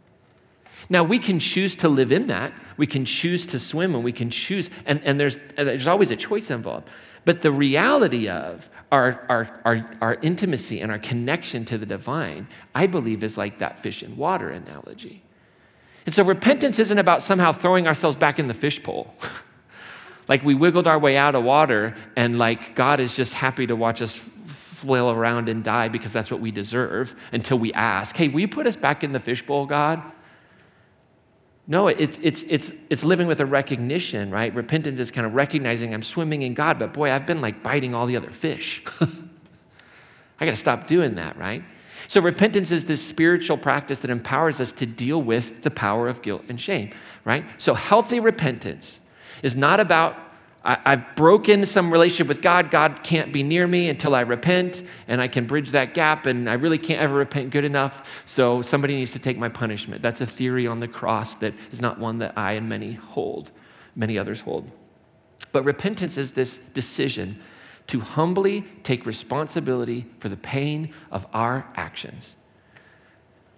now, 0.88 1.04
we 1.04 1.18
can 1.18 1.38
choose 1.38 1.76
to 1.76 1.90
live 1.90 2.12
in 2.12 2.28
that. 2.28 2.54
We 2.78 2.86
can 2.86 3.04
choose 3.04 3.44
to 3.46 3.58
swim 3.58 3.94
and 3.94 4.02
we 4.02 4.12
can 4.12 4.30
choose, 4.30 4.70
and, 4.86 5.02
and 5.04 5.20
there's, 5.20 5.36
there's 5.58 5.86
always 5.86 6.10
a 6.10 6.16
choice 6.16 6.50
involved. 6.50 6.88
But 7.26 7.42
the 7.42 7.52
reality 7.52 8.26
of 8.26 8.70
our, 8.92 9.24
our, 9.28 9.60
our, 9.64 9.90
our 10.00 10.14
intimacy 10.16 10.80
and 10.80 10.90
our 10.90 10.98
connection 10.98 11.64
to 11.66 11.78
the 11.78 11.86
divine, 11.86 12.48
I 12.74 12.86
believe, 12.86 13.22
is 13.22 13.38
like 13.38 13.58
that 13.58 13.78
fish 13.78 14.02
in 14.02 14.16
water 14.16 14.50
analogy. 14.50 15.22
And 16.06 16.14
so 16.14 16.24
repentance 16.24 16.78
isn't 16.78 16.98
about 16.98 17.22
somehow 17.22 17.52
throwing 17.52 17.86
ourselves 17.86 18.16
back 18.16 18.38
in 18.38 18.48
the 18.48 18.54
fishbowl. 18.54 19.14
like 20.28 20.42
we 20.42 20.54
wiggled 20.54 20.86
our 20.86 20.98
way 20.98 21.16
out 21.16 21.34
of 21.34 21.44
water 21.44 21.94
and 22.16 22.38
like 22.38 22.74
God 22.74 23.00
is 23.00 23.14
just 23.14 23.34
happy 23.34 23.66
to 23.66 23.76
watch 23.76 24.02
us 24.02 24.16
flail 24.16 25.10
around 25.10 25.48
and 25.48 25.62
die 25.62 25.88
because 25.88 26.12
that's 26.12 26.30
what 26.30 26.40
we 26.40 26.50
deserve 26.50 27.14
until 27.32 27.58
we 27.58 27.72
ask, 27.74 28.16
hey, 28.16 28.28
will 28.28 28.40
you 28.40 28.48
put 28.48 28.66
us 28.66 28.76
back 28.76 29.04
in 29.04 29.12
the 29.12 29.20
fishbowl, 29.20 29.66
God? 29.66 30.02
No, 31.66 31.86
it's, 31.86 32.18
it's, 32.22 32.42
it's, 32.48 32.72
it's 32.88 33.04
living 33.04 33.26
with 33.26 33.40
a 33.40 33.46
recognition, 33.46 34.30
right? 34.30 34.52
Repentance 34.54 34.98
is 34.98 35.10
kind 35.10 35.26
of 35.26 35.34
recognizing 35.34 35.94
I'm 35.94 36.02
swimming 36.02 36.42
in 36.42 36.54
God, 36.54 36.78
but 36.78 36.92
boy, 36.92 37.12
I've 37.12 37.26
been 37.26 37.40
like 37.40 37.62
biting 37.62 37.94
all 37.94 38.06
the 38.06 38.16
other 38.16 38.30
fish. 38.30 38.82
I 39.00 40.46
got 40.46 40.52
to 40.52 40.56
stop 40.56 40.86
doing 40.86 41.14
that, 41.16 41.36
right? 41.36 41.62
So, 42.06 42.20
repentance 42.20 42.72
is 42.72 42.86
this 42.86 43.06
spiritual 43.06 43.56
practice 43.56 44.00
that 44.00 44.10
empowers 44.10 44.60
us 44.60 44.72
to 44.72 44.86
deal 44.86 45.22
with 45.22 45.62
the 45.62 45.70
power 45.70 46.08
of 46.08 46.22
guilt 46.22 46.42
and 46.48 46.58
shame, 46.58 46.90
right? 47.24 47.44
So, 47.58 47.74
healthy 47.74 48.18
repentance 48.18 49.00
is 49.42 49.54
not 49.54 49.80
about 49.80 50.16
I, 50.62 50.90
have 50.90 51.16
broken 51.16 51.64
some 51.64 51.90
relationship 51.90 52.28
with 52.28 52.42
God. 52.42 52.70
God 52.70 53.02
can't 53.02 53.32
be 53.32 53.42
near 53.42 53.66
me 53.66 53.88
until 53.88 54.14
I 54.14 54.20
repent, 54.20 54.82
and 55.08 55.20
I 55.20 55.28
can 55.28 55.46
bridge 55.46 55.70
that 55.70 55.94
gap, 55.94 56.26
and 56.26 56.50
I 56.50 56.54
really 56.54 56.76
can't 56.76 57.00
ever 57.00 57.14
repent 57.14 57.50
good 57.50 57.64
enough. 57.64 58.08
So 58.26 58.60
somebody 58.60 58.94
needs 58.96 59.12
to 59.12 59.18
take 59.18 59.38
my 59.38 59.48
punishment. 59.48 60.02
That's 60.02 60.20
a 60.20 60.26
theory 60.26 60.66
on 60.66 60.80
the 60.80 60.88
cross 60.88 61.34
that 61.36 61.54
is 61.72 61.80
not 61.80 61.98
one 61.98 62.18
that 62.18 62.34
I 62.36 62.52
and 62.52 62.68
many 62.68 62.92
hold, 62.92 63.50
many 63.96 64.18
others 64.18 64.42
hold. 64.42 64.70
But 65.52 65.64
repentance 65.64 66.18
is 66.18 66.32
this 66.32 66.58
decision 66.58 67.40
to 67.86 68.00
humbly 68.00 68.64
take 68.82 69.06
responsibility 69.06 70.06
for 70.18 70.28
the 70.28 70.36
pain 70.36 70.92
of 71.10 71.26
our 71.32 71.66
actions, 71.74 72.36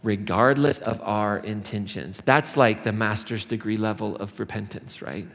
regardless 0.04 0.78
of 0.78 1.00
our 1.02 1.38
intentions. 1.38 2.22
That's 2.24 2.56
like 2.56 2.84
the 2.84 2.92
master's 2.92 3.44
degree 3.44 3.76
level 3.76 4.16
of 4.16 4.38
repentance, 4.38 5.02
right? 5.02 5.26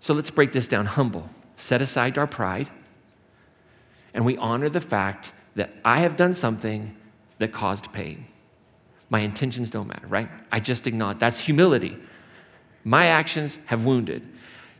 So 0.00 0.14
let's 0.14 0.30
break 0.30 0.52
this 0.52 0.68
down 0.68 0.86
humble. 0.86 1.28
Set 1.56 1.82
aside 1.82 2.16
our 2.18 2.26
pride, 2.26 2.70
and 4.14 4.24
we 4.24 4.36
honor 4.36 4.68
the 4.68 4.80
fact 4.80 5.32
that 5.56 5.70
I 5.84 6.00
have 6.00 6.16
done 6.16 6.34
something 6.34 6.96
that 7.38 7.52
caused 7.52 7.92
pain. 7.92 8.26
My 9.10 9.20
intentions 9.20 9.70
don't 9.70 9.88
matter, 9.88 10.06
right? 10.06 10.28
I 10.52 10.60
just 10.60 10.86
acknowledge 10.86 11.18
that's 11.18 11.40
humility. 11.40 11.96
My 12.84 13.06
actions 13.06 13.58
have 13.66 13.84
wounded. 13.84 14.22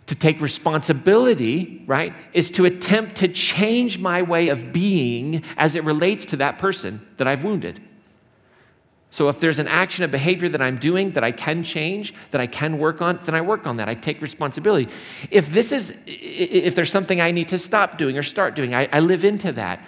To 0.06 0.14
take 0.14 0.40
responsibility, 0.40 1.82
right, 1.86 2.14
is 2.32 2.50
to 2.52 2.64
attempt 2.64 3.16
to 3.16 3.28
change 3.28 3.98
my 3.98 4.22
way 4.22 4.48
of 4.48 4.72
being 4.72 5.42
as 5.56 5.74
it 5.74 5.84
relates 5.84 6.26
to 6.26 6.36
that 6.36 6.58
person 6.58 7.06
that 7.16 7.26
I've 7.26 7.44
wounded. 7.44 7.80
So 9.10 9.28
if 9.28 9.40
there's 9.40 9.58
an 9.58 9.68
action, 9.68 10.04
a 10.04 10.08
behavior 10.08 10.48
that 10.50 10.60
I'm 10.60 10.76
doing 10.76 11.12
that 11.12 11.24
I 11.24 11.32
can 11.32 11.64
change, 11.64 12.12
that 12.30 12.40
I 12.40 12.46
can 12.46 12.78
work 12.78 13.00
on, 13.00 13.18
then 13.24 13.34
I 13.34 13.40
work 13.40 13.66
on 13.66 13.78
that. 13.78 13.88
I 13.88 13.94
take 13.94 14.20
responsibility. 14.20 14.88
If 15.30 15.50
this 15.52 15.72
is, 15.72 15.94
if 16.06 16.74
there's 16.74 16.90
something 16.90 17.20
I 17.20 17.30
need 17.30 17.48
to 17.48 17.58
stop 17.58 17.96
doing 17.96 18.18
or 18.18 18.22
start 18.22 18.54
doing, 18.54 18.74
I, 18.74 18.88
I 18.92 19.00
live 19.00 19.24
into 19.24 19.52
that. 19.52 19.80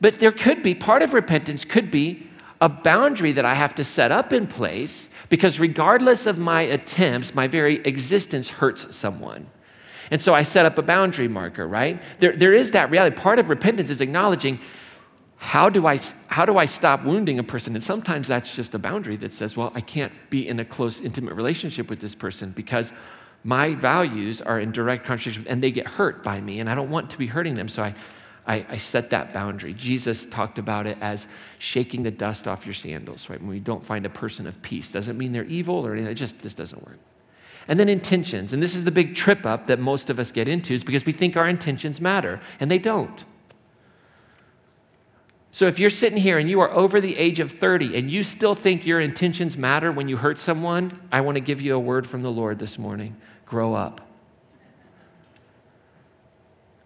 But 0.00 0.20
there 0.20 0.32
could 0.32 0.62
be, 0.62 0.74
part 0.74 1.02
of 1.02 1.12
repentance 1.12 1.64
could 1.64 1.90
be 1.90 2.26
a 2.60 2.68
boundary 2.68 3.32
that 3.32 3.44
I 3.44 3.54
have 3.54 3.74
to 3.74 3.84
set 3.84 4.10
up 4.10 4.32
in 4.32 4.46
place 4.46 5.10
because 5.28 5.60
regardless 5.60 6.26
of 6.26 6.38
my 6.38 6.62
attempts, 6.62 7.34
my 7.34 7.48
very 7.48 7.76
existence 7.84 8.48
hurts 8.50 8.96
someone. 8.96 9.48
And 10.10 10.20
so 10.20 10.34
I 10.34 10.42
set 10.42 10.66
up 10.66 10.78
a 10.78 10.82
boundary 10.82 11.28
marker, 11.28 11.66
right? 11.66 12.00
There, 12.20 12.36
there 12.36 12.52
is 12.52 12.72
that 12.72 12.90
reality. 12.90 13.16
Part 13.16 13.38
of 13.38 13.48
repentance 13.48 13.90
is 13.90 14.00
acknowledging 14.00 14.60
how 15.42 15.68
do 15.68 15.88
I 15.88 15.98
how 16.28 16.46
do 16.46 16.56
I 16.56 16.66
stop 16.66 17.02
wounding 17.02 17.40
a 17.40 17.42
person? 17.42 17.74
And 17.74 17.82
sometimes 17.82 18.28
that's 18.28 18.54
just 18.54 18.74
a 18.76 18.78
boundary 18.78 19.16
that 19.16 19.34
says, 19.34 19.56
well, 19.56 19.72
I 19.74 19.80
can't 19.80 20.12
be 20.30 20.46
in 20.46 20.60
a 20.60 20.64
close, 20.64 21.00
intimate 21.00 21.34
relationship 21.34 21.90
with 21.90 21.98
this 21.98 22.14
person 22.14 22.52
because 22.52 22.92
my 23.42 23.74
values 23.74 24.40
are 24.40 24.60
in 24.60 24.70
direct 24.70 25.04
contradiction 25.04 25.44
and 25.48 25.60
they 25.60 25.72
get 25.72 25.88
hurt 25.88 26.22
by 26.22 26.40
me, 26.40 26.60
and 26.60 26.70
I 26.70 26.76
don't 26.76 26.90
want 26.90 27.10
to 27.10 27.18
be 27.18 27.26
hurting 27.26 27.56
them. 27.56 27.66
So 27.66 27.82
I, 27.82 27.94
I, 28.46 28.66
I 28.68 28.76
set 28.76 29.10
that 29.10 29.32
boundary. 29.32 29.74
Jesus 29.74 30.26
talked 30.26 30.58
about 30.58 30.86
it 30.86 30.96
as 31.00 31.26
shaking 31.58 32.04
the 32.04 32.12
dust 32.12 32.46
off 32.46 32.64
your 32.64 32.74
sandals, 32.74 33.28
right? 33.28 33.40
When 33.40 33.50
we 33.50 33.58
don't 33.58 33.84
find 33.84 34.06
a 34.06 34.10
person 34.10 34.46
of 34.46 34.62
peace. 34.62 34.92
Doesn't 34.92 35.18
mean 35.18 35.32
they're 35.32 35.42
evil 35.42 35.84
or 35.84 35.92
anything, 35.92 36.12
it 36.12 36.14
just 36.14 36.40
this 36.42 36.54
doesn't 36.54 36.86
work. 36.86 36.98
And 37.66 37.80
then 37.80 37.88
intentions. 37.88 38.52
And 38.52 38.62
this 38.62 38.76
is 38.76 38.84
the 38.84 38.92
big 38.92 39.16
trip 39.16 39.44
up 39.44 39.66
that 39.66 39.80
most 39.80 40.08
of 40.08 40.20
us 40.20 40.30
get 40.30 40.46
into, 40.46 40.72
is 40.72 40.84
because 40.84 41.04
we 41.04 41.10
think 41.10 41.36
our 41.36 41.48
intentions 41.48 42.00
matter, 42.00 42.40
and 42.60 42.70
they 42.70 42.78
don't. 42.78 43.24
So 45.54 45.66
if 45.66 45.78
you're 45.78 45.90
sitting 45.90 46.16
here 46.18 46.38
and 46.38 46.48
you 46.48 46.60
are 46.60 46.70
over 46.70 46.98
the 46.98 47.14
age 47.18 47.38
of 47.38 47.52
30 47.52 47.94
and 47.94 48.10
you 48.10 48.22
still 48.22 48.54
think 48.54 48.86
your 48.86 49.00
intentions 49.00 49.54
matter 49.54 49.92
when 49.92 50.08
you 50.08 50.16
hurt 50.16 50.38
someone, 50.38 50.98
I 51.12 51.20
want 51.20 51.36
to 51.36 51.40
give 51.40 51.60
you 51.60 51.74
a 51.74 51.78
word 51.78 52.06
from 52.06 52.22
the 52.22 52.30
Lord 52.30 52.58
this 52.58 52.78
morning. 52.78 53.16
Grow 53.44 53.74
up. 53.74 54.00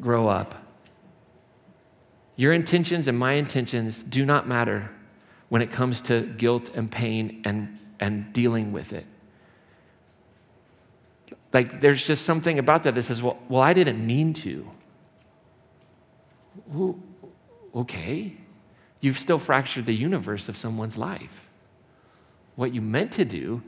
Grow 0.00 0.26
up. 0.26 0.56
Your 2.34 2.52
intentions 2.52 3.06
and 3.06 3.16
my 3.16 3.34
intentions 3.34 4.02
do 4.02 4.26
not 4.26 4.48
matter 4.48 4.90
when 5.48 5.62
it 5.62 5.70
comes 5.70 6.00
to 6.02 6.22
guilt 6.22 6.70
and 6.74 6.90
pain 6.90 7.42
and, 7.44 7.78
and 8.00 8.32
dealing 8.32 8.72
with 8.72 8.92
it. 8.92 9.06
Like, 11.52 11.80
there's 11.80 12.04
just 12.04 12.24
something 12.24 12.58
about 12.58 12.82
that 12.82 12.96
that 12.96 13.02
says, 13.04 13.22
well, 13.22 13.38
well 13.48 13.62
I 13.62 13.72
didn't 13.72 14.04
mean 14.04 14.34
to. 14.34 14.68
Ooh, 16.74 17.00
okay. 17.72 18.36
You've 19.06 19.20
still 19.20 19.38
fractured 19.38 19.86
the 19.86 19.94
universe 19.94 20.48
of 20.48 20.56
someone's 20.56 20.96
life. 20.96 21.46
What 22.56 22.74
you 22.74 22.80
meant 22.80 23.12
to 23.12 23.24
do, 23.24 23.62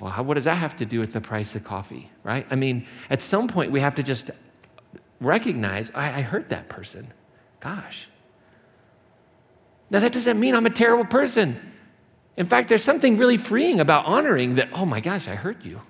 well, 0.00 0.10
how, 0.10 0.22
what 0.22 0.32
does 0.32 0.44
that 0.44 0.54
have 0.54 0.74
to 0.76 0.86
do 0.86 0.98
with 0.98 1.12
the 1.12 1.20
price 1.20 1.54
of 1.54 1.62
coffee, 1.62 2.10
right? 2.22 2.46
I 2.50 2.54
mean, 2.54 2.86
at 3.10 3.20
some 3.20 3.48
point, 3.48 3.70
we 3.70 3.80
have 3.80 3.96
to 3.96 4.02
just 4.02 4.30
recognize 5.20 5.90
I, 5.94 6.06
I 6.06 6.22
hurt 6.22 6.48
that 6.48 6.70
person. 6.70 7.12
Gosh. 7.60 8.08
Now, 9.90 10.00
that 10.00 10.12
doesn't 10.12 10.40
mean 10.40 10.54
I'm 10.54 10.64
a 10.64 10.70
terrible 10.70 11.04
person. 11.04 11.60
In 12.38 12.46
fact, 12.46 12.70
there's 12.70 12.82
something 12.82 13.18
really 13.18 13.36
freeing 13.36 13.78
about 13.78 14.06
honoring 14.06 14.54
that, 14.54 14.70
oh 14.72 14.86
my 14.86 15.00
gosh, 15.00 15.28
I 15.28 15.34
hurt 15.34 15.66
you. 15.66 15.82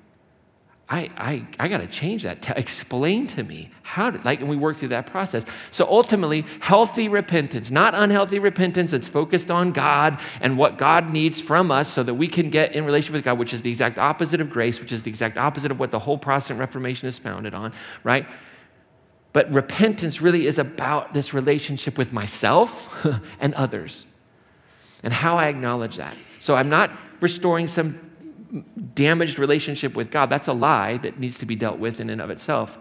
I, 0.88 1.10
I, 1.16 1.46
I 1.58 1.68
got 1.68 1.78
to 1.78 1.86
change 1.88 2.22
that. 2.22 2.42
To 2.42 2.58
explain 2.58 3.26
to 3.28 3.42
me 3.42 3.70
how 3.82 4.10
to, 4.10 4.20
like, 4.24 4.40
and 4.40 4.48
we 4.48 4.56
work 4.56 4.76
through 4.76 4.88
that 4.88 5.06
process. 5.06 5.44
So 5.70 5.86
ultimately, 5.88 6.44
healthy 6.60 7.08
repentance, 7.08 7.70
not 7.70 7.94
unhealthy 7.94 8.38
repentance 8.38 8.92
that's 8.92 9.08
focused 9.08 9.50
on 9.50 9.72
God 9.72 10.20
and 10.40 10.56
what 10.56 10.78
God 10.78 11.10
needs 11.10 11.40
from 11.40 11.70
us 11.70 11.88
so 11.88 12.02
that 12.02 12.14
we 12.14 12.28
can 12.28 12.50
get 12.50 12.72
in 12.72 12.84
relationship 12.84 13.14
with 13.14 13.24
God, 13.24 13.38
which 13.38 13.52
is 13.52 13.62
the 13.62 13.70
exact 13.70 13.98
opposite 13.98 14.40
of 14.40 14.50
grace, 14.50 14.80
which 14.80 14.92
is 14.92 15.02
the 15.02 15.10
exact 15.10 15.38
opposite 15.38 15.70
of 15.70 15.80
what 15.80 15.90
the 15.90 15.98
whole 15.98 16.18
Protestant 16.18 16.60
Reformation 16.60 17.08
is 17.08 17.18
founded 17.18 17.52
on, 17.52 17.72
right? 18.04 18.26
But 19.32 19.52
repentance 19.52 20.22
really 20.22 20.46
is 20.46 20.58
about 20.58 21.12
this 21.12 21.34
relationship 21.34 21.98
with 21.98 22.12
myself 22.12 23.04
and 23.40 23.52
others 23.54 24.06
and 25.02 25.12
how 25.12 25.36
I 25.36 25.48
acknowledge 25.48 25.96
that. 25.96 26.16
So 26.38 26.54
I'm 26.54 26.68
not 26.68 26.90
restoring 27.20 27.68
some 27.68 27.98
damaged 28.94 29.38
relationship 29.38 29.94
with 29.94 30.10
God. 30.10 30.30
That's 30.30 30.48
a 30.48 30.52
lie 30.52 30.96
that 30.98 31.18
needs 31.18 31.38
to 31.38 31.46
be 31.46 31.56
dealt 31.56 31.78
with 31.78 32.00
in 32.00 32.10
and 32.10 32.20
of 32.20 32.30
itself. 32.30 32.78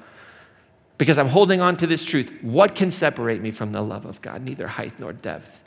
Because 0.98 1.18
I'm 1.18 1.28
holding 1.28 1.62
on 1.62 1.76
to 1.78 1.88
this 1.88 2.04
truth. 2.04 2.32
What 2.42 2.76
can 2.76 2.90
separate 2.90 3.42
me 3.42 3.52
from 3.52 3.72
the 3.72 3.82
love 3.82 4.06
of 4.06 4.22
God? 4.22 4.44
Neither 4.44 4.68
height 4.68 5.00
nor 5.00 5.12
depth. 5.12 5.62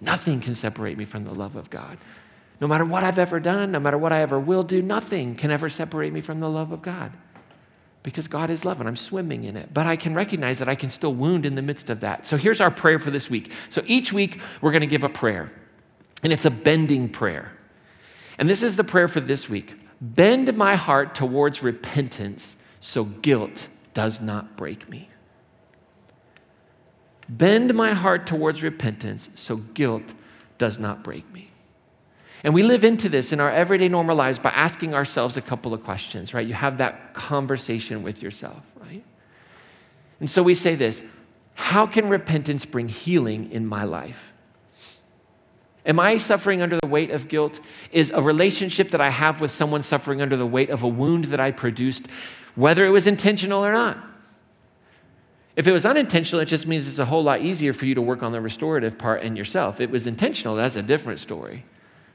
Nothing 0.00 0.40
can 0.40 0.54
separate 0.54 0.96
me 0.96 1.04
from 1.04 1.24
the 1.24 1.34
love 1.34 1.56
of 1.56 1.70
God. 1.70 1.98
No 2.60 2.66
matter 2.66 2.84
what 2.84 3.04
I've 3.04 3.18
ever 3.18 3.40
done, 3.40 3.72
no 3.72 3.80
matter 3.80 3.98
what 3.98 4.12
I 4.12 4.22
ever 4.22 4.38
will 4.38 4.62
do, 4.62 4.80
nothing 4.80 5.34
can 5.34 5.50
ever 5.50 5.68
separate 5.68 6.12
me 6.12 6.20
from 6.20 6.40
the 6.40 6.48
love 6.48 6.72
of 6.72 6.82
God. 6.82 7.12
Because 8.02 8.28
God 8.28 8.50
is 8.50 8.64
love 8.64 8.80
and 8.80 8.88
I'm 8.88 8.96
swimming 8.96 9.44
in 9.44 9.56
it. 9.56 9.72
But 9.72 9.86
I 9.86 9.96
can 9.96 10.14
recognize 10.14 10.58
that 10.58 10.68
I 10.68 10.74
can 10.74 10.90
still 10.90 11.14
wound 11.14 11.46
in 11.46 11.54
the 11.54 11.62
midst 11.62 11.90
of 11.90 12.00
that. 12.00 12.26
So 12.26 12.36
here's 12.36 12.60
our 12.60 12.70
prayer 12.70 12.98
for 12.98 13.10
this 13.10 13.28
week. 13.28 13.50
So 13.70 13.82
each 13.86 14.12
week, 14.12 14.40
we're 14.60 14.72
going 14.72 14.82
to 14.82 14.86
give 14.86 15.04
a 15.04 15.08
prayer, 15.08 15.50
and 16.22 16.32
it's 16.32 16.44
a 16.44 16.50
bending 16.50 17.08
prayer. 17.08 17.52
And 18.38 18.48
this 18.48 18.62
is 18.62 18.76
the 18.76 18.84
prayer 18.84 19.08
for 19.08 19.20
this 19.20 19.48
week 19.48 19.74
Bend 20.00 20.56
my 20.56 20.74
heart 20.74 21.14
towards 21.14 21.62
repentance 21.62 22.56
so 22.80 23.04
guilt 23.04 23.68
does 23.94 24.20
not 24.20 24.56
break 24.56 24.88
me. 24.88 25.08
Bend 27.28 27.72
my 27.72 27.92
heart 27.92 28.26
towards 28.26 28.62
repentance 28.62 29.30
so 29.34 29.56
guilt 29.56 30.12
does 30.58 30.78
not 30.78 31.02
break 31.02 31.32
me. 31.32 31.50
And 32.42 32.52
we 32.52 32.62
live 32.62 32.84
into 32.84 33.08
this 33.08 33.32
in 33.32 33.40
our 33.40 33.50
everyday 33.50 33.88
normal 33.88 34.16
lives 34.16 34.38
by 34.38 34.50
asking 34.50 34.94
ourselves 34.94 35.38
a 35.38 35.40
couple 35.40 35.72
of 35.72 35.82
questions, 35.82 36.34
right? 36.34 36.46
You 36.46 36.52
have 36.52 36.76
that 36.78 37.14
conversation 37.14 38.02
with 38.02 38.22
yourself, 38.22 38.62
right? 38.76 39.02
And 40.20 40.30
so 40.30 40.42
we 40.42 40.52
say 40.52 40.74
this 40.74 41.02
How 41.54 41.86
can 41.86 42.10
repentance 42.10 42.66
bring 42.66 42.88
healing 42.88 43.50
in 43.50 43.66
my 43.66 43.84
life? 43.84 44.33
Am 45.86 46.00
I 46.00 46.16
suffering 46.16 46.62
under 46.62 46.78
the 46.80 46.86
weight 46.86 47.10
of 47.10 47.28
guilt? 47.28 47.60
Is 47.92 48.10
a 48.10 48.22
relationship 48.22 48.90
that 48.90 49.00
I 49.00 49.10
have 49.10 49.40
with 49.40 49.50
someone 49.50 49.82
suffering 49.82 50.22
under 50.22 50.36
the 50.36 50.46
weight 50.46 50.70
of 50.70 50.82
a 50.82 50.88
wound 50.88 51.26
that 51.26 51.40
I 51.40 51.50
produced, 51.50 52.08
whether 52.54 52.86
it 52.86 52.90
was 52.90 53.06
intentional 53.06 53.64
or 53.64 53.72
not? 53.72 53.98
If 55.56 55.68
it 55.68 55.72
was 55.72 55.86
unintentional, 55.86 56.40
it 56.40 56.46
just 56.46 56.66
means 56.66 56.88
it's 56.88 56.98
a 56.98 57.04
whole 57.04 57.22
lot 57.22 57.42
easier 57.42 57.72
for 57.72 57.86
you 57.86 57.94
to 57.94 58.02
work 58.02 58.22
on 58.22 58.32
the 58.32 58.40
restorative 58.40 58.98
part 58.98 59.22
in 59.22 59.36
yourself. 59.36 59.76
If 59.76 59.88
it 59.88 59.90
was 59.90 60.06
intentional, 60.06 60.56
that's 60.56 60.76
a 60.76 60.82
different 60.82 61.20
story. 61.20 61.64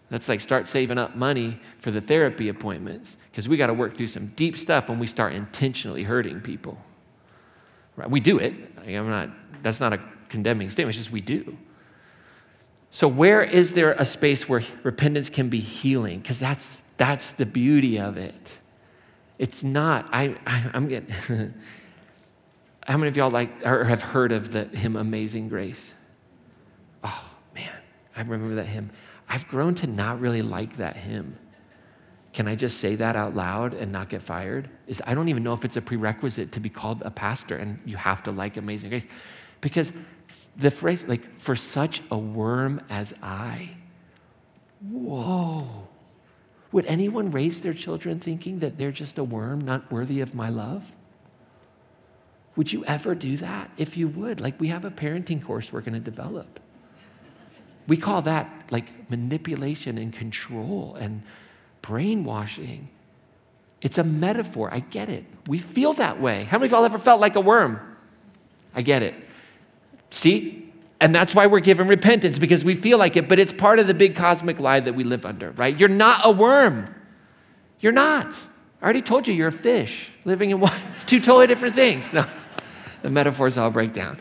That's 0.09 0.27
like 0.27 0.41
start 0.41 0.67
saving 0.67 0.97
up 0.97 1.15
money 1.15 1.59
for 1.77 1.91
the 1.91 2.01
therapy 2.01 2.49
appointments 2.49 3.15
because 3.31 3.47
we 3.47 3.55
got 3.55 3.67
to 3.67 3.73
work 3.73 3.95
through 3.95 4.07
some 4.07 4.27
deep 4.35 4.57
stuff 4.57 4.89
when 4.89 4.99
we 4.99 5.07
start 5.07 5.33
intentionally 5.33 6.03
hurting 6.03 6.41
people. 6.41 6.77
Right? 7.95 8.09
We 8.09 8.19
do 8.19 8.39
it. 8.39 8.53
I'm 8.85 9.09
not, 9.09 9.29
that's 9.61 9.79
not 9.79 9.93
a 9.93 10.01
condemning 10.27 10.69
statement, 10.69 10.95
it's 10.95 11.05
just 11.05 11.11
we 11.11 11.21
do. 11.21 11.57
So, 12.91 13.07
where 13.07 13.43
is 13.43 13.71
there 13.73 13.91
a 13.93 14.05
space 14.05 14.49
where 14.49 14.63
repentance 14.83 15.29
can 15.29 15.49
be 15.49 15.59
healing? 15.59 16.19
Because 16.19 16.39
that's, 16.39 16.79
that's 16.97 17.31
the 17.31 17.45
beauty 17.45 17.99
of 17.99 18.17
it. 18.17 18.59
It's 19.37 19.63
not, 19.63 20.09
I, 20.11 20.35
I, 20.45 20.71
am 20.73 20.87
getting, 20.87 21.13
how 22.83 22.97
many 22.97 23.07
of 23.07 23.15
y'all 23.15 23.31
like 23.31 23.65
or 23.65 23.85
have 23.85 24.01
heard 24.01 24.31
of 24.31 24.51
the 24.51 24.65
hymn 24.65 24.95
Amazing 24.95 25.49
Grace? 25.49 25.93
Oh, 27.03 27.29
man, 27.53 27.71
I 28.15 28.21
remember 28.21 28.55
that 28.55 28.65
hymn. 28.65 28.89
I've 29.29 29.47
grown 29.47 29.75
to 29.75 29.87
not 29.87 30.19
really 30.19 30.41
like 30.41 30.77
that 30.77 30.97
hymn. 30.97 31.37
Can 32.33 32.47
I 32.47 32.55
just 32.55 32.79
say 32.79 32.95
that 32.95 33.15
out 33.15 33.35
loud 33.35 33.73
and 33.75 33.91
not 33.91 34.09
get 34.09 34.21
fired? 34.23 34.69
Is 34.87 35.01
I 35.05 35.13
don't 35.13 35.29
even 35.29 35.43
know 35.43 35.53
if 35.53 35.63
it's 35.63 35.77
a 35.77 35.81
prerequisite 35.81 36.51
to 36.53 36.59
be 36.59 36.69
called 36.69 37.01
a 37.03 37.11
pastor 37.11 37.55
and 37.55 37.79
you 37.85 37.97
have 37.97 38.23
to 38.23 38.31
like 38.31 38.57
Amazing 38.57 38.89
Grace. 38.89 39.07
Because 39.61 39.93
the 40.59 40.71
phrase, 40.71 41.05
like, 41.07 41.39
for 41.39 41.55
such 41.55 42.01
a 42.11 42.17
worm 42.17 42.81
as 42.89 43.13
I. 43.23 43.71
Whoa. 44.81 45.87
Would 46.71 46.85
anyone 46.85 47.31
raise 47.31 47.61
their 47.61 47.73
children 47.73 48.19
thinking 48.19 48.59
that 48.59 48.77
they're 48.77 48.91
just 48.91 49.17
a 49.17 49.23
worm 49.23 49.61
not 49.61 49.91
worthy 49.91 50.21
of 50.21 50.35
my 50.35 50.49
love? 50.49 50.93
Would 52.55 52.71
you 52.71 52.83
ever 52.85 53.15
do 53.15 53.37
that? 53.37 53.71
If 53.77 53.97
you 53.97 54.07
would, 54.09 54.41
like, 54.41 54.59
we 54.59 54.67
have 54.67 54.85
a 54.85 54.91
parenting 54.91 55.41
course 55.41 55.71
we're 55.71 55.81
going 55.81 55.93
to 55.93 55.99
develop. 55.99 56.59
We 57.87 57.97
call 57.97 58.21
that 58.21 58.67
like 58.69 59.09
manipulation 59.09 59.97
and 59.97 60.13
control 60.13 60.95
and 60.99 61.23
brainwashing. 61.81 62.87
It's 63.81 63.97
a 63.97 64.03
metaphor. 64.03 64.69
I 64.71 64.81
get 64.81 65.09
it. 65.09 65.25
We 65.47 65.57
feel 65.57 65.93
that 65.93 66.21
way. 66.21 66.43
How 66.43 66.59
many 66.59 66.67
of 66.67 66.71
y'all 66.73 66.85
ever 66.85 66.99
felt 66.99 67.19
like 67.19 67.35
a 67.35 67.41
worm? 67.41 67.79
I 68.75 68.83
get 68.83 69.01
it. 69.01 69.15
See? 70.11 70.71
And 71.01 71.15
that's 71.15 71.33
why 71.33 71.47
we're 71.47 71.61
given 71.61 71.87
repentance 71.87 72.39
because 72.39 72.63
we 72.63 72.75
feel 72.75 72.97
like 72.97 73.15
it, 73.15 73.29
but 73.29 73.39
it's 73.39 73.53
part 73.53 73.79
of 73.79 73.87
the 73.87 73.93
big 73.93 74.15
cosmic 74.15 74.59
lie 74.59 74.81
that 74.81 74.93
we 74.93 75.03
live 75.03 75.25
under, 75.25 75.51
right? 75.51 75.77
You're 75.77 75.87
not 75.89 76.21
a 76.25 76.31
worm. 76.31 76.93
You're 77.79 77.93
not. 77.93 78.27
I 78.81 78.83
already 78.83 79.01
told 79.01 79.27
you 79.27 79.33
you're 79.33 79.47
a 79.47 79.51
fish 79.51 80.11
living 80.25 80.51
in 80.51 80.59
water. 80.59 80.75
It's 80.93 81.05
two 81.05 81.19
totally 81.19 81.47
different 81.47 81.75
things. 81.75 82.13
No, 82.13 82.25
the 83.01 83.09
metaphors 83.09 83.57
all 83.57 83.71
break 83.71 83.93
down. 83.93 84.17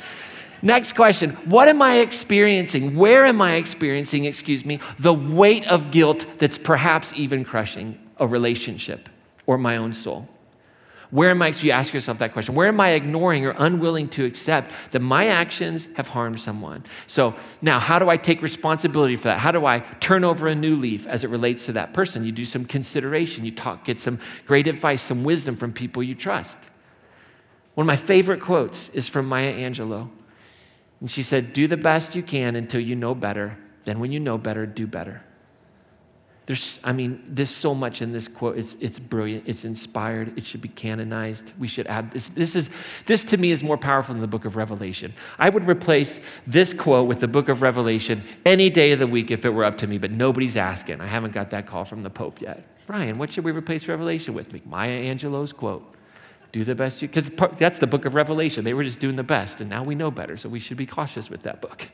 Next 0.63 0.95
question 0.95 1.31
What 1.47 1.69
am 1.69 1.83
I 1.83 1.99
experiencing? 1.99 2.97
Where 2.97 3.27
am 3.27 3.41
I 3.41 3.55
experiencing, 3.55 4.25
excuse 4.25 4.65
me, 4.65 4.81
the 4.99 5.15
weight 5.15 5.67
of 5.67 5.91
guilt 5.91 6.27
that's 6.39 6.59
perhaps 6.59 7.13
even 7.15 7.45
crushing 7.45 7.99
a 8.19 8.27
relationship 8.27 9.09
or 9.47 9.59
my 9.59 9.77
own 9.77 9.95
soul? 9.95 10.29
Where 11.11 11.31
am 11.31 11.41
I, 11.41 11.53
so 11.53 11.65
you 11.65 11.73
ask 11.73 11.95
yourself 11.95 12.19
that 12.19 12.35
question, 12.35 12.55
where 12.55 12.69
am 12.69 12.81
I 12.81 12.91
ignoring 12.91 13.47
or 13.47 13.55
unwilling 13.57 14.11
to 14.11 14.27
accept 14.27 14.73
that 14.91 15.01
my 15.01 15.29
actions 15.29 15.89
have 15.97 16.09
harmed 16.09 16.39
someone? 16.39 16.85
So 17.07 17.35
now, 17.63 17.79
how 17.79 17.99
do 17.99 18.11
I 18.11 18.19
take 18.19 18.43
responsibility 18.43 19.17
for 19.17 19.25
that? 19.25 19.39
How 19.39 19.51
do 19.51 19.65
I 19.65 19.81
turn 20.01 20.23
over 20.23 20.49
a 20.49 20.55
new 20.55 20.77
leaf 20.77 21.07
as 21.07 21.25
it 21.25 21.31
relates 21.31 21.65
to 21.67 21.73
that 21.73 21.95
person? 21.95 22.25
You 22.25 22.33
do 22.33 22.45
some 22.45 22.67
consideration, 22.67 23.47
you 23.47 23.53
talk, 23.53 23.87
get 23.87 23.99
some 23.99 24.19
great 24.47 24.67
advice, 24.67 25.01
some 25.01 25.25
wisdom 25.25 25.57
from 25.57 25.73
people 25.73 26.03
you 26.03 26.15
trust. 26.15 26.59
One 27.75 27.85
of 27.85 27.87
my 27.87 27.97
favorite 27.97 28.43
quotes 28.43 28.91
is 28.91 29.09
from 29.09 29.27
Maya 29.27 29.55
Angelou. 29.55 30.11
And 31.01 31.11
she 31.11 31.23
said, 31.23 31.53
Do 31.53 31.67
the 31.69 31.77
best 31.77 32.17
you 32.17 32.23
can 32.23 32.57
until 32.57 32.81
you 32.81 32.97
know 32.97 33.15
better. 33.15 33.57
Then, 33.85 34.01
when 34.01 34.13
you 34.13 34.21
know 34.21 34.37
better, 34.37 34.67
do 34.67 34.87
better. 34.87 35.23
There's, 36.49 36.81
I 36.83 36.93
mean, 36.93 37.23
there's 37.29 37.51
so 37.51 37.75
much 37.75 38.01
in 38.01 38.11
this 38.11 38.27
quote. 38.27 38.57
It's, 38.57 38.75
it's 38.81 38.99
brilliant. 38.99 39.45
It's 39.47 39.67
inspired. 39.67 40.33
It 40.39 40.47
should 40.47 40.63
be 40.63 40.71
canonized. 40.71 41.53
We 41.59 41.69
should 41.69 41.87
add 41.89 42.11
this. 42.11 42.31
This 42.31 42.57
is 42.57 42.71
this 43.05 43.23
to 43.25 43.37
me 43.37 43.51
is 43.51 43.63
more 43.63 43.77
powerful 43.77 44.15
than 44.15 44.23
the 44.23 44.29
book 44.29 44.47
of 44.47 44.57
Revelation. 44.57 45.13
I 45.39 45.51
would 45.51 45.69
replace 45.69 46.21
this 46.47 46.73
quote 46.73 47.07
with 47.07 47.21
the 47.21 47.29
book 47.29 47.51
of 47.51 47.61
Revelation 47.61 48.23
any 48.47 48.71
day 48.71 48.93
of 48.93 48.99
the 48.99 49.07
week 49.07 49.31
if 49.31 49.45
it 49.45 49.51
were 49.51 49.63
up 49.63 49.77
to 49.77 49.87
me, 49.87 49.99
but 49.99 50.11
nobody's 50.11 50.57
asking. 50.57 51.03
I 51.03 51.07
haven't 51.07 51.35
got 51.35 51.51
that 51.51 51.67
call 51.67 51.85
from 51.85 52.03
the 52.03 52.09
Pope 52.09 52.41
yet. 52.41 52.65
Ryan, 52.87 53.19
what 53.19 53.31
should 53.31 53.45
we 53.45 53.53
replace 53.53 53.87
Revelation 53.87 54.33
with? 54.33 54.65
Maya 54.65 55.15
Angelou's 55.15 55.53
quote. 55.53 55.85
Do 56.53 56.65
the 56.65 56.75
best 56.75 57.03
you 57.03 57.09
because 57.09 57.31
that's 57.59 57.79
the 57.79 57.87
book 57.87 58.07
of 58.07 58.15
Revelation. 58.15 58.65
They 58.65 58.73
were 58.73 58.85
just 58.85 59.01
doing 59.01 59.17
the 59.17 59.23
best, 59.23 59.61
and 59.61 59.69
now 59.69 59.85
we 59.85 59.95
know 59.95 60.11
better, 60.11 60.39
so 60.39 60.49
we 60.49 60.61
should 60.61 60.79
be 60.79 60.87
cautious 60.87 61.29
with 61.29 61.43
that 61.43 61.61
book. 61.61 61.87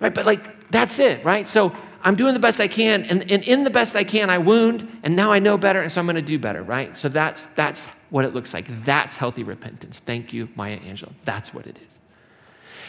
Right? 0.00 0.12
But 0.12 0.26
like 0.26 0.72
that's 0.72 0.98
it, 0.98 1.24
right? 1.24 1.46
So 1.46 1.72
I'm 2.02 2.14
doing 2.14 2.34
the 2.34 2.40
best 2.40 2.60
I 2.60 2.68
can, 2.68 3.04
and, 3.04 3.30
and 3.30 3.42
in 3.42 3.64
the 3.64 3.70
best 3.70 3.96
I 3.96 4.04
can, 4.04 4.30
I 4.30 4.38
wound, 4.38 5.00
and 5.02 5.16
now 5.16 5.32
I 5.32 5.40
know 5.40 5.58
better, 5.58 5.82
and 5.82 5.90
so 5.90 6.00
I'm 6.00 6.06
to 6.08 6.22
do 6.22 6.38
better, 6.38 6.62
right? 6.62 6.96
So 6.96 7.08
that's, 7.08 7.46
that's 7.56 7.86
what 8.10 8.24
it 8.24 8.34
looks 8.34 8.54
like. 8.54 8.84
That's 8.84 9.16
healthy 9.16 9.42
repentance. 9.42 9.98
Thank 9.98 10.32
you, 10.32 10.48
Maya 10.54 10.78
Angelou. 10.78 11.12
That's 11.24 11.52
what 11.52 11.66
it 11.66 11.76
is. 11.76 11.98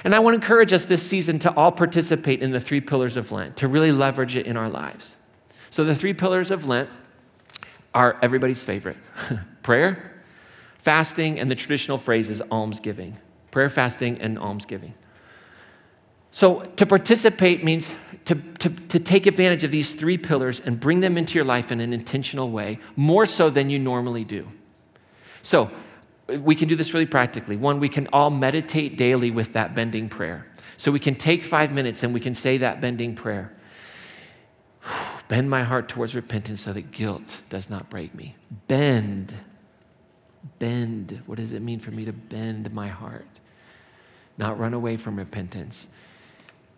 And 0.04 0.16
I 0.16 0.20
want 0.20 0.36
to 0.36 0.42
encourage 0.42 0.72
us 0.74 0.86
this 0.86 1.04
season 1.04 1.40
to 1.40 1.54
all 1.56 1.72
participate 1.72 2.42
in 2.42 2.52
the 2.52 2.60
three 2.60 2.82
pillars 2.82 3.18
of 3.18 3.32
Lent, 3.32 3.58
to 3.58 3.68
really 3.68 3.92
leverage 3.92 4.36
it 4.36 4.46
in 4.46 4.56
our 4.56 4.70
lives. 4.70 5.16
So, 5.70 5.84
the 5.84 5.96
three 5.96 6.14
pillars 6.14 6.52
of 6.52 6.66
Lent 6.66 6.90
are 7.94 8.18
everybody's 8.22 8.64
favorite 8.64 8.98
prayer, 9.64 10.22
fasting, 10.78 11.40
and 11.40 11.50
the 11.50 11.56
traditional 11.56 11.98
phrase 11.98 12.30
is 12.30 12.42
almsgiving. 12.52 13.18
Prayer, 13.52 13.70
fasting, 13.70 14.22
and 14.22 14.40
almsgiving. 14.40 14.94
So, 16.32 16.62
to 16.78 16.86
participate 16.86 17.64
means 17.64 17.94
to, 18.30 18.36
to, 18.36 18.70
to 18.70 19.00
take 19.00 19.26
advantage 19.26 19.64
of 19.64 19.72
these 19.72 19.96
three 19.96 20.16
pillars 20.16 20.60
and 20.64 20.80
bring 20.80 21.00
them 21.00 21.18
into 21.18 21.34
your 21.34 21.46
life 21.46 21.72
in 21.72 21.82
an 21.82 21.94
intentional 21.94 22.52
way, 22.52 22.78
more 22.96 23.26
so 23.26 23.50
than 23.50 23.72
you 23.72 23.80
normally 23.80 24.24
do. 24.24 24.48
So, 25.42 25.72
we 26.28 26.54
can 26.54 26.68
do 26.68 26.76
this 26.76 26.94
really 26.94 27.08
practically. 27.08 27.58
One, 27.58 27.80
we 27.80 27.90
can 27.90 28.08
all 28.14 28.30
meditate 28.30 28.98
daily 28.98 29.32
with 29.32 29.54
that 29.54 29.74
bending 29.74 30.10
prayer. 30.10 30.46
So, 30.78 30.92
we 30.92 31.00
can 31.00 31.16
take 31.16 31.44
five 31.44 31.74
minutes 31.74 32.04
and 32.04 32.14
we 32.14 32.20
can 32.20 32.36
say 32.36 32.58
that 32.58 32.80
bending 32.80 33.16
prayer. 33.16 33.52
Bend 35.28 35.50
my 35.50 35.64
heart 35.64 35.90
towards 35.90 36.14
repentance 36.14 36.62
so 36.62 36.74
that 36.74 36.92
guilt 36.92 37.40
does 37.50 37.68
not 37.68 37.90
break 37.90 38.14
me. 38.14 38.36
Bend. 38.68 39.34
Bend. 40.60 41.24
What 41.26 41.40
does 41.40 41.52
it 41.52 41.64
mean 41.64 41.80
for 41.80 41.90
me 41.90 42.06
to 42.06 42.14
bend 42.14 42.72
my 42.74 42.90
heart? 42.90 43.26
Not 44.38 44.60
run 44.60 44.76
away 44.76 44.98
from 44.98 45.16
repentance, 45.16 45.88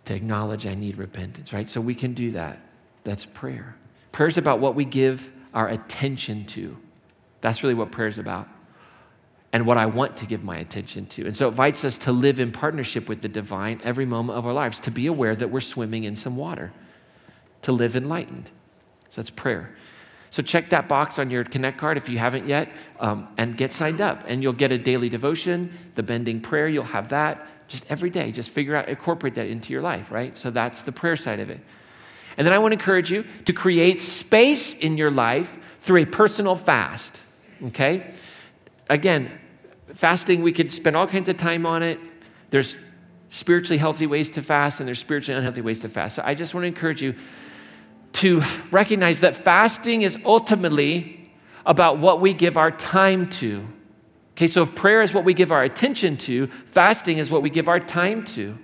to 0.05 0.15
acknowledge 0.15 0.65
I 0.65 0.75
need 0.75 0.97
repentance, 0.97 1.53
right? 1.53 1.69
So 1.69 1.81
we 1.81 1.95
can 1.95 2.13
do 2.13 2.31
that. 2.31 2.59
That's 3.03 3.25
prayer. 3.25 3.75
Prayer 4.11 4.27
is 4.27 4.37
about 4.37 4.59
what 4.59 4.75
we 4.75 4.85
give 4.85 5.31
our 5.53 5.67
attention 5.67 6.45
to. 6.45 6.77
That's 7.41 7.63
really 7.63 7.75
what 7.75 7.91
prayer 7.91 8.07
is 8.07 8.17
about 8.17 8.47
and 9.53 9.65
what 9.65 9.77
I 9.77 9.85
want 9.85 10.17
to 10.17 10.25
give 10.25 10.43
my 10.43 10.57
attention 10.57 11.05
to. 11.07 11.25
And 11.25 11.35
so 11.35 11.47
it 11.47 11.49
invites 11.49 11.83
us 11.83 11.97
to 11.99 12.11
live 12.11 12.39
in 12.39 12.51
partnership 12.51 13.09
with 13.09 13.21
the 13.21 13.27
divine 13.27 13.81
every 13.83 14.05
moment 14.05 14.37
of 14.37 14.45
our 14.45 14.53
lives, 14.53 14.79
to 14.81 14.91
be 14.91 15.07
aware 15.07 15.35
that 15.35 15.49
we're 15.49 15.59
swimming 15.59 16.05
in 16.05 16.15
some 16.15 16.37
water 16.37 16.71
to 17.63 17.71
live 17.71 17.95
enlightened. 17.95 18.49
So 19.09 19.21
that's 19.21 19.29
prayer. 19.29 19.75
So 20.29 20.41
check 20.41 20.69
that 20.69 20.87
box 20.87 21.19
on 21.19 21.29
your 21.29 21.43
Connect 21.43 21.77
card 21.77 21.97
if 21.97 22.07
you 22.07 22.17
haven't 22.17 22.47
yet, 22.47 22.69
um, 23.01 23.27
and 23.37 23.57
get 23.57 23.73
signed 23.73 23.99
up. 23.99 24.23
And 24.27 24.41
you'll 24.41 24.53
get 24.53 24.71
a 24.71 24.77
daily 24.77 25.09
devotion, 25.09 25.77
the 25.95 26.03
bending 26.03 26.39
prayer, 26.39 26.69
you'll 26.69 26.85
have 26.85 27.09
that 27.09 27.60
just 27.71 27.85
every 27.89 28.09
day. 28.09 28.31
Just 28.31 28.49
figure 28.49 28.75
out, 28.75 28.89
incorporate 28.89 29.35
that 29.35 29.47
into 29.47 29.73
your 29.73 29.81
life, 29.81 30.11
right? 30.11 30.37
So 30.37 30.51
that's 30.51 30.81
the 30.81 30.91
prayer 30.91 31.15
side 31.15 31.39
of 31.39 31.49
it. 31.49 31.59
And 32.37 32.45
then 32.45 32.53
I 32.53 32.59
want 32.59 32.71
to 32.71 32.79
encourage 32.79 33.11
you 33.11 33.25
to 33.45 33.53
create 33.53 33.99
space 33.99 34.75
in 34.75 34.97
your 34.97 35.11
life 35.11 35.55
through 35.81 36.01
a 36.01 36.05
personal 36.05 36.55
fast, 36.55 37.19
okay? 37.67 38.13
Again, 38.89 39.31
fasting, 39.93 40.41
we 40.43 40.53
could 40.53 40.71
spend 40.71 40.95
all 40.95 41.07
kinds 41.07 41.29
of 41.29 41.37
time 41.37 41.65
on 41.65 41.83
it. 41.83 41.99
There's 42.49 42.77
spiritually 43.29 43.77
healthy 43.77 44.07
ways 44.07 44.29
to 44.31 44.41
fast, 44.41 44.79
and 44.79 44.87
there's 44.87 44.99
spiritually 44.99 45.37
unhealthy 45.37 45.61
ways 45.61 45.79
to 45.81 45.89
fast. 45.89 46.15
So 46.15 46.23
I 46.25 46.35
just 46.35 46.53
want 46.53 46.63
to 46.63 46.67
encourage 46.67 47.01
you 47.01 47.15
to 48.13 48.43
recognize 48.71 49.21
that 49.21 49.35
fasting 49.35 50.01
is 50.01 50.17
ultimately 50.25 51.31
about 51.65 51.99
what 51.99 52.19
we 52.21 52.33
give 52.33 52.57
our 52.57 52.71
time 52.71 53.27
to. 53.29 53.65
Okay, 54.31 54.47
so 54.47 54.63
if 54.63 54.75
prayer 54.75 55.01
is 55.01 55.13
what 55.13 55.23
we 55.23 55.33
give 55.33 55.51
our 55.51 55.63
attention 55.63 56.17
to, 56.17 56.47
fasting 56.65 57.17
is 57.17 57.29
what 57.29 57.41
we 57.41 57.49
give 57.49 57.67
our 57.67 57.79
time 57.79 58.23
to. 58.25 58.57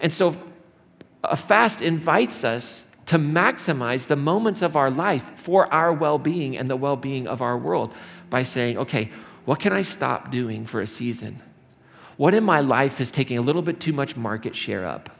And 0.00 0.12
so 0.12 0.36
a 1.22 1.36
fast 1.36 1.82
invites 1.82 2.44
us 2.44 2.84
to 3.06 3.18
maximize 3.18 4.06
the 4.06 4.16
moments 4.16 4.62
of 4.62 4.76
our 4.76 4.90
life 4.90 5.38
for 5.38 5.72
our 5.72 5.92
well 5.92 6.18
being 6.18 6.56
and 6.56 6.68
the 6.68 6.76
well 6.76 6.96
being 6.96 7.26
of 7.26 7.42
our 7.42 7.56
world 7.58 7.94
by 8.30 8.42
saying, 8.42 8.78
okay, 8.78 9.10
what 9.44 9.60
can 9.60 9.72
I 9.72 9.82
stop 9.82 10.30
doing 10.30 10.66
for 10.66 10.80
a 10.80 10.86
season? 10.86 11.42
What 12.16 12.34
in 12.34 12.44
my 12.44 12.60
life 12.60 13.00
is 13.00 13.10
taking 13.10 13.38
a 13.38 13.42
little 13.42 13.62
bit 13.62 13.80
too 13.80 13.92
much 13.92 14.16
market 14.16 14.54
share 14.54 14.86
up? 14.86 15.10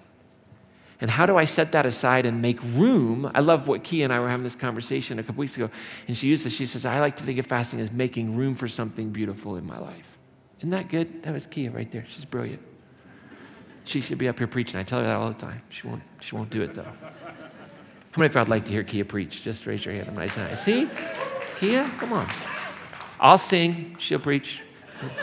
And 1.03 1.11
how 1.11 1.27
do 1.27 1.37
I 1.37 1.47
set 1.47 1.73
that 1.73 1.85
aside 1.85 2.27
and 2.27 2.41
make 2.41 2.63
room? 2.63 3.29
I 3.35 3.41
love 3.41 3.67
what 3.67 3.83
Kia 3.83 4.05
and 4.05 4.13
I 4.13 4.21
were 4.21 4.29
having 4.29 4.45
this 4.45 4.55
conversation 4.55 5.19
a 5.19 5.25
couple 5.25 5.41
weeks 5.41 5.57
ago, 5.57 5.69
and 6.07 6.17
she 6.17 6.29
used 6.29 6.47
this. 6.47 6.55
She 6.55 6.65
says, 6.65 6.87
I 6.87 7.01
like 7.01 7.17
to 7.17 7.25
think 7.25 7.41
of 7.41 7.47
fasting 7.47 7.81
as 7.81 7.91
making 7.91 8.37
room 8.37 8.55
for 8.55 8.69
something 8.69 9.11
beautiful 9.11 9.57
in 9.57 9.67
my 9.67 9.81
life. 9.81 10.17
Isn't 10.61 10.71
that 10.71 10.89
good? 10.89 11.25
That 11.25 11.35
was 11.35 11.49
Kia 11.49 11.73
right 11.73 11.91
there. 11.91 12.05
She's 12.09 12.25
brilliant. 12.25 12.63
She 13.85 14.01
should 14.01 14.17
be 14.17 14.29
up 14.29 14.39
here 14.39 14.47
preaching. 14.47 14.79
I 14.79 14.85
tell 14.85 15.01
her 15.01 15.07
that 15.07 15.17
all 15.17 15.27
the 15.27 15.35
time. 15.35 15.61
She 15.71 15.89
won't, 15.89 16.05
she 16.21 16.37
won't 16.37 16.51
do 16.51 16.63
it 16.63 16.73
though. 16.73 16.85
How 16.85 18.19
many 18.19 18.27
of 18.27 18.35
you 18.37 18.41
would 18.41 18.49
like 18.49 18.65
to 18.67 18.73
hear 18.73 18.85
Kia 18.85 19.05
preach? 19.05 19.43
Just 19.43 19.67
raise 19.67 19.85
your 19.85 19.95
hand. 19.95 20.07
I'm 20.09 20.15
raising 20.15 20.45
it. 20.45 20.57
See? 20.57 20.89
Kia, 21.57 21.91
come 21.99 22.13
on. 22.13 22.29
I'll 23.19 23.39
sing, 23.39 23.97
she'll 23.99 24.21
preach. 24.21 24.61
It'll 25.01 25.19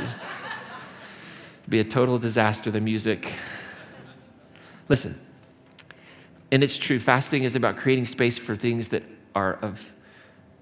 be 1.69 1.79
a 1.79 1.85
total 1.85 2.17
disaster, 2.17 2.69
the 2.69 2.81
music. 2.81 3.31
Listen, 4.89 5.17
and 6.51 6.63
it's 6.63 6.77
true, 6.77 6.99
fasting 6.99 7.43
is 7.43 7.55
about 7.55 7.77
creating 7.77 8.05
space 8.05 8.37
for 8.37 8.55
things 8.55 8.89
that 8.89 9.03
are 9.35 9.55
of 9.61 9.93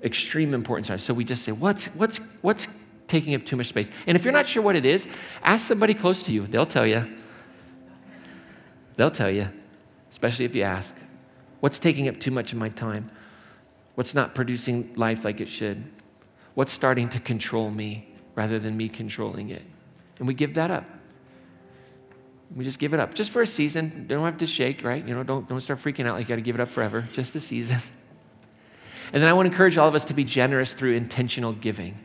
extreme 0.03 0.53
importance. 0.53 1.03
So 1.03 1.13
we 1.13 1.23
just 1.23 1.43
say, 1.43 1.51
what's, 1.51 1.87
what's, 1.87 2.19
what's 2.41 2.67
taking 3.07 3.33
up 3.35 3.45
too 3.45 3.55
much 3.55 3.67
space? 3.67 3.89
And 4.05 4.15
if 4.15 4.23
you're 4.23 4.33
not 4.33 4.47
sure 4.47 4.61
what 4.61 4.75
it 4.75 4.85
is, 4.85 5.07
ask 5.43 5.65
somebody 5.65 5.93
close 5.93 6.23
to 6.23 6.33
you. 6.33 6.45
They'll 6.45 6.65
tell 6.65 6.85
you. 6.85 7.07
They'll 8.95 9.11
tell 9.11 9.31
you, 9.31 9.47
especially 10.09 10.45
if 10.45 10.55
you 10.55 10.63
ask. 10.63 10.95
What's 11.59 11.79
taking 11.79 12.07
up 12.07 12.19
too 12.19 12.31
much 12.31 12.51
of 12.51 12.57
my 12.57 12.69
time? 12.69 13.09
What's 13.95 14.13
not 14.13 14.35
producing 14.35 14.93
life 14.95 15.23
like 15.23 15.39
it 15.39 15.49
should? 15.49 15.83
What's 16.53 16.73
starting 16.73 17.07
to 17.09 17.19
control 17.19 17.71
me 17.71 18.09
rather 18.35 18.59
than 18.59 18.75
me 18.75 18.89
controlling 18.89 19.49
it? 19.49 19.63
And 20.19 20.27
we 20.27 20.33
give 20.33 20.55
that 20.55 20.69
up. 20.69 20.85
We 22.55 22.63
just 22.63 22.79
give 22.79 22.93
it 22.93 22.99
up. 22.99 23.13
Just 23.13 23.31
for 23.31 23.41
a 23.41 23.47
season. 23.47 24.07
Don't 24.07 24.23
have 24.23 24.37
to 24.37 24.47
shake, 24.47 24.83
right? 24.83 25.05
You 25.05 25.13
know, 25.15 25.23
don't, 25.23 25.47
don't 25.47 25.61
start 25.61 25.79
freaking 25.79 26.07
out 26.07 26.15
like 26.15 26.21
you 26.21 26.27
got 26.29 26.35
to 26.35 26.41
give 26.41 26.55
it 26.55 26.61
up 26.61 26.69
forever. 26.69 27.07
Just 27.11 27.35
a 27.35 27.39
season. 27.39 27.79
And 29.13 29.23
then 29.23 29.29
I 29.29 29.33
want 29.33 29.45
to 29.45 29.51
encourage 29.53 29.77
all 29.77 29.87
of 29.87 29.95
us 29.95 30.03
to 30.03 30.13
be 30.13 30.25
generous 30.25 30.73
through 30.73 30.93
intentional 30.95 31.53
giving. 31.53 31.97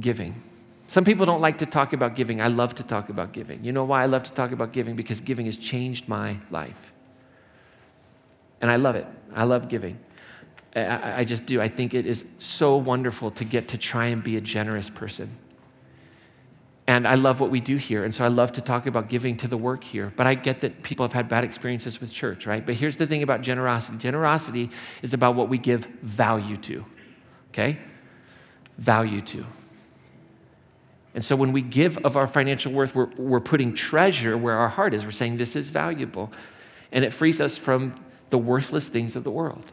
Giving. 0.00 0.42
Some 0.88 1.04
people 1.04 1.26
don't 1.26 1.40
like 1.40 1.58
to 1.58 1.66
talk 1.66 1.92
about 1.92 2.16
giving. 2.16 2.40
I 2.40 2.48
love 2.48 2.74
to 2.76 2.82
talk 2.82 3.10
about 3.10 3.32
giving. 3.32 3.62
You 3.62 3.72
know 3.72 3.84
why 3.84 4.02
I 4.02 4.06
love 4.06 4.24
to 4.24 4.32
talk 4.32 4.50
about 4.50 4.72
giving? 4.72 4.96
Because 4.96 5.20
giving 5.20 5.46
has 5.46 5.56
changed 5.56 6.08
my 6.08 6.38
life. 6.50 6.92
And 8.60 8.70
I 8.70 8.76
love 8.76 8.96
it. 8.96 9.06
I 9.34 9.44
love 9.44 9.68
giving. 9.68 9.98
I, 10.74 11.20
I 11.20 11.24
just 11.24 11.46
do. 11.46 11.60
I 11.60 11.68
think 11.68 11.94
it 11.94 12.06
is 12.06 12.24
so 12.38 12.76
wonderful 12.76 13.30
to 13.32 13.44
get 13.44 13.68
to 13.68 13.78
try 13.78 14.06
and 14.06 14.22
be 14.22 14.36
a 14.36 14.40
generous 14.40 14.90
person. 14.90 15.38
And 16.88 17.06
I 17.06 17.16
love 17.16 17.38
what 17.38 17.50
we 17.50 17.60
do 17.60 17.76
here. 17.76 18.02
And 18.02 18.14
so 18.14 18.24
I 18.24 18.28
love 18.28 18.52
to 18.52 18.62
talk 18.62 18.86
about 18.86 19.10
giving 19.10 19.36
to 19.36 19.46
the 19.46 19.58
work 19.58 19.84
here. 19.84 20.10
But 20.16 20.26
I 20.26 20.34
get 20.34 20.62
that 20.62 20.82
people 20.82 21.04
have 21.04 21.12
had 21.12 21.28
bad 21.28 21.44
experiences 21.44 22.00
with 22.00 22.10
church, 22.10 22.46
right? 22.46 22.64
But 22.64 22.76
here's 22.76 22.96
the 22.96 23.06
thing 23.06 23.22
about 23.22 23.42
generosity 23.42 23.98
generosity 23.98 24.70
is 25.02 25.12
about 25.12 25.34
what 25.34 25.50
we 25.50 25.58
give 25.58 25.84
value 26.00 26.56
to, 26.56 26.86
okay? 27.50 27.78
Value 28.78 29.20
to. 29.20 29.44
And 31.14 31.22
so 31.22 31.36
when 31.36 31.52
we 31.52 31.60
give 31.60 31.98
of 32.06 32.16
our 32.16 32.26
financial 32.26 32.72
worth, 32.72 32.94
we're, 32.94 33.10
we're 33.18 33.40
putting 33.40 33.74
treasure 33.74 34.38
where 34.38 34.56
our 34.56 34.68
heart 34.68 34.94
is. 34.94 35.04
We're 35.04 35.10
saying 35.10 35.36
this 35.36 35.56
is 35.56 35.68
valuable. 35.68 36.32
And 36.90 37.04
it 37.04 37.12
frees 37.12 37.38
us 37.38 37.58
from 37.58 38.02
the 38.30 38.38
worthless 38.38 38.88
things 38.88 39.14
of 39.14 39.24
the 39.24 39.30
world. 39.30 39.72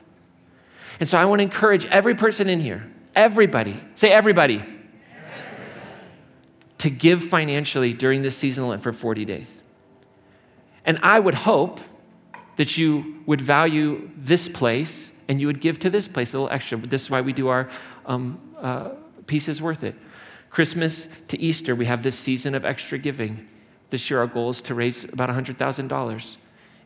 And 0.99 1.07
so 1.07 1.17
I 1.17 1.23
want 1.23 1.39
to 1.39 1.43
encourage 1.43 1.85
every 1.85 2.15
person 2.15 2.49
in 2.49 2.59
here, 2.59 2.91
everybody, 3.15 3.81
say 3.95 4.11
everybody 4.11 4.65
to 6.85 6.91
give 6.91 7.23
financially 7.23 7.93
during 7.95 8.21
this 8.21 8.37
season 8.37 8.67
Lent 8.67 8.79
for 8.79 8.93
40 8.93 9.25
days. 9.25 9.59
And 10.85 10.99
I 11.01 11.19
would 11.19 11.33
hope 11.33 11.79
that 12.57 12.77
you 12.77 13.23
would 13.25 13.41
value 13.41 14.11
this 14.15 14.47
place 14.47 15.11
and 15.27 15.41
you 15.41 15.47
would 15.47 15.61
give 15.61 15.79
to 15.79 15.89
this 15.89 16.07
place 16.07 16.35
a 16.35 16.37
little 16.37 16.53
extra. 16.53 16.77
This 16.77 17.01
is 17.01 17.09
why 17.09 17.21
we 17.21 17.33
do 17.33 17.47
our 17.47 17.69
um, 18.05 18.39
uh, 18.61 18.89
pieces 19.25 19.63
worth 19.63 19.83
it. 19.83 19.95
Christmas 20.51 21.07
to 21.29 21.41
Easter, 21.41 21.73
we 21.73 21.87
have 21.87 22.03
this 22.03 22.19
season 22.19 22.53
of 22.53 22.63
extra 22.63 22.99
giving. 22.99 23.49
This 23.89 24.11
year, 24.11 24.19
our 24.19 24.27
goal 24.27 24.51
is 24.51 24.61
to 24.61 24.75
raise 24.75 25.05
about 25.05 25.29
$100,000. 25.29 26.37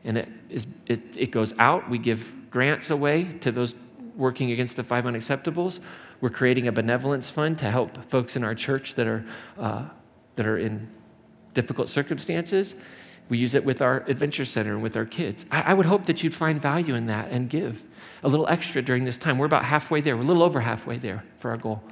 And 0.05 0.17
it, 0.17 0.29
is, 0.49 0.65
it, 0.87 1.01
it 1.17 1.31
goes 1.31 1.53
out. 1.59 1.89
We 1.89 1.97
give 1.97 2.49
grants 2.49 2.89
away 2.89 3.25
to 3.41 3.51
those 3.51 3.75
working 4.15 4.51
against 4.51 4.77
the 4.77 4.83
five 4.85 5.03
unacceptables. 5.03 5.81
We're 6.21 6.29
creating 6.29 6.67
a 6.67 6.71
benevolence 6.71 7.29
fund 7.29 7.59
to 7.59 7.71
help 7.71 7.97
folks 8.09 8.35
in 8.35 8.43
our 8.43 8.53
church 8.53 8.95
that 8.95 9.07
are, 9.07 9.25
uh, 9.57 9.85
that 10.35 10.45
are 10.45 10.57
in 10.57 10.89
difficult 11.53 11.89
circumstances. 11.89 12.75
We 13.29 13.37
use 13.37 13.53
it 13.53 13.63
with 13.63 13.81
our 13.81 14.03
adventure 14.07 14.45
center 14.45 14.73
and 14.73 14.83
with 14.83 14.97
our 14.97 15.05
kids. 15.05 15.45
I, 15.51 15.61
I 15.61 15.73
would 15.73 15.85
hope 15.85 16.05
that 16.07 16.23
you'd 16.23 16.35
find 16.35 16.61
value 16.61 16.95
in 16.95 17.05
that 17.05 17.29
and 17.31 17.49
give 17.49 17.83
a 18.23 18.27
little 18.27 18.47
extra 18.47 18.81
during 18.81 19.05
this 19.05 19.17
time. 19.17 19.37
We're 19.37 19.45
about 19.45 19.65
halfway 19.65 20.01
there. 20.01 20.17
We're 20.17 20.23
a 20.23 20.25
little 20.25 20.43
over 20.43 20.59
halfway 20.59 20.97
there 20.97 21.23
for 21.37 21.51
our 21.51 21.57
goal. 21.57 21.83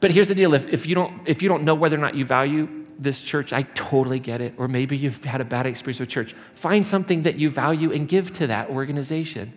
But 0.00 0.10
here's 0.10 0.28
the 0.28 0.34
deal 0.34 0.54
if, 0.54 0.66
if, 0.66 0.86
you, 0.86 0.94
don't, 0.94 1.28
if 1.28 1.42
you 1.42 1.48
don't 1.48 1.62
know 1.62 1.74
whether 1.74 1.96
or 1.96 2.00
not 2.00 2.14
you 2.14 2.24
value 2.24 2.86
this 2.98 3.22
church, 3.22 3.52
I 3.52 3.62
totally 3.62 4.18
get 4.18 4.40
it. 4.40 4.54
Or 4.56 4.66
maybe 4.66 4.96
you've 4.96 5.22
had 5.24 5.40
a 5.40 5.44
bad 5.44 5.66
experience 5.66 6.00
with 6.00 6.08
church. 6.08 6.34
Find 6.54 6.86
something 6.86 7.22
that 7.22 7.36
you 7.36 7.50
value 7.50 7.92
and 7.92 8.08
give 8.08 8.32
to 8.34 8.46
that 8.48 8.70
organization. 8.70 9.52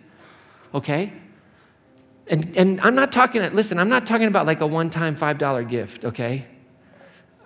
Okay? 0.74 1.12
And, 2.28 2.56
and 2.56 2.80
I'm 2.80 2.94
not 2.94 3.12
talking, 3.12 3.42
listen, 3.54 3.78
I'm 3.78 3.88
not 3.88 4.06
talking 4.06 4.26
about 4.26 4.46
like 4.46 4.60
a 4.60 4.66
one 4.66 4.90
time 4.90 5.16
$5 5.16 5.68
gift, 5.68 6.04
okay? 6.04 6.46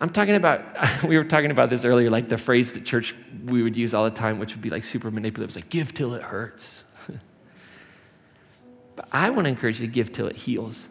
I'm 0.00 0.08
talking 0.08 0.34
about, 0.34 1.04
we 1.04 1.18
were 1.18 1.24
talking 1.24 1.50
about 1.50 1.68
this 1.68 1.84
earlier, 1.84 2.08
like 2.08 2.28
the 2.28 2.38
phrase 2.38 2.72
that 2.72 2.84
church 2.84 3.14
we 3.44 3.62
would 3.62 3.76
use 3.76 3.92
all 3.92 4.04
the 4.04 4.10
time, 4.10 4.38
which 4.38 4.54
would 4.54 4.62
be 4.62 4.70
like 4.70 4.84
super 4.84 5.10
manipulative. 5.10 5.50
It's 5.50 5.56
like, 5.56 5.70
give 5.70 5.92
till 5.92 6.14
it 6.14 6.22
hurts. 6.22 6.84
but 8.96 9.08
I 9.12 9.30
want 9.30 9.44
to 9.44 9.50
encourage 9.50 9.80
you 9.80 9.86
to 9.86 9.92
give 9.92 10.12
till 10.12 10.26
it 10.26 10.36
heals. 10.36 10.88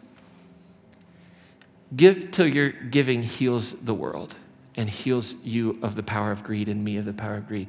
Give 1.96 2.30
till 2.30 2.46
your 2.46 2.70
giving 2.70 3.24
heals 3.24 3.72
the 3.72 3.94
world 3.94 4.36
and 4.76 4.88
heals 4.88 5.34
you 5.44 5.80
of 5.82 5.96
the 5.96 6.04
power 6.04 6.30
of 6.30 6.44
greed 6.44 6.68
and 6.68 6.84
me 6.84 6.96
of 6.96 7.04
the 7.04 7.12
power 7.12 7.34
of 7.34 7.48
greed. 7.48 7.66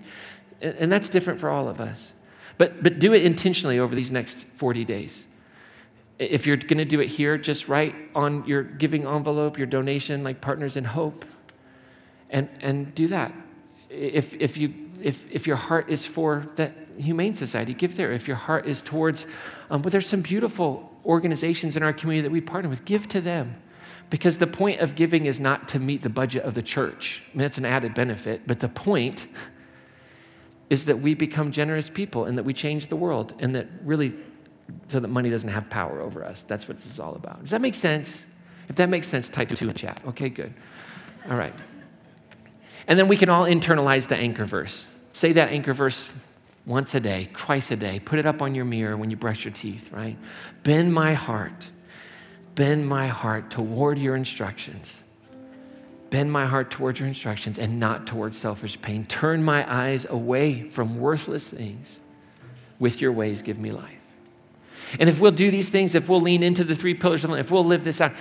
And, 0.61 0.76
and 0.76 0.91
that's 0.91 1.09
different 1.09 1.39
for 1.39 1.49
all 1.49 1.67
of 1.67 1.82
us. 1.82 2.13
But, 2.59 2.84
but 2.84 2.99
do 2.99 3.13
it 3.13 3.26
intentionally 3.26 3.80
over 3.80 3.95
these 3.95 4.11
next 4.11 4.43
40 4.43 4.86
days. 4.86 5.26
If 6.22 6.45
you're 6.45 6.57
going 6.57 6.78
to 6.78 6.86
do 6.86 6.99
it 6.99 7.07
here, 7.07 7.36
just 7.39 7.67
write 7.67 7.95
on 8.13 8.45
your 8.45 8.61
giving 8.61 9.07
envelope, 9.07 9.57
your 9.57 9.65
donation, 9.65 10.24
like 10.24 10.39
Partners 10.39 10.78
in 10.78 10.84
Hope, 10.84 11.26
and, 12.30 12.47
and 12.61 12.93
do 12.93 13.07
that. 13.07 13.34
If, 13.89 14.36
if, 14.36 14.55
you, 14.55 14.72
if, 15.01 15.26
if 15.32 15.47
your 15.47 15.55
heart 15.55 15.89
is 15.89 16.05
for 16.05 16.47
the 16.57 16.72
Humane 16.99 17.36
Society, 17.36 17.74
give 17.74 17.95
there. 17.95 18.11
If 18.11 18.28
your 18.28 18.38
heart 18.38 18.67
is 18.67 18.84
towards, 18.84 19.26
um, 19.72 19.82
but 19.82 19.91
there's 19.91 20.05
some 20.05 20.22
beautiful 20.22 20.91
organizations 21.05 21.76
in 21.76 21.82
our 21.82 21.91
community 21.91 22.22
that 22.22 22.32
we 22.32 22.39
partner 22.39 22.69
with, 22.69 22.86
give 22.86 23.07
to 23.09 23.19
them. 23.19 23.55
Because 24.11 24.38
the 24.38 24.45
point 24.45 24.80
of 24.80 24.93
giving 24.93 25.26
is 25.26 25.39
not 25.39 25.69
to 25.69 25.80
meet 25.80 26.03
the 26.03 26.09
budget 26.09 26.43
of 26.43 26.53
the 26.53 26.61
church. 26.61 27.24
I 27.34 27.38
mean, 27.38 27.41
that's 27.43 27.57
an 27.57 27.65
added 27.65 27.95
benefit, 27.95 28.41
but 28.45 28.59
the 28.59 28.69
point 28.69 29.26
is 30.69 30.86
that 30.86 30.99
we 30.99 31.15
become 31.15 31.51
generous 31.51 31.89
people 31.89 32.26
and 32.26 32.38
that 32.38 32.43
we 32.43 32.53
change 32.53 32.88
the 32.88 32.95
world 32.95 33.34
and 33.39 33.55
that 33.55 33.67
really, 33.84 34.15
so 34.88 34.99
that 34.99 35.07
money 35.07 35.30
doesn't 35.30 35.49
have 35.49 35.69
power 35.69 36.01
over 36.01 36.24
us. 36.24 36.43
That's 36.43 36.67
what 36.67 36.78
this 36.78 36.88
is 36.88 36.99
all 36.99 37.15
about. 37.15 37.41
Does 37.41 37.51
that 37.51 37.61
make 37.61 37.76
sense? 37.76 38.26
If 38.69 38.76
that 38.76 38.89
makes 38.89 39.07
sense, 39.07 39.30
type 39.30 39.49
two 39.49 39.69
in 39.69 39.74
chat. 39.74 40.01
Okay, 40.07 40.30
good. 40.30 40.53
All 41.30 41.38
right. 41.38 41.53
And 42.88 42.97
then 42.97 43.07
we 43.07 43.17
can 43.17 43.30
all 43.30 43.45
internalize 43.45 44.07
the 44.07 44.15
anchor 44.15 44.45
verse. 44.45 44.88
Say 45.13 45.34
that 45.34 45.49
anchor 45.49 45.74
verse 45.74 46.11
once 46.65 46.95
a 46.95 46.99
day, 46.99 47.30
twice 47.34 47.72
a 47.72 47.76
day. 47.76 47.99
Put 47.99 48.19
it 48.19 48.26
up 48.26 48.41
on 48.41 48.55
your 48.55 48.65
mirror 48.65 48.95
when 48.97 49.11
you 49.11 49.17
brush 49.17 49.45
your 49.45 49.53
teeth, 49.53 49.91
right? 49.91 50.17
Bend 50.63 50.93
my 50.93 51.13
heart 51.13 51.69
bend 52.55 52.88
my 52.88 53.07
heart 53.07 53.49
toward 53.49 53.97
your 53.97 54.15
instructions. 54.15 55.03
Bend 56.09 56.32
my 56.32 56.45
heart 56.45 56.69
towards 56.69 56.99
your 56.99 57.07
instructions 57.07 57.57
and 57.57 57.80
not 57.80 58.05
towards 58.05 58.38
selfish 58.38 58.82
pain. 58.82 59.05
Turn 59.05 59.43
my 59.43 59.65
eyes 59.72 60.05
away 60.09 60.69
from 60.69 60.99
worthless 60.99 61.47
things. 61.47 62.01
With 62.80 62.99
your 62.99 63.11
ways, 63.11 63.41
give 63.41 63.59
me 63.59 63.72
life. 63.72 64.01
And 65.00 65.10
if 65.10 65.20
we'll 65.20 65.32
do 65.32 65.52
these 65.52 65.70
things, 65.70 65.96
if 65.96 66.10
we'll 66.10 66.22
lean 66.22 66.44
into 66.44 66.64
the 66.64 66.76
three 66.76 66.94
pillars 66.94 67.24
of 67.24 67.30
Lent, 67.30 67.39
if 67.39 67.52
we'll 67.52 67.66
live 67.66 67.84
this 67.84 68.02
out, 68.02 68.14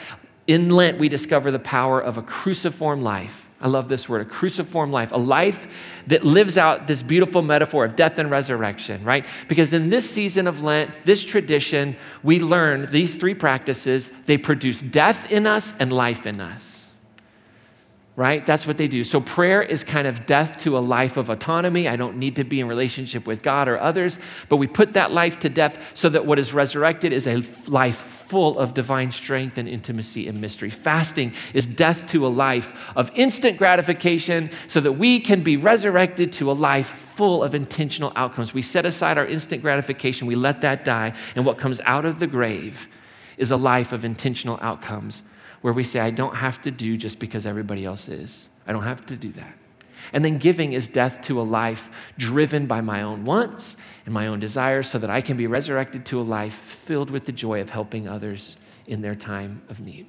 in 0.46 0.70
Lent 0.70 0.98
we 0.98 1.08
discover 1.08 1.50
the 1.50 1.58
power 1.58 2.00
of 2.00 2.18
a 2.18 2.22
cruciform 2.22 3.02
life 3.02 3.46
I 3.60 3.68
love 3.68 3.88
this 3.90 4.08
word, 4.08 4.22
a 4.22 4.24
cruciform 4.24 4.90
life, 4.90 5.12
a 5.12 5.18
life 5.18 5.68
that 6.06 6.24
lives 6.24 6.56
out 6.56 6.86
this 6.86 7.02
beautiful 7.02 7.42
metaphor 7.42 7.84
of 7.84 7.94
death 7.94 8.18
and 8.18 8.30
resurrection, 8.30 9.04
right? 9.04 9.26
Because 9.48 9.74
in 9.74 9.90
this 9.90 10.08
season 10.08 10.46
of 10.46 10.62
Lent, 10.62 10.90
this 11.04 11.22
tradition, 11.22 11.94
we 12.22 12.40
learn 12.40 12.86
these 12.86 13.16
three 13.16 13.34
practices, 13.34 14.08
they 14.24 14.38
produce 14.38 14.80
death 14.80 15.30
in 15.30 15.46
us 15.46 15.74
and 15.78 15.92
life 15.92 16.26
in 16.26 16.40
us 16.40 16.69
right? 18.20 18.44
That's 18.44 18.66
what 18.66 18.76
they 18.76 18.86
do. 18.86 19.02
So 19.02 19.22
prayer 19.22 19.62
is 19.62 19.82
kind 19.82 20.06
of 20.06 20.26
death 20.26 20.58
to 20.58 20.76
a 20.76 20.80
life 20.80 21.16
of 21.16 21.30
autonomy. 21.30 21.88
I 21.88 21.96
don't 21.96 22.18
need 22.18 22.36
to 22.36 22.44
be 22.44 22.60
in 22.60 22.68
relationship 22.68 23.26
with 23.26 23.42
God 23.42 23.66
or 23.66 23.80
others, 23.80 24.18
but 24.50 24.58
we 24.58 24.66
put 24.66 24.92
that 24.92 25.10
life 25.10 25.38
to 25.38 25.48
death 25.48 25.82
so 25.94 26.10
that 26.10 26.26
what 26.26 26.38
is 26.38 26.52
resurrected 26.52 27.14
is 27.14 27.26
a 27.26 27.36
life 27.66 27.96
full 27.96 28.58
of 28.58 28.74
divine 28.74 29.10
strength 29.10 29.56
and 29.56 29.66
intimacy 29.66 30.28
and 30.28 30.38
mystery. 30.38 30.68
Fasting 30.68 31.32
is 31.54 31.64
death 31.64 32.06
to 32.08 32.26
a 32.26 32.28
life 32.28 32.74
of 32.94 33.10
instant 33.14 33.56
gratification 33.56 34.50
so 34.66 34.80
that 34.80 34.92
we 34.92 35.18
can 35.18 35.42
be 35.42 35.56
resurrected 35.56 36.30
to 36.34 36.50
a 36.50 36.52
life 36.52 36.88
full 36.90 37.42
of 37.42 37.54
intentional 37.54 38.12
outcomes. 38.16 38.52
We 38.52 38.60
set 38.60 38.84
aside 38.84 39.16
our 39.16 39.26
instant 39.26 39.62
gratification, 39.62 40.26
we 40.26 40.34
let 40.34 40.60
that 40.60 40.84
die, 40.84 41.14
and 41.34 41.46
what 41.46 41.56
comes 41.56 41.80
out 41.86 42.04
of 42.04 42.18
the 42.18 42.26
grave 42.26 42.86
is 43.38 43.50
a 43.50 43.56
life 43.56 43.92
of 43.92 44.04
intentional 44.04 44.58
outcomes 44.60 45.22
where 45.60 45.72
we 45.72 45.84
say, 45.84 46.00
I 46.00 46.10
don't 46.10 46.36
have 46.36 46.62
to 46.62 46.70
do 46.70 46.96
just 46.96 47.18
because 47.18 47.46
everybody 47.46 47.84
else 47.84 48.08
is. 48.08 48.48
I 48.66 48.72
don't 48.72 48.82
have 48.82 49.04
to 49.06 49.16
do 49.16 49.32
that. 49.32 49.54
And 50.12 50.24
then 50.24 50.38
giving 50.38 50.72
is 50.72 50.88
death 50.88 51.20
to 51.22 51.40
a 51.40 51.42
life 51.42 51.90
driven 52.18 52.66
by 52.66 52.80
my 52.80 53.02
own 53.02 53.24
wants 53.24 53.76
and 54.06 54.14
my 54.14 54.26
own 54.26 54.40
desires 54.40 54.88
so 54.88 54.98
that 54.98 55.10
I 55.10 55.20
can 55.20 55.36
be 55.36 55.46
resurrected 55.46 56.06
to 56.06 56.20
a 56.20 56.22
life 56.22 56.54
filled 56.54 57.10
with 57.10 57.26
the 57.26 57.32
joy 57.32 57.60
of 57.60 57.70
helping 57.70 58.08
others 58.08 58.56
in 58.86 59.02
their 59.02 59.14
time 59.14 59.62
of 59.68 59.80
need. 59.80 60.06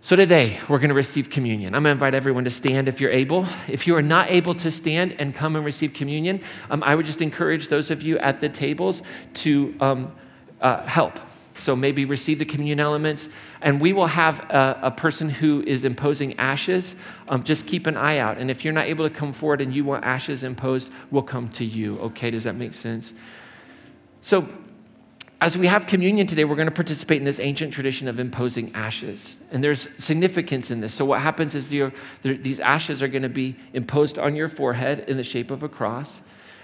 So 0.00 0.16
today, 0.16 0.60
we're 0.68 0.78
going 0.78 0.90
to 0.90 0.94
receive 0.94 1.30
communion. 1.30 1.74
I'm 1.74 1.82
going 1.82 1.96
to 1.96 1.96
invite 1.96 2.14
everyone 2.14 2.44
to 2.44 2.50
stand 2.50 2.88
if 2.88 3.00
you're 3.00 3.10
able. 3.10 3.46
If 3.68 3.86
you 3.86 3.96
are 3.96 4.02
not 4.02 4.30
able 4.30 4.54
to 4.56 4.70
stand 4.70 5.16
and 5.18 5.34
come 5.34 5.56
and 5.56 5.64
receive 5.64 5.94
communion, 5.94 6.42
um, 6.68 6.82
I 6.82 6.94
would 6.94 7.06
just 7.06 7.22
encourage 7.22 7.68
those 7.68 7.90
of 7.90 8.02
you 8.02 8.18
at 8.18 8.38
the 8.40 8.50
tables 8.50 9.00
to 9.34 9.74
um, 9.80 10.12
uh, 10.60 10.82
help 10.82 11.18
so 11.58 11.76
maybe 11.76 12.04
receive 12.04 12.38
the 12.38 12.44
communion 12.44 12.80
elements. 12.80 13.28
And 13.60 13.80
we 13.80 13.92
will 13.92 14.06
have 14.06 14.40
a, 14.50 14.78
a 14.82 14.90
person 14.90 15.28
who 15.28 15.62
is 15.62 15.84
imposing 15.84 16.38
ashes. 16.38 16.94
Um, 17.28 17.44
just 17.44 17.66
keep 17.66 17.86
an 17.86 17.96
eye 17.96 18.18
out. 18.18 18.38
And 18.38 18.50
if 18.50 18.64
you're 18.64 18.74
not 18.74 18.86
able 18.86 19.08
to 19.08 19.14
come 19.14 19.32
forward 19.32 19.60
and 19.60 19.74
you 19.74 19.84
want 19.84 20.04
ashes 20.04 20.42
imposed, 20.42 20.90
we'll 21.10 21.22
come 21.22 21.48
to 21.50 21.64
you. 21.64 21.98
Okay, 21.98 22.30
does 22.30 22.44
that 22.44 22.56
make 22.56 22.74
sense? 22.74 23.14
So, 24.20 24.48
as 25.40 25.58
we 25.58 25.66
have 25.66 25.86
communion 25.86 26.26
today, 26.26 26.44
we're 26.44 26.56
going 26.56 26.68
to 26.68 26.74
participate 26.74 27.18
in 27.18 27.24
this 27.24 27.38
ancient 27.38 27.74
tradition 27.74 28.08
of 28.08 28.18
imposing 28.18 28.74
ashes. 28.74 29.36
And 29.50 29.62
there's 29.62 29.88
significance 30.02 30.70
in 30.70 30.80
this. 30.80 30.94
So, 30.94 31.04
what 31.04 31.20
happens 31.20 31.54
is 31.54 31.68
these 32.22 32.60
ashes 32.60 33.02
are 33.02 33.08
going 33.08 33.24
to 33.24 33.28
be 33.28 33.56
imposed 33.74 34.18
on 34.18 34.34
your 34.34 34.48
forehead 34.48 35.00
in 35.00 35.18
the 35.18 35.24
shape 35.24 35.50
of 35.50 35.62
a 35.62 35.68
cross. 35.68 36.22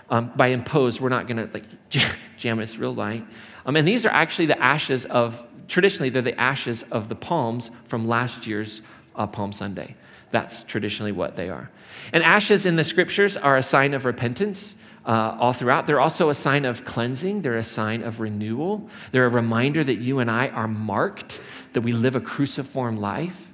Um, 0.09 0.33
by 0.35 0.49
imposed, 0.49 1.01
we're 1.01 1.11
not 1.11 1.29
going 1.29 1.37
to 1.37 1.51
like 1.53 1.67
jam 2.39 2.59
it, 2.59 2.63
it's 2.63 2.79
real 2.79 2.95
light. 2.95 3.25
Um, 3.67 3.77
and 3.77 3.87
these 3.87 4.07
are 4.07 4.11
actually 4.11 4.47
the 4.47 4.61
ashes 4.61 5.05
of, 5.05 5.47
traditionally, 5.69 6.11
they're 6.11 6.23
the 6.23 6.39
ashes 6.41 6.83
of 6.85 7.09
the 7.09 7.15
palms 7.15 7.71
from 7.87 8.09
last 8.09 8.47
year's 8.47 8.83
uh, 9.17 9.27
Palm 9.27 9.53
Sunday. 9.53 9.97
That's 10.31 10.63
traditionally 10.63 11.13
what 11.13 11.37
they 11.37 11.51
are. 11.51 11.71
And 12.13 12.23
ashes 12.23 12.67
in 12.67 12.77
the 12.77 12.85
scriptures 12.85 13.37
are 13.37 13.57
a 13.57 13.63
sign 13.63 13.95
of 13.95 14.05
repentance. 14.05 14.77
Uh, 15.07 15.35
all 15.41 15.55
throughout. 15.55 15.87
They're 15.87 15.99
also 15.99 16.29
a 16.29 16.35
sign 16.35 16.67
of 16.67 16.85
cleansing, 16.85 17.41
they're 17.41 17.57
a 17.57 17.63
sign 17.63 18.03
of 18.03 18.21
renewal. 18.21 18.87
They're 19.13 19.25
a 19.25 19.31
reminder 19.31 19.83
that 19.83 19.95
you 19.95 20.19
and 20.19 20.31
I 20.31 20.49
are 20.49 20.69
marked, 20.69 21.41
that 21.73 21.81
we 21.81 21.93
live 21.93 22.17
a 22.17 22.21
cruciform 22.21 22.99
life. 22.99 23.51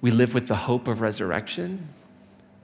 We 0.00 0.10
live 0.10 0.34
with 0.34 0.48
the 0.48 0.56
hope 0.56 0.88
of 0.88 1.00
resurrection. 1.00 1.88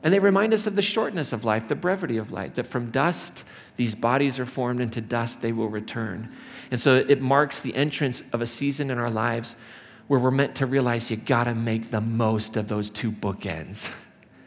And 0.07 0.15
they 0.15 0.21
remind 0.21 0.55
us 0.55 0.69
of 0.69 0.77
the 0.77 0.83
shortness 0.83 1.33
of 1.33 1.45
life, 1.45 1.67
the 1.67 1.75
brevity 1.75 2.17
of 2.17 2.31
life, 2.31 2.55
that 2.55 2.69
from 2.69 2.93
dust 2.93 3.43
these 3.77 3.97
bodies 3.97 4.39
are 4.39 4.47
formed 4.47 4.81
into 4.81 5.01
dust, 5.01 5.43
they 5.43 5.51
will 5.51 5.69
return. 5.69 6.33
And 6.71 6.79
so 6.79 6.95
it 6.95 7.21
marks 7.21 7.59
the 7.59 7.75
entrance 7.75 8.23
of 8.33 8.41
a 8.41 8.47
season 8.47 8.93
in 8.93 8.99
our 8.99 9.11
lives 9.11 9.57
where 10.07 10.21
we're 10.21 10.31
meant 10.31 10.55
to 10.55 10.67
realize 10.67 11.11
you 11.11 11.17
gotta 11.17 11.57
make 11.57 11.91
the 11.91 12.01
most 12.01 12.57
of 12.57 12.69
those 12.69 12.89
two 12.89 13.11
bookends. 13.11 13.93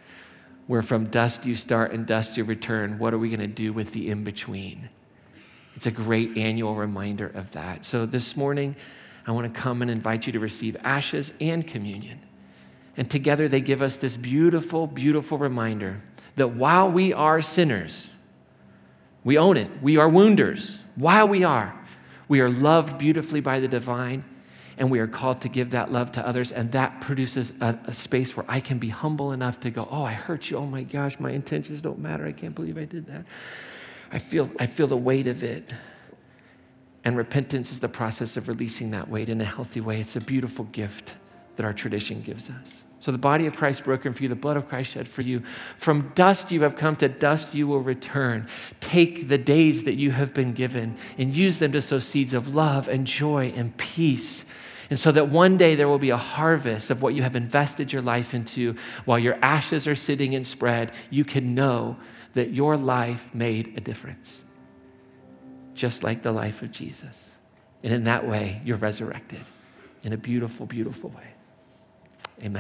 where 0.68 0.82
from 0.82 1.08
dust 1.08 1.46
you 1.46 1.58
start 1.58 1.92
and 1.92 2.06
dust 2.06 2.38
you 2.38 2.46
return. 2.46 2.98
What 2.98 3.14
are 3.14 3.20
we 3.20 3.30
gonna 3.30 3.46
do 3.46 3.74
with 3.74 3.92
the 3.92 4.10
in 4.10 4.24
between? 4.24 4.88
It's 5.76 5.88
a 5.88 5.92
great 5.92 6.38
annual 6.38 6.74
reminder 6.74 7.28
of 7.28 7.52
that. 7.52 7.84
So 7.84 8.06
this 8.06 8.38
morning, 8.38 8.78
I 9.28 9.34
wanna 9.34 9.50
come 9.50 9.82
and 9.82 9.92
invite 9.92 10.26
you 10.26 10.32
to 10.32 10.40
receive 10.40 10.78
ashes 10.86 11.34
and 11.42 11.68
communion. 11.68 12.22
And 13.00 13.10
together 13.10 13.48
they 13.48 13.62
give 13.62 13.82
us 13.82 13.96
this 13.96 14.18
beautiful, 14.18 14.86
beautiful 14.86 15.38
reminder 15.38 16.02
that 16.36 16.50
while 16.50 16.92
we 16.92 17.14
are 17.14 17.42
sinners, 17.42 18.10
we 19.24 19.38
own 19.38 19.56
it. 19.56 19.72
We 19.82 19.96
are 19.96 20.10
wounders. 20.10 20.80
While 20.96 21.30
we 21.30 21.46
are, 21.46 21.74
we 22.28 22.42
are 22.42 22.50
loved 22.50 22.98
beautifully 22.98 23.40
by 23.40 23.62
the 23.62 23.70
divine, 23.70 24.26
and 24.78 24.92
we 24.92 25.00
are 25.00 25.08
called 25.08 25.40
to 25.44 25.48
give 25.48 25.72
that 25.72 25.94
love 25.94 26.12
to 26.14 26.28
others. 26.28 26.52
And 26.52 26.74
that 26.74 27.00
produces 27.00 27.54
a, 27.62 27.80
a, 27.86 27.94
space 27.94 28.36
where 28.36 28.46
I 28.50 28.60
can 28.60 28.80
be 28.80 28.90
humble 28.90 29.32
enough 29.32 29.62
to 29.62 29.70
go, 29.70 29.88
Oh, 29.90 30.04
I 30.04 30.12
hurt 30.12 30.52
you. 30.52 30.58
Oh 30.58 30.66
my 30.66 30.84
gosh, 30.84 31.22
my 31.22 31.32
intentions 31.32 31.82
don't 31.82 32.00
matter. 32.00 32.26
I 32.26 32.34
can't 32.34 32.54
believe 32.54 32.78
I 32.78 32.84
did 32.84 33.08
that. 33.08 33.24
I 34.12 34.20
feel, 34.20 34.52
I 34.60 34.66
feel 34.66 34.88
the 34.88 34.98
weight 34.98 35.28
of 35.28 35.42
it. 35.42 35.72
And 37.06 37.16
repentance 37.16 37.72
is 37.72 37.80
the 37.80 37.88
process 37.88 38.36
of 38.36 38.50
releasing 38.50 38.92
that 38.92 39.08
weight 39.08 39.30
in 39.30 39.40
a 39.40 39.46
healthy 39.46 39.80
way. 39.80 40.02
It's 40.02 40.18
a 40.18 40.22
beautiful 40.22 40.66
gift 40.66 41.16
that 41.56 41.66
our 41.66 41.74
tradition 41.74 42.22
gives 42.22 42.50
us. 42.50 42.84
So 43.00 43.12
the 43.12 43.18
body 43.18 43.46
of 43.46 43.56
Christ 43.56 43.86
broken 43.86 44.12
for 44.12 44.24
you, 44.24 44.30
the 44.30 44.36
blood 44.36 44.58
of 44.58 44.68
Christ 44.68 44.92
shed 44.92 45.08
for 45.08 45.22
you. 45.22 45.42
From 45.78 46.12
dust 46.16 46.52
you 46.52 46.64
have 46.64 46.76
come, 46.76 46.96
to 46.98 47.08
dust 47.08 47.54
you 47.54 47.66
will 47.66 47.80
return. 47.80 48.48
Take 48.82 49.30
the 49.30 49.38
days 49.38 49.86
that 49.86 49.94
you 49.94 50.12
have 50.12 50.34
been 50.34 50.52
given 50.52 50.98
and 51.18 51.32
use 51.32 51.60
them 51.60 51.72
to 51.72 51.82
sow 51.82 52.00
seeds 52.00 52.34
of 52.34 52.54
love 52.54 52.90
and 52.90 53.08
joy 53.08 53.54
and 53.56 53.76
peace. 53.78 54.44
And 54.90 55.00
so 55.00 55.12
that 55.14 55.30
one 55.30 55.56
day 55.56 55.76
there 55.76 55.88
will 55.88 56.00
be 56.00 56.10
a 56.10 56.18
harvest 56.18 56.90
of 56.90 57.02
what 57.02 57.14
you 57.14 57.22
have 57.22 57.36
invested 57.36 57.94
your 57.94 58.02
life 58.02 58.34
into 58.34 58.76
while 59.06 59.20
your 59.20 59.38
ashes 59.42 59.88
are 59.88 59.96
sitting 59.96 60.36
and 60.36 60.46
spread, 60.46 60.92
you 61.10 61.24
can 61.24 61.56
know 61.56 61.96
that 62.34 62.52
your 62.52 62.76
life 62.76 63.30
made 63.34 63.78
a 63.78 63.82
difference. 63.82 64.44
Just 65.74 66.04
like 66.04 66.22
the 66.22 66.32
life 66.32 66.62
of 66.64 66.72
Jesus. 66.72 67.32
And 67.82 67.94
in 67.94 68.04
that 68.06 68.28
way, 68.28 68.62
you're 68.66 68.78
resurrected 68.78 69.42
in 70.04 70.12
a 70.12 70.18
beautiful, 70.18 70.66
beautiful 70.66 71.12
way. 71.12 71.39